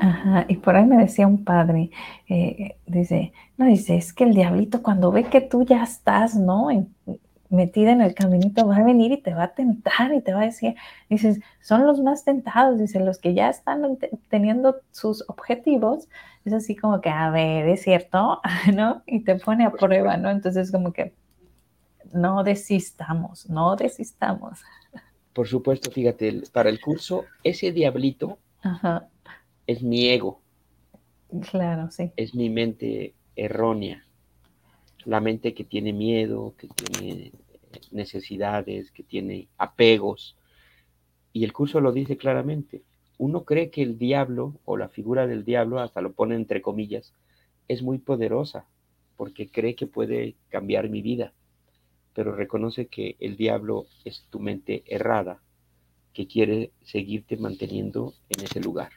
Ajá, 0.00 0.44
y 0.48 0.56
por 0.56 0.76
ahí 0.76 0.84
me 0.86 0.96
decía 0.96 1.26
un 1.26 1.44
padre, 1.44 1.90
eh, 2.28 2.76
dice, 2.86 3.32
no, 3.56 3.66
dice, 3.66 3.96
es 3.96 4.12
que 4.12 4.24
el 4.24 4.34
diablito 4.34 4.82
cuando 4.82 5.12
ve 5.12 5.24
que 5.24 5.40
tú 5.40 5.64
ya 5.64 5.82
estás, 5.82 6.34
¿no? 6.34 6.68
metida 7.54 7.92
en 7.92 8.00
el 8.00 8.14
caminito, 8.14 8.66
va 8.66 8.76
a 8.76 8.84
venir 8.84 9.12
y 9.12 9.22
te 9.22 9.32
va 9.32 9.44
a 9.44 9.54
tentar 9.54 10.12
y 10.12 10.20
te 10.20 10.34
va 10.34 10.42
a 10.42 10.46
decir, 10.46 10.74
dices, 11.08 11.40
son 11.60 11.86
los 11.86 12.00
más 12.00 12.24
tentados, 12.24 12.78
dice, 12.78 13.00
los 13.00 13.18
que 13.18 13.32
ya 13.34 13.48
están 13.48 13.98
teniendo 14.28 14.76
sus 14.90 15.24
objetivos, 15.28 16.08
es 16.44 16.52
así 16.52 16.76
como 16.76 17.00
que, 17.00 17.10
a 17.10 17.30
ver, 17.30 17.68
es 17.68 17.82
cierto, 17.82 18.40
¿no? 18.74 19.02
Y 19.06 19.20
te 19.20 19.36
pone 19.36 19.64
a 19.64 19.70
prueba, 19.70 20.16
¿no? 20.16 20.30
Entonces 20.30 20.70
como 20.70 20.92
que 20.92 21.14
no 22.12 22.44
desistamos, 22.44 23.48
no 23.48 23.76
desistamos. 23.76 24.60
Por 25.32 25.48
supuesto, 25.48 25.90
fíjate, 25.90 26.42
para 26.52 26.68
el 26.68 26.80
curso, 26.80 27.24
ese 27.42 27.72
diablito 27.72 28.38
es 29.66 29.82
mi 29.82 30.08
ego. 30.08 30.40
Claro, 31.50 31.90
sí. 31.90 32.12
Es 32.16 32.34
mi 32.34 32.50
mente 32.50 33.14
errónea 33.36 34.04
la 35.04 35.20
mente 35.20 35.54
que 35.54 35.64
tiene 35.64 35.92
miedo, 35.92 36.54
que 36.58 36.68
tiene 36.68 37.32
necesidades, 37.90 38.90
que 38.90 39.02
tiene 39.02 39.48
apegos. 39.58 40.36
Y 41.32 41.44
el 41.44 41.52
curso 41.52 41.80
lo 41.80 41.92
dice 41.92 42.16
claramente. 42.16 42.82
Uno 43.18 43.44
cree 43.44 43.70
que 43.70 43.82
el 43.82 43.98
diablo 43.98 44.54
o 44.64 44.76
la 44.76 44.88
figura 44.88 45.26
del 45.26 45.44
diablo, 45.44 45.80
hasta 45.80 46.00
lo 46.00 46.12
pone 46.12 46.34
entre 46.34 46.62
comillas, 46.62 47.12
es 47.68 47.82
muy 47.82 47.98
poderosa 47.98 48.66
porque 49.16 49.48
cree 49.48 49.76
que 49.76 49.86
puede 49.86 50.34
cambiar 50.48 50.88
mi 50.88 51.00
vida, 51.00 51.32
pero 52.14 52.34
reconoce 52.34 52.86
que 52.86 53.16
el 53.20 53.36
diablo 53.36 53.86
es 54.04 54.26
tu 54.30 54.40
mente 54.40 54.82
errada 54.86 55.40
que 56.12 56.26
quiere 56.26 56.72
seguirte 56.82 57.36
manteniendo 57.36 58.14
en 58.28 58.44
ese 58.44 58.60
lugar. 58.60 58.90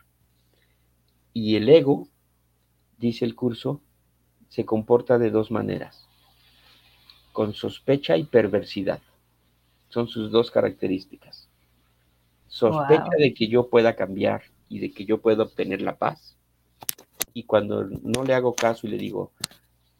Y 1.40 1.56
el 1.56 1.70
ego, 1.70 2.08
dice 2.98 3.24
el 3.24 3.36
curso, 3.36 3.80
se 4.50 4.66
comporta 4.66 5.20
de 5.20 5.30
dos 5.30 5.52
maneras, 5.52 6.10
con 7.32 7.54
sospecha 7.54 8.18
y 8.18 8.24
perversidad. 8.24 9.04
Son 9.90 10.08
sus 10.08 10.32
dos 10.32 10.50
características. 10.50 11.48
Sospecha 12.48 13.12
de 13.20 13.36
que 13.36 13.50
yo 13.50 13.70
pueda 13.70 13.96
cambiar 13.96 14.46
y 14.68 14.80
de 14.80 14.92
que 14.92 15.06
yo 15.06 15.22
pueda 15.22 15.44
obtener 15.44 15.84
la 15.84 16.00
paz. 16.00 16.36
Y 17.36 17.44
cuando 17.44 17.84
no 17.84 18.24
le 18.24 18.34
hago 18.34 18.56
caso 18.56 18.88
y 18.88 18.90
le 18.90 18.98
digo, 18.98 19.32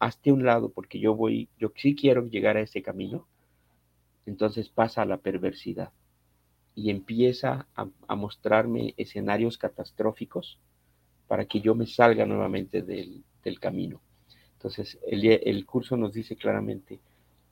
hazte 0.00 0.32
un 0.32 0.44
lado 0.44 0.70
porque 0.70 0.98
yo 0.98 1.14
voy, 1.14 1.48
yo 1.56 1.70
sí 1.76 1.94
quiero 1.94 2.26
llegar 2.26 2.56
a 2.56 2.62
ese 2.62 2.82
camino, 2.82 3.28
entonces 4.26 4.70
pasa 4.70 5.02
a 5.02 5.06
la 5.06 5.18
perversidad 5.18 5.92
y 6.74 6.90
empieza 6.90 7.68
a, 7.76 8.16
mostrarme 8.16 8.94
escenarios 8.96 9.56
catastróficos 9.56 10.58
para 11.28 11.44
que 11.44 11.60
yo 11.60 11.74
me 11.74 11.86
salga 11.86 12.26
nuevamente 12.26 12.82
del, 12.82 13.22
camino. 13.60 14.02
Entonces, 14.54 14.98
el, 15.06 15.24
el, 15.24 15.64
curso 15.64 15.96
nos 15.96 16.12
dice 16.12 16.36
claramente, 16.36 16.98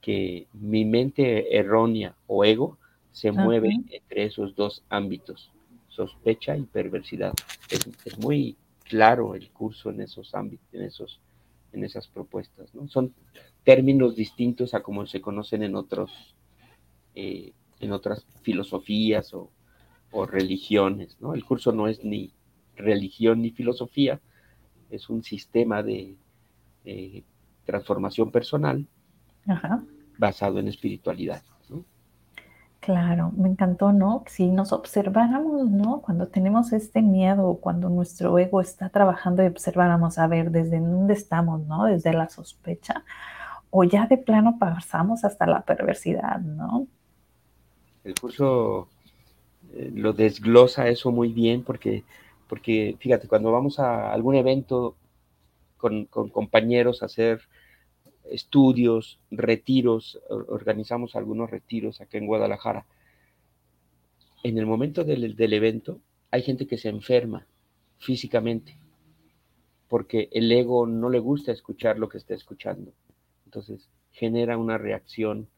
que 0.06 0.46
mi 0.52 0.84
mente 0.84 1.56
errónea 1.56 2.14
o 2.26 2.44
ego 2.44 2.78
se 3.10 3.32
mueve 3.32 3.70
entre 3.88 4.24
esos 4.24 4.54
dos 4.54 4.84
ámbitos, 4.90 5.50
sospecha 5.88 6.56
y 6.56 6.62
perversidad. 6.62 7.32
Es, 7.70 8.18
muy 8.18 8.56
claro 8.84 9.34
el 9.34 9.50
curso 9.50 9.90
en 9.90 10.02
esos 10.02 10.34
ámbitos, 10.34 10.66
en, 10.72 10.82
esos, 10.82 11.20
en 11.72 11.82
esas 11.82 12.06
propuestas. 12.08 12.74
¿no? 12.74 12.86
Son 12.88 13.14
términos 13.64 14.14
distintos 14.14 14.74
a 14.74 14.82
como 14.82 15.06
se 15.06 15.20
conocen 15.20 15.62
en, 15.62 15.74
otros, 15.74 16.36
eh, 17.14 17.52
en 17.80 17.92
otras 17.92 18.26
filosofías 18.42 19.32
o, 19.34 19.50
religiones. 20.26 21.16
¿no? 21.20 21.34
El 21.34 21.44
curso 21.44 21.72
no 21.72 21.88
es 21.88 22.04
ni 22.04 22.32
religión 22.76 23.42
ni 23.42 23.50
filosofía, 23.50 24.20
es 24.90 25.08
un 25.08 25.22
sistema 25.22 25.82
de 25.82 26.16
transformación 27.64 28.30
personal 28.30 28.86
Ajá 29.48 29.82
basado 30.18 30.58
en 30.58 30.68
espiritualidad. 30.68 31.42
Claro, 32.80 33.32
me 33.36 33.48
encantó, 33.48 33.92
¿no? 33.92 34.22
Si 34.28 34.46
nos 34.46 34.72
observáramos, 34.72 35.68
¿no? 35.70 36.02
Cuando 36.02 36.28
tenemos 36.28 36.72
este 36.72 37.02
miedo, 37.02 37.58
cuando 37.60 37.88
nuestro 37.88 38.38
ego 38.38 38.60
está 38.60 38.90
trabajando 38.90 39.42
y 39.42 39.46
observáramos, 39.46 40.18
a 40.18 40.28
ver, 40.28 40.52
desde 40.52 40.78
dónde 40.78 41.14
estamos, 41.14 41.66
¿no? 41.66 41.86
Desde 41.86 42.12
la 42.12 42.28
sospecha, 42.28 43.04
o 43.70 43.82
ya 43.82 44.06
de 44.06 44.18
plano 44.18 44.58
pasamos 44.60 45.24
hasta 45.24 45.46
la 45.46 45.62
perversidad, 45.62 46.38
¿no? 46.38 46.86
El 48.04 48.14
curso 48.14 48.86
eh, 49.74 49.90
lo 49.92 50.12
desglosa 50.12 50.86
eso 50.86 51.10
muy 51.10 51.32
bien 51.32 51.64
porque, 51.64 52.04
porque, 52.48 52.96
fíjate, 52.98 53.28
cuando 53.28 53.52
vamos 53.52 53.78
a 53.78 54.12
algún 54.12 54.36
evento 54.36 54.96
con, 55.76 56.06
compañeros 56.06 57.02
a 57.02 57.06
hacer 57.06 57.42
estudios, 58.30 59.20
retiros, 59.30 60.20
organizamos 60.28 61.16
algunos 61.16 61.50
retiros 61.50 62.00
acá 62.00 62.18
en 62.18 62.26
Guadalajara. 62.26 62.86
En 64.42 64.58
el 64.58 64.66
momento 64.66 65.04
del, 65.04 65.36
del 65.36 65.52
evento 65.52 66.00
hay 66.30 66.42
gente 66.42 66.66
que 66.66 66.78
se 66.78 66.88
enferma 66.88 67.46
físicamente 67.98 68.76
porque 69.88 70.28
el 70.32 70.50
ego 70.50 70.86
no 70.86 71.08
le 71.10 71.18
gusta 71.18 71.52
escuchar 71.52 71.98
lo 71.98 72.08
que 72.08 72.18
está 72.18 72.34
escuchando. 72.34 72.92
Entonces 73.44 73.88
genera 74.12 74.58
una 74.58 74.78
reacción 74.78 75.48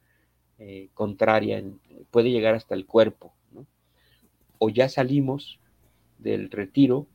eh, 0.59 0.89
contraria, 0.95 1.62
puede 2.11 2.30
llegar 2.30 2.55
hasta 2.55 2.74
el 2.74 2.86
cuerpo. 2.86 3.32
O 4.59 4.70
ya 4.70 4.89
salimos 4.89 5.61
del 6.19 6.51
retiro, 6.51 7.07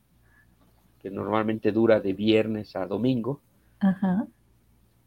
que 1.00 1.10
normalmente 1.10 1.72
dura 1.72 2.00
de 2.00 2.12
viernes 2.12 2.76
a 2.76 2.86
domingo, 2.86 3.40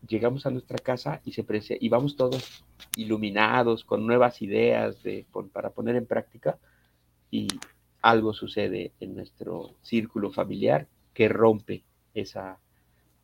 llegamos 0.07 0.45
a 0.45 0.51
nuestra 0.51 0.77
casa 0.77 1.21
y, 1.25 1.33
se 1.33 1.45
y 1.79 1.89
vamos 1.89 2.15
todos 2.15 2.63
iluminados 2.95 3.83
con 3.83 4.05
nuevas 4.05 4.41
ideas 4.41 5.01
de, 5.03 5.25
para 5.51 5.71
poner 5.71 5.95
en 5.95 6.05
práctica 6.05 6.57
y 7.31 7.47
algo 8.01 8.33
sucede 8.33 8.91
en 8.99 9.15
nuestro 9.15 9.75
círculo 9.81 10.31
familiar 10.31 10.87
que 11.13 11.27
rompe 11.29 11.83
esa, 12.13 12.59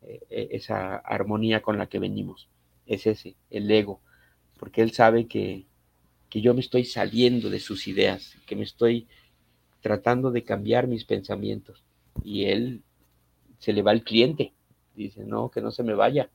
eh, 0.02 0.20
eh, 0.30 0.48
esa 0.52 0.96
armonía 0.96 1.62
con 1.62 1.78
la 1.78 1.86
que 1.86 1.98
venimos. 1.98 2.48
Es 2.86 3.06
ese, 3.06 3.36
el 3.50 3.70
ego, 3.70 4.00
porque 4.58 4.82
él 4.82 4.92
sabe 4.92 5.26
que, 5.26 5.64
que 6.28 6.40
yo 6.40 6.54
me 6.54 6.60
estoy 6.60 6.84
saliendo 6.84 7.50
de 7.50 7.60
sus 7.60 7.86
ideas, 7.86 8.36
que 8.46 8.56
me 8.56 8.64
estoy 8.64 9.06
tratando 9.84 10.30
de 10.30 10.44
cambiar 10.44 10.86
mis 10.86 11.04
pensamientos. 11.04 11.84
Y 12.24 12.46
él 12.46 12.82
se 13.58 13.74
le 13.74 13.82
va 13.82 13.92
el 13.92 14.02
cliente, 14.02 14.54
dice, 14.96 15.24
no, 15.24 15.50
que 15.50 15.60
no 15.60 15.70
se 15.70 15.82
me 15.82 15.92
vaya. 15.92 16.30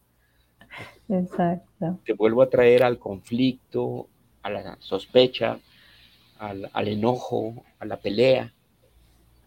Exacto. 1.10 1.98
Te 2.06 2.14
vuelvo 2.14 2.44
a 2.44 2.50
traer 2.52 2.84
al 2.84 3.00
conflicto, 3.00 4.08
a 4.44 4.52
la 4.52 4.78
sospecha, 4.80 5.58
al, 6.38 6.70
al 6.72 6.88
enojo, 6.88 7.64
a 7.80 7.86
la 7.86 7.98
pelea. 7.98 8.54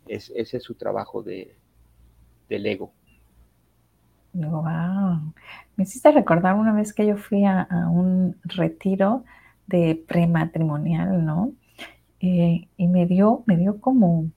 Es, 0.09 0.33
ese 0.35 0.57
es 0.57 0.65
su 0.65 0.75
trabajo 0.75 1.23
de, 1.23 1.55
del 2.49 2.67
ego. 2.67 2.91
Wow. 4.33 5.33
Me 5.77 5.85
hiciste 5.85 6.11
recordar 6.11 6.57
una 6.57 6.73
vez 6.73 6.93
que 6.93 7.07
yo 7.07 7.17
fui 7.17 7.45
a, 7.45 7.69
un 7.89 8.35
retiro 8.43 9.23
de 9.69 10.03
prematrimonial, 10.09 11.25
¿no? 11.25 11.53
Eh, 12.23 12.69
y 12.77 12.87
me 12.87 13.07
dio, 13.07 13.43
me 13.47 13.57
dio 13.57 13.81
como, 13.81 14.31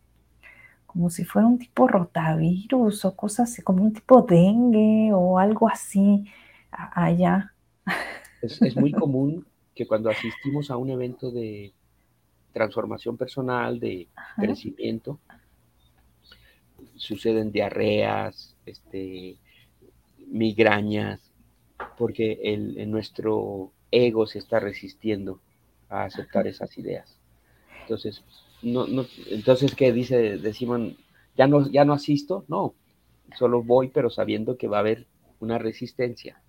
como 0.87 1.11
si 1.11 1.23
fuera 1.23 1.47
un 1.47 1.59
tipo 1.59 1.87
rotavirus 1.87 3.05
o 3.05 3.15
cosas 3.15 3.51
así, 3.51 3.61
como 3.61 3.83
un 3.83 3.93
tipo 3.93 4.23
dengue 4.23 5.11
o 5.13 5.37
algo 5.37 5.69
así 5.69 6.25
allá. 6.71 7.53
Es, 8.41 8.75
muy 8.75 8.91
común 8.91 9.45
que 9.75 9.85
cuando 9.85 10.09
asistimos 10.09 10.71
a 10.71 10.77
un 10.77 10.89
evento 10.89 11.29
de 11.31 11.73
transformación 12.53 13.17
personal, 13.17 13.79
de 13.79 14.07
crecimiento, 14.35 15.19
suceden 16.95 17.51
diarreas, 17.51 18.55
este, 18.65 19.37
migrañas, 20.27 21.19
porque 21.97 22.39
el, 22.43 22.89
nuestro 22.89 23.71
ego 23.91 24.25
se 24.25 24.39
está 24.39 24.59
resistiendo 24.59 25.39
a 25.89 26.05
aceptar 26.05 26.47
esas 26.47 26.75
ideas. 26.79 27.19
Entonces, 27.85 28.23
no, 28.61 28.87
no, 28.87 29.05
entonces 29.29 29.75
¿qué 29.75 29.91
dice 29.91 30.37
de 30.37 30.53
Simón? 30.53 30.97
¿Ya 31.37 31.47
no, 31.47 31.69
¿Ya 31.69 31.85
no 31.85 31.93
asisto? 31.93 32.45
No, 32.47 32.73
solo 33.37 33.61
voy, 33.63 33.89
pero 33.89 34.09
sabiendo 34.09 34.57
que 34.57 34.67
va 34.67 34.77
a 34.77 34.79
haber 34.81 35.05
una 35.39 35.57
resistencia. 35.57 36.41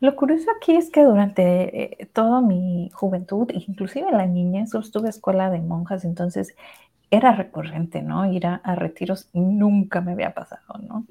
Lo 0.00 0.14
curioso 0.14 0.46
aquí 0.56 0.76
es 0.76 0.90
que 0.90 1.02
durante 1.02 2.02
eh, 2.02 2.06
toda 2.12 2.40
mi 2.40 2.90
juventud, 2.92 3.50
inclusive 3.52 4.10
la 4.12 4.26
niñez, 4.26 4.74
estuve 4.74 5.08
escuela 5.08 5.50
de 5.50 5.60
monjas, 5.60 6.04
entonces 6.04 6.54
era 7.10 7.32
recurrente, 7.32 8.02
¿no? 8.02 8.30
Ir 8.30 8.46
a, 8.46 8.60
retiros 8.74 9.30
nunca 9.32 10.00
me 10.00 10.12
había 10.12 10.34
pasado, 10.34 10.78
¿no? 10.82 11.06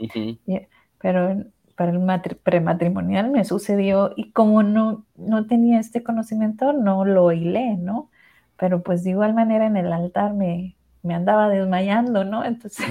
Pero 0.99 1.43
para 1.75 1.91
el 1.91 2.35
prematrimonial 2.37 3.29
me 3.29 3.45
sucedió 3.45 4.11
y 4.15 4.31
como 4.31 4.63
no, 4.63 5.05
no 5.15 5.45
tenía 5.45 5.79
este 5.79 6.03
conocimiento, 6.03 6.73
no 6.73 7.05
lo 7.05 7.31
hilé, 7.31 7.77
¿no? 7.77 8.09
Pero 8.57 8.81
pues 8.81 9.03
de 9.03 9.11
igual 9.11 9.33
manera 9.33 9.67
en 9.67 9.77
el 9.77 9.91
altar 9.93 10.33
me, 10.33 10.75
me 11.03 11.13
andaba 11.13 11.49
desmayando, 11.49 12.23
¿no? 12.23 12.43
Entonces... 12.43 12.85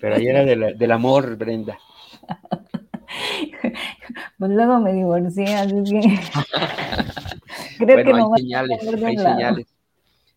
Pero 0.00 0.14
ahí 0.14 0.28
era 0.28 0.44
del 0.44 0.92
amor, 0.92 1.36
Brenda. 1.36 1.78
Pues 4.38 4.50
luego 4.50 4.80
me 4.80 4.92
divorcié, 4.92 5.54
así 5.54 5.84
que... 5.84 6.00
Creo 7.78 8.04
que 8.04 8.12
hay 8.12 8.42
señales, 8.42 8.80
hay 8.82 9.16
señales. 9.16 9.66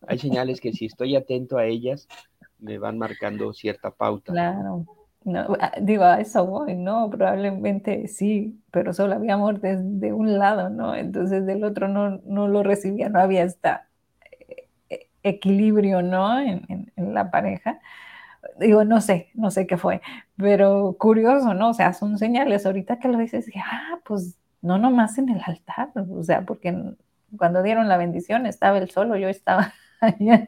Hay 0.07 0.19
señales 0.19 0.61
que 0.61 0.73
si 0.73 0.86
estoy 0.86 1.15
atento 1.15 1.57
a 1.57 1.65
ellas, 1.65 2.07
me 2.59 2.78
van 2.78 2.97
marcando 2.99 3.51
cierta 3.53 3.91
pauta. 3.91 4.32
Claro. 4.32 4.86
No, 5.23 5.57
ah, 5.59 5.71
digo, 5.82 6.03
a 6.03 6.21
eso 6.21 6.45
voy, 6.45 6.76
¿no? 6.76 7.09
Probablemente 7.09 8.07
sí, 8.07 8.61
pero 8.69 8.93
solo 8.93 9.15
había 9.15 9.34
amor 9.34 9.59
desde 9.59 10.13
un 10.13 10.38
lado, 10.38 10.69
¿no? 10.69 10.93
Entonces 10.93 11.47
del 11.47 11.63
otro 11.63 11.88
no, 11.88 12.21
no 12.26 12.47
lo 12.47 12.61
recibía, 12.61 13.09
no 13.09 13.19
había 13.19 13.43
esta 13.43 13.88
equilibrio, 15.26 16.01
¿no? 16.01 16.39
En, 16.39 16.91
la 16.95 17.32
pareja. 17.32 17.80
Digo, 18.59 18.84
no 18.86 19.01
sé, 19.01 19.30
no 19.34 19.51
sé 19.51 19.65
qué 19.65 19.76
fue, 19.78 20.01
pero 20.38 20.95
curioso, 20.99 21.53
¿no? 21.53 21.69
O 21.69 21.73
sea, 21.73 21.93
son 21.93 22.17
señales. 22.17 22.65
Ahorita 22.65 22.99
que 22.99 23.07
lo 23.07 23.17
dices, 23.17 23.47
dije, 23.47 23.61
ah, 23.65 23.99
pues 24.05 24.38
no 24.61 24.78
nomás 24.78 25.17
en 25.17 25.30
el 25.30 25.41
altar, 25.45 25.89
o 25.95 26.23
sea, 26.23 26.43
porque 26.43 26.76
cuando 27.38 27.63
dieron 27.63 27.88
la 27.88 27.97
bendición 27.97 28.45
estaba 28.45 28.78
él 28.78 28.89
solo, 28.89 29.17
yo 29.17 29.28
estaba 29.28 29.73
allá. 30.01 30.47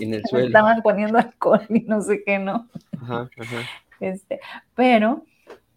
En 0.00 0.14
el 0.14 0.24
suelo. 0.24 0.46
Estaban 0.46 0.82
poniendo 0.82 1.18
alcohol 1.18 1.66
y 1.68 1.80
no 1.80 2.00
sé 2.00 2.22
qué, 2.24 2.38
¿no? 2.38 2.68
Ajá, 3.00 3.28
ajá. 3.38 3.56
Este, 4.00 4.40
pero, 4.74 5.24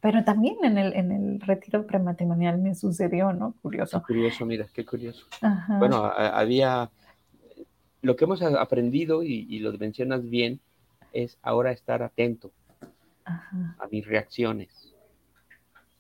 pero 0.01 0.23
también 0.23 0.57
en 0.63 0.77
el, 0.77 0.93
en 0.93 1.11
el 1.11 1.41
retiro 1.41 1.85
prematrimonial 1.85 2.57
me 2.57 2.75
sucedió, 2.75 3.33
¿no? 3.33 3.53
Curioso. 3.61 4.01
curioso, 4.03 4.45
mira, 4.45 4.65
qué 4.73 4.85
curioso. 4.85 5.27
Bueno, 5.79 6.05
había, 6.05 6.89
lo 8.06 8.16
que 8.16 8.26
hemos 8.26 8.41
aprendido 8.41 9.24
y, 9.24 9.60
lo 9.60 9.72
mencionas 9.74 10.30
bien, 10.30 10.60
es 11.14 11.38
ahora 11.41 11.72
estar 11.72 12.03
atento 12.03 12.51
a 13.26 13.88
mis 13.89 14.06
reacciones. 14.06 14.93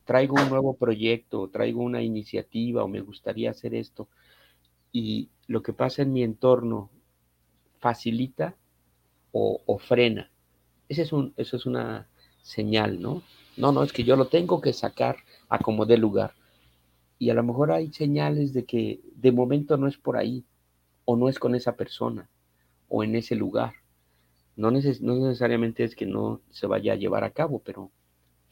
Traigo 0.05 0.35
un 0.35 0.49
nuevo 0.49 0.75
proyecto, 0.75 1.49
traigo 1.49 1.81
una 1.81 2.01
iniciativa 2.01 2.83
o 2.83 2.87
me 2.87 3.01
gustaría 3.01 3.51
hacer 3.51 3.73
esto. 3.73 4.07
Y 4.91 5.29
lo 5.47 5.63
que 5.63 5.73
pasa 5.73 6.03
en 6.03 6.13
mi 6.13 6.23
entorno 6.23 6.91
facilita 7.79 8.55
o, 9.31 9.61
o 9.65 9.77
frena. 9.79 10.29
Ese 10.87 11.01
es 11.01 11.11
un, 11.11 11.33
eso 11.37 11.57
es 11.57 11.65
una, 11.65 12.07
señal, 12.45 13.01
¿no? 13.01 13.23
No, 13.57 13.71
no, 13.71 13.83
es 13.83 13.91
que 13.91 14.03
yo 14.03 14.15
lo 14.15 14.27
tengo 14.27 14.61
que 14.61 14.71
sacar 14.71 15.17
a 15.49 15.57
como 15.57 15.85
dé 15.85 15.97
lugar. 15.97 16.33
Y 17.17 17.31
a 17.31 17.33
lo 17.33 17.43
mejor 17.43 17.71
hay 17.71 17.91
señales 17.91 18.53
de 18.53 18.65
que 18.65 19.01
de 19.15 19.31
momento 19.31 19.77
no 19.77 19.87
es 19.87 19.97
por 19.97 20.15
ahí, 20.15 20.43
o 21.05 21.15
no 21.15 21.29
es 21.29 21.39
con 21.39 21.55
esa 21.55 21.75
persona, 21.75 22.29
o 22.89 23.03
en 23.03 23.15
ese 23.15 23.35
lugar. 23.35 23.73
No, 24.55 24.71
necesariamente 24.71 25.83
es 25.83 25.95
que 25.95 26.05
no 26.05 26.41
se 26.49 26.67
vaya 26.67 26.93
a 26.93 26.97
llevar 26.97 27.23
a 27.23 27.31
cabo, 27.31 27.59
pero 27.59 27.91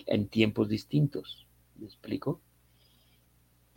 en 0.06 0.28
tiempos 0.28 0.70
distintos. 0.70 1.48
¿Me 1.78 1.86
explico? 1.86 2.40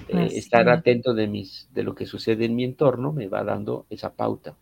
Eh, 0.08 0.28
estar 0.32 0.68
atento 0.68 1.14
de, 1.14 1.26
mis, 1.26 1.68
de 1.72 1.82
lo 1.82 1.94
que 1.94 2.06
sucede 2.06 2.44
en 2.44 2.54
mi 2.54 2.64
entorno 2.64 3.12
me 3.12 3.28
va 3.28 3.42
dando 3.44 3.86
esa 3.90 4.14
pauta. 4.14 4.56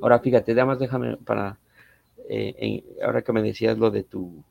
Ahora 0.00 0.18
fíjate, 0.20 0.52
además 0.52 0.78
déjame 0.78 1.16
para 1.16 1.58
eh, 2.28 2.84
ahora 3.02 3.22
que 3.22 3.32
me 3.32 3.42
decías 3.42 3.78
lo 3.78 3.90
de 3.90 4.02
tu 4.02 4.44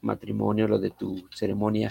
matrimonio, 0.00 0.68
lo 0.68 0.78
de 0.78 0.90
tu 0.90 1.28
ceremonia, 1.30 1.88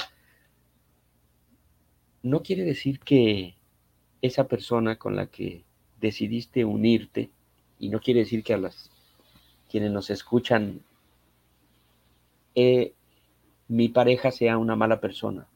no 2.23 2.43
quiere 2.43 2.63
decir 2.63 2.99
que 2.99 3.55
esa 4.21 4.47
persona 4.47 4.97
con 4.97 5.15
la 5.15 5.27
que 5.27 5.63
decidiste 6.01 6.65
unirte, 6.65 7.29
y 7.79 7.89
no 7.89 7.99
quiere 7.99 8.21
decir 8.21 8.43
que 8.43 8.53
a 8.53 8.57
las 8.57 8.91
quienes 9.69 9.91
nos 9.91 10.09
escuchan, 10.09 10.81
eh, 12.55 12.93
mi 13.69 13.87
pareja 13.87 14.31
sea 14.31 14.57
una 14.57 14.75
mala 14.75 14.99
persona. 14.99 15.47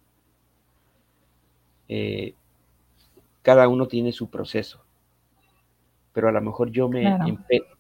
Eh, 1.90 2.34
cada 3.42 3.68
uno 3.68 3.88
tiene 3.88 4.12
su 4.14 4.30
proceso, 4.30 4.82
pero 6.14 6.30
a 6.30 6.32
lo 6.32 6.42
mejor 6.42 6.72
yo 6.72 6.88
me, 6.88 7.18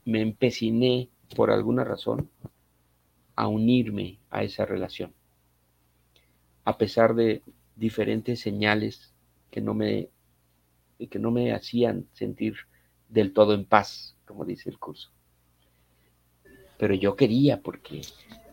me 0.04 0.22
empeciné 0.22 1.08
por 1.36 1.52
alguna 1.52 1.84
razón, 1.84 2.30
a 3.36 3.48
unirme 3.48 4.18
a 4.30 4.44
esa 4.44 4.66
relación, 4.66 5.14
a 6.64 6.78
pesar 6.78 7.16
de 7.16 7.42
diferentes 7.76 8.40
señales 8.40 9.14
que 9.52 9.62
no 9.62 9.74
me, 9.74 10.10
que 10.98 11.20
no 11.20 11.32
me 11.32 11.54
hacían 11.54 12.08
sentir 12.14 12.56
del 13.10 13.34
todo 13.34 13.54
en 13.54 13.66
paz 13.66 14.16
como 14.26 14.46
dice 14.46 14.70
el 14.70 14.80
curso. 14.80 15.10
Pero 16.78 16.94
yo 16.94 17.16
quería 17.16 17.62
porque 17.62 18.02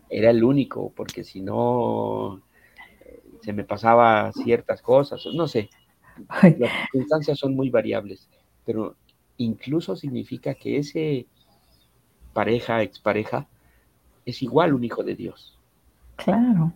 era 0.08 0.30
el 0.30 0.44
único, 0.44 0.92
porque 0.94 1.24
si 1.24 1.40
no 1.40 2.42
se 3.42 3.52
me 3.52 3.64
pasaba 3.64 4.30
ciertas 4.32 4.82
cosas, 4.82 5.26
no 5.34 5.48
sé. 5.48 5.70
Las 6.58 6.70
circunstancias 6.82 7.38
son 7.38 7.56
muy 7.56 7.70
variables, 7.70 8.28
pero 8.64 8.96
incluso 9.38 9.96
significa 9.96 10.54
que 10.54 10.78
ese 10.78 11.26
pareja, 12.32 12.82
expareja, 12.82 13.48
es 14.24 14.42
igual 14.42 14.74
un 14.74 14.84
hijo 14.84 15.02
de 15.02 15.16
Dios. 15.16 15.58
Claro. 16.16 16.72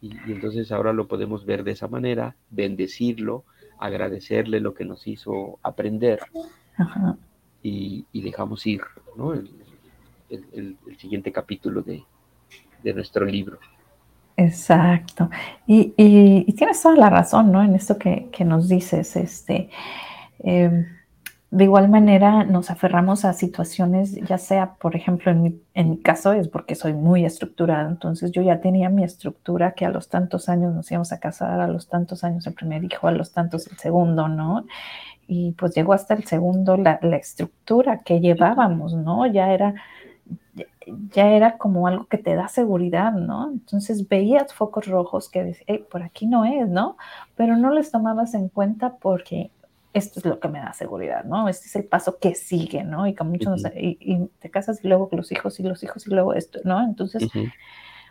Y, 0.00 0.10
entonces 0.26 0.72
ahora 0.72 0.92
lo 0.92 1.06
podemos 1.06 1.46
ver 1.46 1.64
de 1.64 1.72
esa 1.72 1.86
manera, 1.86 2.36
bendecirlo, 2.50 3.44
agradecerle 3.78 4.60
lo 4.60 4.74
que 4.74 4.84
nos 4.84 5.06
hizo 5.06 5.58
aprender 5.62 6.20
Y, 7.62 8.04
dejamos 8.12 8.66
ir 8.66 8.80
¿no? 9.16 9.32
el, 9.32 10.76
siguiente 10.98 11.32
capítulo 11.32 11.82
de, 11.82 12.04
nuestro 12.94 13.24
libro. 13.24 13.58
Exacto. 14.36 15.28
Y, 15.66 16.52
tienes 16.52 16.80
toda 16.80 16.96
la 16.96 17.10
razón, 17.10 17.50
¿no? 17.50 17.62
En 17.62 17.74
esto 17.74 17.98
que, 17.98 18.30
nos 18.44 18.68
dices, 18.68 19.16
este, 19.16 19.70
em, 20.38 20.86
de 21.56 21.64
igual 21.64 21.88
manera, 21.88 22.44
nos 22.44 22.70
aferramos 22.70 23.24
a 23.24 23.32
situaciones, 23.32 24.14
ya 24.16 24.36
sea, 24.36 24.74
por 24.74 24.94
ejemplo, 24.94 25.32
en 25.32 25.42
mi, 25.88 25.98
caso 26.00 26.34
es 26.34 26.48
porque 26.48 26.74
soy 26.74 26.92
muy 26.92 27.24
estructurada, 27.24 27.88
entonces 27.88 28.30
yo 28.30 28.42
ya 28.42 28.60
tenía 28.60 28.90
mi 28.90 29.04
estructura 29.04 29.72
que 29.72 29.86
a 29.86 29.88
los 29.88 30.10
tantos 30.10 30.50
años 30.50 30.74
nos 30.74 30.90
íbamos 30.90 31.12
a 31.12 31.18
casar, 31.18 31.60
a 31.60 31.66
los 31.66 31.88
tantos 31.88 32.24
años 32.24 32.46
el 32.46 32.52
primer 32.52 32.84
hijo, 32.84 33.08
a 33.08 33.12
los 33.12 33.32
tantos 33.32 33.68
el 33.68 33.78
segundo, 33.78 34.28
¿no? 34.28 34.66
Y 35.28 35.52
pues 35.52 35.74
llegó 35.74 35.94
hasta 35.94 36.12
el 36.12 36.24
segundo 36.24 36.76
la, 36.76 37.00
estructura 37.16 38.02
que 38.02 38.20
llevábamos, 38.20 38.92
¿no? 38.92 39.26
Ya 39.26 39.50
era, 39.54 39.74
ya 41.14 41.30
era 41.30 41.56
como 41.56 41.86
algo 41.86 42.04
que 42.04 42.18
te 42.18 42.34
da 42.34 42.48
seguridad, 42.48 43.12
¿no? 43.12 43.50
Entonces 43.50 44.06
veías 44.06 44.52
focos 44.52 44.86
rojos 44.88 45.30
que 45.30 45.42
decían, 45.42 45.80
por 45.90 46.02
aquí 46.02 46.26
no 46.26 46.44
es, 46.44 46.68
¿no? 46.68 46.98
Pero 47.34 47.56
no 47.56 47.72
les 47.72 47.90
tomabas 47.90 48.34
en 48.34 48.50
cuenta 48.50 48.96
porque 49.00 49.50
esto 49.96 50.20
es 50.20 50.26
lo 50.26 50.38
que 50.38 50.48
me 50.48 50.58
da 50.58 50.74
seguridad, 50.74 51.24
¿no? 51.24 51.48
Este 51.48 51.68
es 51.68 51.76
el 51.76 51.84
paso 51.84 52.18
que 52.18 52.34
sigue, 52.34 52.84
¿no? 52.84 53.06
Y 53.06 53.14
con 53.14 53.30
muchos, 53.30 53.62
y, 53.74 54.28
te 54.38 54.50
casas 54.50 54.84
y 54.84 54.88
luego 54.88 55.08
los 55.12 55.32
hijos 55.32 55.58
y 55.58 55.62
los 55.62 55.82
hijos 55.82 56.06
y 56.06 56.10
luego 56.10 56.34
esto, 56.34 56.60
¿no? 56.64 56.84
Entonces, 56.84 57.26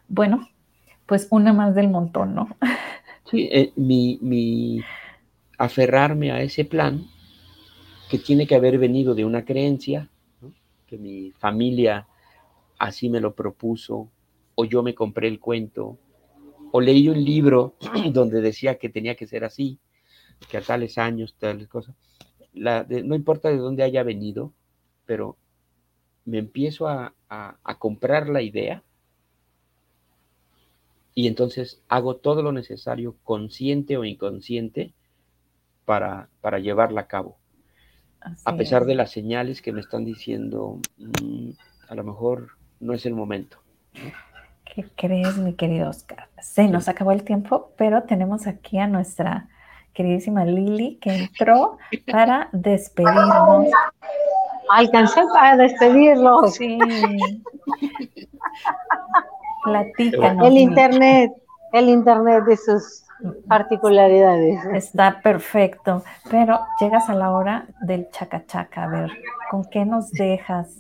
bueno, 0.08 0.50
pues 1.06 1.28
una 1.30 1.54
más 1.54 1.76
del 1.76 1.90
montón, 1.90 2.34
¿no? 2.34 2.50
Sí, 3.30 3.50
eh, 3.52 3.72
mi, 3.76 4.18
mi 4.22 4.82
aferrarme 5.58 6.32
a 6.32 6.42
ese 6.42 6.66
plan 6.66 7.06
que 8.10 8.18
tiene 8.18 8.48
que 8.48 8.56
haber 8.56 8.78
venido 8.80 9.14
de 9.14 9.26
una 9.26 9.46
creencia, 9.46 10.10
que 10.88 10.98
mi 10.98 11.32
familia 11.32 12.08
así 12.80 13.10
me 13.10 13.22
lo 13.22 13.36
propuso, 13.36 14.10
o 14.56 14.66
yo 14.66 14.82
me 14.82 14.96
compré 14.96 15.28
el 15.28 15.40
cuento, 15.40 16.00
o 16.72 16.82
leí 16.82 17.10
un 17.10 17.24
libro 17.24 17.76
donde 18.12 18.42
decía 18.42 18.80
que 18.80 18.90
tenía 18.90 19.16
que 19.16 19.28
ser 19.28 19.44
así, 19.44 19.80
que 20.50 20.58
a 20.58 20.62
tales 20.62 20.98
años, 20.98 21.36
tales 21.40 21.68
cosas, 21.68 21.96
no 22.54 23.16
importa 23.16 23.50
de 23.50 23.58
dónde 23.58 23.84
haya 23.84 24.04
venido, 24.04 24.54
pero 25.06 25.38
me 26.26 26.40
empiezo 26.40 26.88
a, 26.88 27.14
comprar 27.80 28.30
la 28.30 28.42
idea 28.42 28.82
y 31.14 31.28
entonces 31.28 31.82
hago 31.88 32.16
todo 32.16 32.42
lo 32.42 32.52
necesario, 32.52 33.16
consciente 33.24 33.98
o 33.98 34.06
inconsciente, 34.06 34.94
para, 35.86 36.30
para 36.42 36.60
llevarla 36.60 37.02
a 37.02 37.08
cabo. 37.08 37.38
a 38.44 38.58
pesar 38.58 38.86
de 38.86 38.96
las 38.96 39.12
señales 39.12 39.62
que 39.62 39.72
me 39.72 39.82
están 39.82 40.04
diciendo, 40.04 40.80
mm, 40.98 41.52
a 41.88 41.96
lo 41.96 42.04
mejor 42.04 42.50
no 42.80 42.94
es 42.94 43.06
el 43.06 43.14
momento. 43.14 43.60
¿Qué 44.66 44.84
crees, 44.96 45.38
mi 45.38 45.54
querido 45.54 45.90
Oscar? 45.90 46.28
Se 46.42 46.68
nos 46.68 46.90
acabó 46.90 47.12
el 47.12 47.24
tiempo, 47.24 47.72
pero 47.78 48.04
tenemos 48.04 48.48
aquí 48.48 48.80
a 48.80 48.88
nuestra 48.88 49.48
queridísima 49.96 50.46
Lili, 50.46 50.98
que 51.02 51.10
entró 51.16 51.78
para 52.12 52.50
despedirnos. 52.52 53.68
Alcancé 54.70 55.24
para 55.34 55.58
despedirlo. 55.58 56.48
Sí. 56.50 56.78
Platícanos. 59.64 60.48
El 60.48 60.58
internet, 60.58 61.32
el 61.74 61.90
internet 61.90 62.44
de 62.44 62.58
sus 62.58 63.06
particularidades. 63.48 64.64
Está 64.74 65.22
perfecto, 65.22 66.04
pero 66.30 66.60
llegas 66.80 67.10
a 67.10 67.16
la 67.16 67.32
hora 67.32 67.66
del 67.82 68.10
chacachaca, 68.10 68.84
a 68.84 68.88
ver, 68.88 69.12
¿con 69.50 69.64
qué 69.66 69.86
nos 69.86 70.12
dejas? 70.12 70.76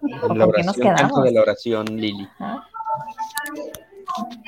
¿Con 0.00 0.38
qué 0.52 0.62
nos 0.62 0.76
quedamos? 0.76 1.24
de 1.24 1.32
la 1.32 1.42
oración, 1.42 1.86
Lili. 1.86 2.28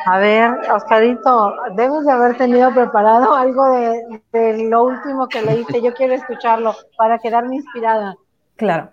A 0.06 0.18
ver, 0.18 0.50
Oscarito, 0.72 1.54
debes 1.76 2.04
de 2.04 2.12
haber 2.12 2.36
tenido 2.36 2.72
preparado 2.72 3.34
algo 3.34 3.64
de, 4.32 4.68
lo 4.68 4.84
último 4.84 5.28
que 5.28 5.42
leíste. 5.42 5.82
Yo 5.82 5.92
quiero 5.94 6.14
escucharlo 6.14 6.74
para 6.96 7.18
quedarme 7.18 7.56
inspirada. 7.56 8.16
Claro. 8.56 8.92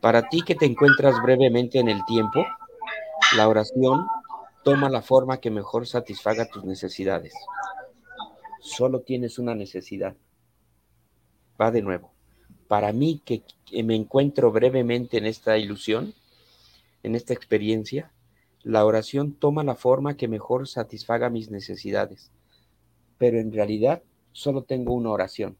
Para 0.00 0.28
ti 0.28 0.42
que 0.42 0.54
te 0.54 0.66
encuentras 0.66 1.20
brevemente 1.22 1.78
en 1.78 1.88
el 1.88 2.04
tiempo, 2.04 2.44
la 3.36 3.48
oración 3.48 4.06
toma 4.62 4.88
la 4.88 5.02
forma 5.02 5.38
que 5.38 5.50
mejor 5.50 5.86
satisfaga 5.86 6.46
tus 6.46 6.64
necesidades. 6.64 7.32
Solo 8.60 9.00
tienes 9.00 9.38
una 9.38 9.54
necesidad. 9.54 10.14
Va 11.60 11.70
de 11.70 11.82
nuevo. 11.82 12.12
Para 12.68 12.92
mí 12.92 13.22
que 13.24 13.44
me 13.82 13.94
encuentro 13.94 14.50
brevemente 14.50 15.18
en 15.18 15.26
esta 15.26 15.58
ilusión, 15.58 16.14
en 17.02 17.14
esta 17.14 17.34
experiencia, 17.34 18.10
la 18.64 18.84
oración 18.86 19.34
toma 19.34 19.62
la 19.62 19.74
forma 19.74 20.16
que 20.16 20.26
mejor 20.26 20.66
satisfaga 20.66 21.28
mis 21.28 21.50
necesidades, 21.50 22.32
pero 23.18 23.38
en 23.38 23.52
realidad 23.52 24.02
solo 24.32 24.62
tengo 24.62 24.94
una 24.94 25.10
oración, 25.10 25.56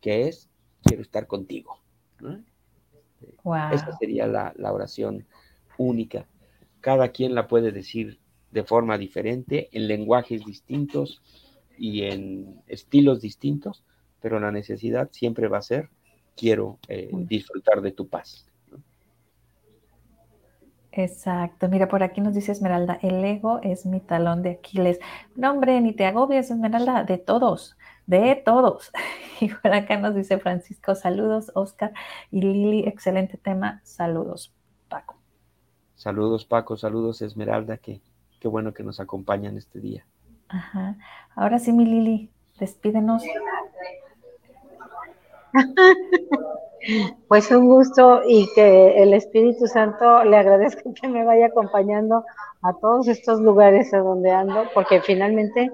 que 0.00 0.28
es 0.28 0.50
quiero 0.82 1.02
estar 1.02 1.28
contigo. 1.28 1.78
Esa 3.72 3.96
sería 3.98 4.26
la, 4.26 4.72
oración 4.72 5.24
única. 5.78 6.26
Cada 6.80 7.08
quien 7.08 7.34
la 7.34 7.46
puede 7.46 7.70
decir 7.70 8.18
de 8.50 8.64
forma 8.64 8.98
diferente, 8.98 9.68
en 9.72 9.86
lenguajes 9.86 10.44
distintos 10.44 11.22
y 11.78 12.02
en 12.02 12.60
estilos 12.66 13.20
distintos, 13.20 13.84
pero 14.20 14.40
la 14.40 14.50
necesidad 14.50 15.10
siempre 15.12 15.48
va 15.48 15.58
a 15.58 15.62
ser 15.62 15.90
quiero 16.36 16.78
eh, 16.88 17.10
disfrutar 17.12 17.80
de 17.82 17.92
tu 17.92 18.08
paz. 18.08 18.45
Exacto. 20.98 21.68
Mira, 21.68 21.88
por 21.88 22.02
aquí 22.02 22.22
nos 22.22 22.34
dice 22.34 22.52
Esmeralda, 22.52 22.98
el 23.02 23.22
ego 23.22 23.60
es 23.62 23.84
mi 23.84 24.00
talón 24.00 24.42
de 24.42 24.52
Aquiles. 24.52 24.98
No, 25.34 25.50
hombre, 25.50 25.78
ni 25.82 25.92
te 25.92 26.06
agobies, 26.06 26.50
Esmeralda, 26.50 27.04
de 27.04 27.18
todos, 27.18 27.76
de 28.06 28.34
todos. 28.44 28.90
Y 29.38 29.52
por 29.52 29.74
acá 29.74 29.98
nos 29.98 30.14
dice 30.14 30.38
Francisco, 30.38 30.94
saludos, 30.94 31.52
Oscar 31.54 31.92
y 32.30 32.40
Lili, 32.40 32.88
excelente 32.88 33.36
tema. 33.36 33.82
Saludos, 33.84 34.54
Paco. 34.88 35.18
Saludos, 35.94 36.46
Paco, 36.46 36.78
saludos, 36.78 37.20
Esmeralda, 37.20 37.76
que 37.76 38.00
qué 38.40 38.48
bueno 38.48 38.72
que 38.72 38.82
nos 38.82 38.98
acompañan 38.98 39.58
este 39.58 39.78
día. 39.78 40.06
Ajá. 40.48 40.96
Ahora 41.34 41.58
sí, 41.58 41.74
mi 41.74 41.84
Lili, 41.84 42.30
despídenos. 42.58 43.22
Pues 47.28 47.50
un 47.50 47.66
gusto 47.66 48.22
y 48.26 48.48
que 48.54 49.02
el 49.02 49.12
Espíritu 49.14 49.66
Santo 49.66 50.24
le 50.24 50.36
agradezco 50.36 50.92
que 51.00 51.08
me 51.08 51.24
vaya 51.24 51.46
acompañando 51.46 52.24
a 52.62 52.72
todos 52.74 53.08
estos 53.08 53.40
lugares 53.40 53.92
a 53.94 53.98
donde 53.98 54.30
ando, 54.30 54.64
porque 54.74 55.00
finalmente 55.00 55.70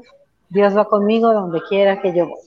Dios 0.49 0.77
va 0.77 0.85
conmigo 0.87 1.33
donde 1.33 1.61
quiera 1.69 2.01
que 2.01 2.15
yo 2.15 2.29
voy. 2.29 2.41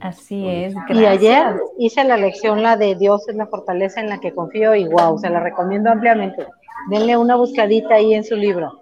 Así 0.00 0.48
es. 0.48 0.74
Y 0.88 1.04
ayer 1.04 1.60
hice 1.78 2.04
la 2.04 2.16
lección, 2.16 2.62
la 2.62 2.76
de 2.76 2.94
Dios 2.94 3.28
es 3.28 3.34
la 3.34 3.46
fortaleza 3.46 4.00
en 4.00 4.08
la 4.08 4.18
que 4.18 4.32
confío 4.32 4.74
y 4.74 4.86
wow, 4.88 5.18
se 5.18 5.28
la 5.28 5.40
recomiendo 5.40 5.90
ampliamente. 5.90 6.46
Denle 6.88 7.16
una 7.16 7.36
buscadita 7.36 7.96
ahí 7.96 8.14
en 8.14 8.24
su 8.24 8.36
libro. 8.36 8.80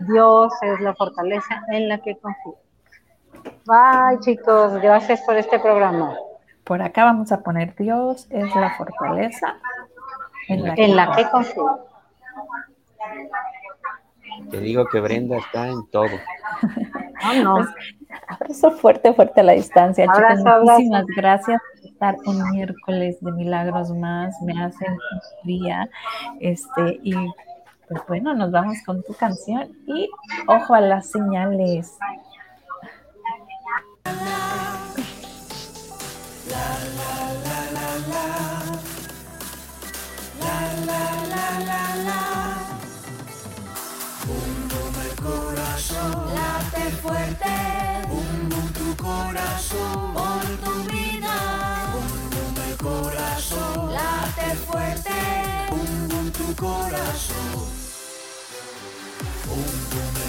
Dios 0.00 0.52
es 0.62 0.80
la 0.80 0.94
fortaleza 0.94 1.64
en 1.72 1.88
la 1.88 1.98
que 1.98 2.16
confío. 2.16 2.54
Bye 3.66 4.20
chicos, 4.20 4.74
gracias 4.80 5.20
por 5.22 5.36
este 5.36 5.58
programa. 5.58 6.16
Por 6.66 6.82
acá 6.82 7.04
vamos 7.04 7.30
a 7.30 7.42
poner 7.42 7.76
Dios 7.76 8.26
es 8.28 8.52
la 8.56 8.74
fortaleza 8.76 9.54
en 10.48 10.96
la, 10.96 11.14
que, 11.14 11.24
confío. 11.30 11.78
Te 14.50 14.60
digo 14.60 14.84
que 14.88 14.98
Brenda 14.98 15.36
está 15.38 15.68
en 15.68 15.86
todo. 15.90 16.10
No, 17.22 17.42
no. 17.42 17.54
Pues, 17.54 17.68
abrazo 18.28 18.70
fuerte, 18.72 19.14
fuerte 19.14 19.40
a 19.40 19.44
la 19.44 19.52
distancia. 19.52 20.06
Abrazo, 20.08 20.44
Muchísimas 20.62 21.06
gracias 21.16 21.60
por 21.74 21.90
estar 21.90 22.16
un 22.26 22.50
miércoles 22.50 23.16
de 23.20 23.32
milagros 23.32 23.90
más. 23.92 24.34
Me 24.42 24.52
hacen 24.62 24.92
un 24.92 25.46
día. 25.46 25.88
Este, 26.40 27.00
y 27.02 27.14
pues 27.88 28.02
bueno, 28.08 28.34
nos 28.34 28.50
vamos 28.50 28.78
con 28.84 29.02
tu 29.04 29.14
canción 29.14 29.68
y 29.86 30.08
ojo 30.48 30.74
a 30.74 30.80
las 30.80 31.10
señales. 31.10 31.96
La 36.56 36.68
la 36.98 37.14
la 37.46 37.60
la 37.76 37.90
la, 38.12 38.26
la 40.42 40.58
la 40.88 41.02
la 41.32 41.46
la 41.68 41.82
la. 42.06 42.20
Bum 44.26 44.52
bum 44.70 44.94
el 45.04 45.14
corazón 45.26 46.34
late 46.34 46.84
fuerte. 47.02 47.54
Un 48.08 48.48
boom 48.48 48.68
tu 48.72 48.88
corazón 49.04 50.14
por 50.14 50.44
tu 50.64 50.74
vida. 50.92 51.36
Un 52.00 52.30
boom 52.32 52.56
el 52.70 52.76
corazón 52.78 53.92
late 53.92 54.48
fuerte. 54.66 55.18
Un 55.72 56.08
boom 56.08 56.30
tu 56.32 56.54
corazón. 56.56 57.75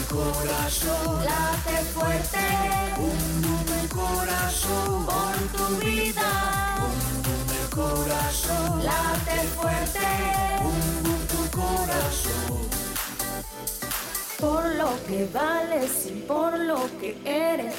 Corazón, 0.09 1.25
late 1.25 1.83
fuerte. 1.93 2.39
Bum 2.97 3.79
el 3.81 3.89
corazón, 3.89 5.05
por 5.05 5.35
tu 5.57 5.85
vida. 5.85 6.77
Bum 6.79 7.49
el 7.61 7.69
corazón, 7.75 8.85
late 8.85 9.47
fuerte. 9.55 10.07
Bum 10.63 11.27
tu 11.27 11.57
corazón. 11.57 12.69
Por 14.39 14.75
lo 14.75 14.89
que 15.07 15.27
vales 15.33 16.05
y 16.05 16.21
por 16.21 16.57
lo 16.57 16.79
que 16.99 17.17
eres, 17.25 17.75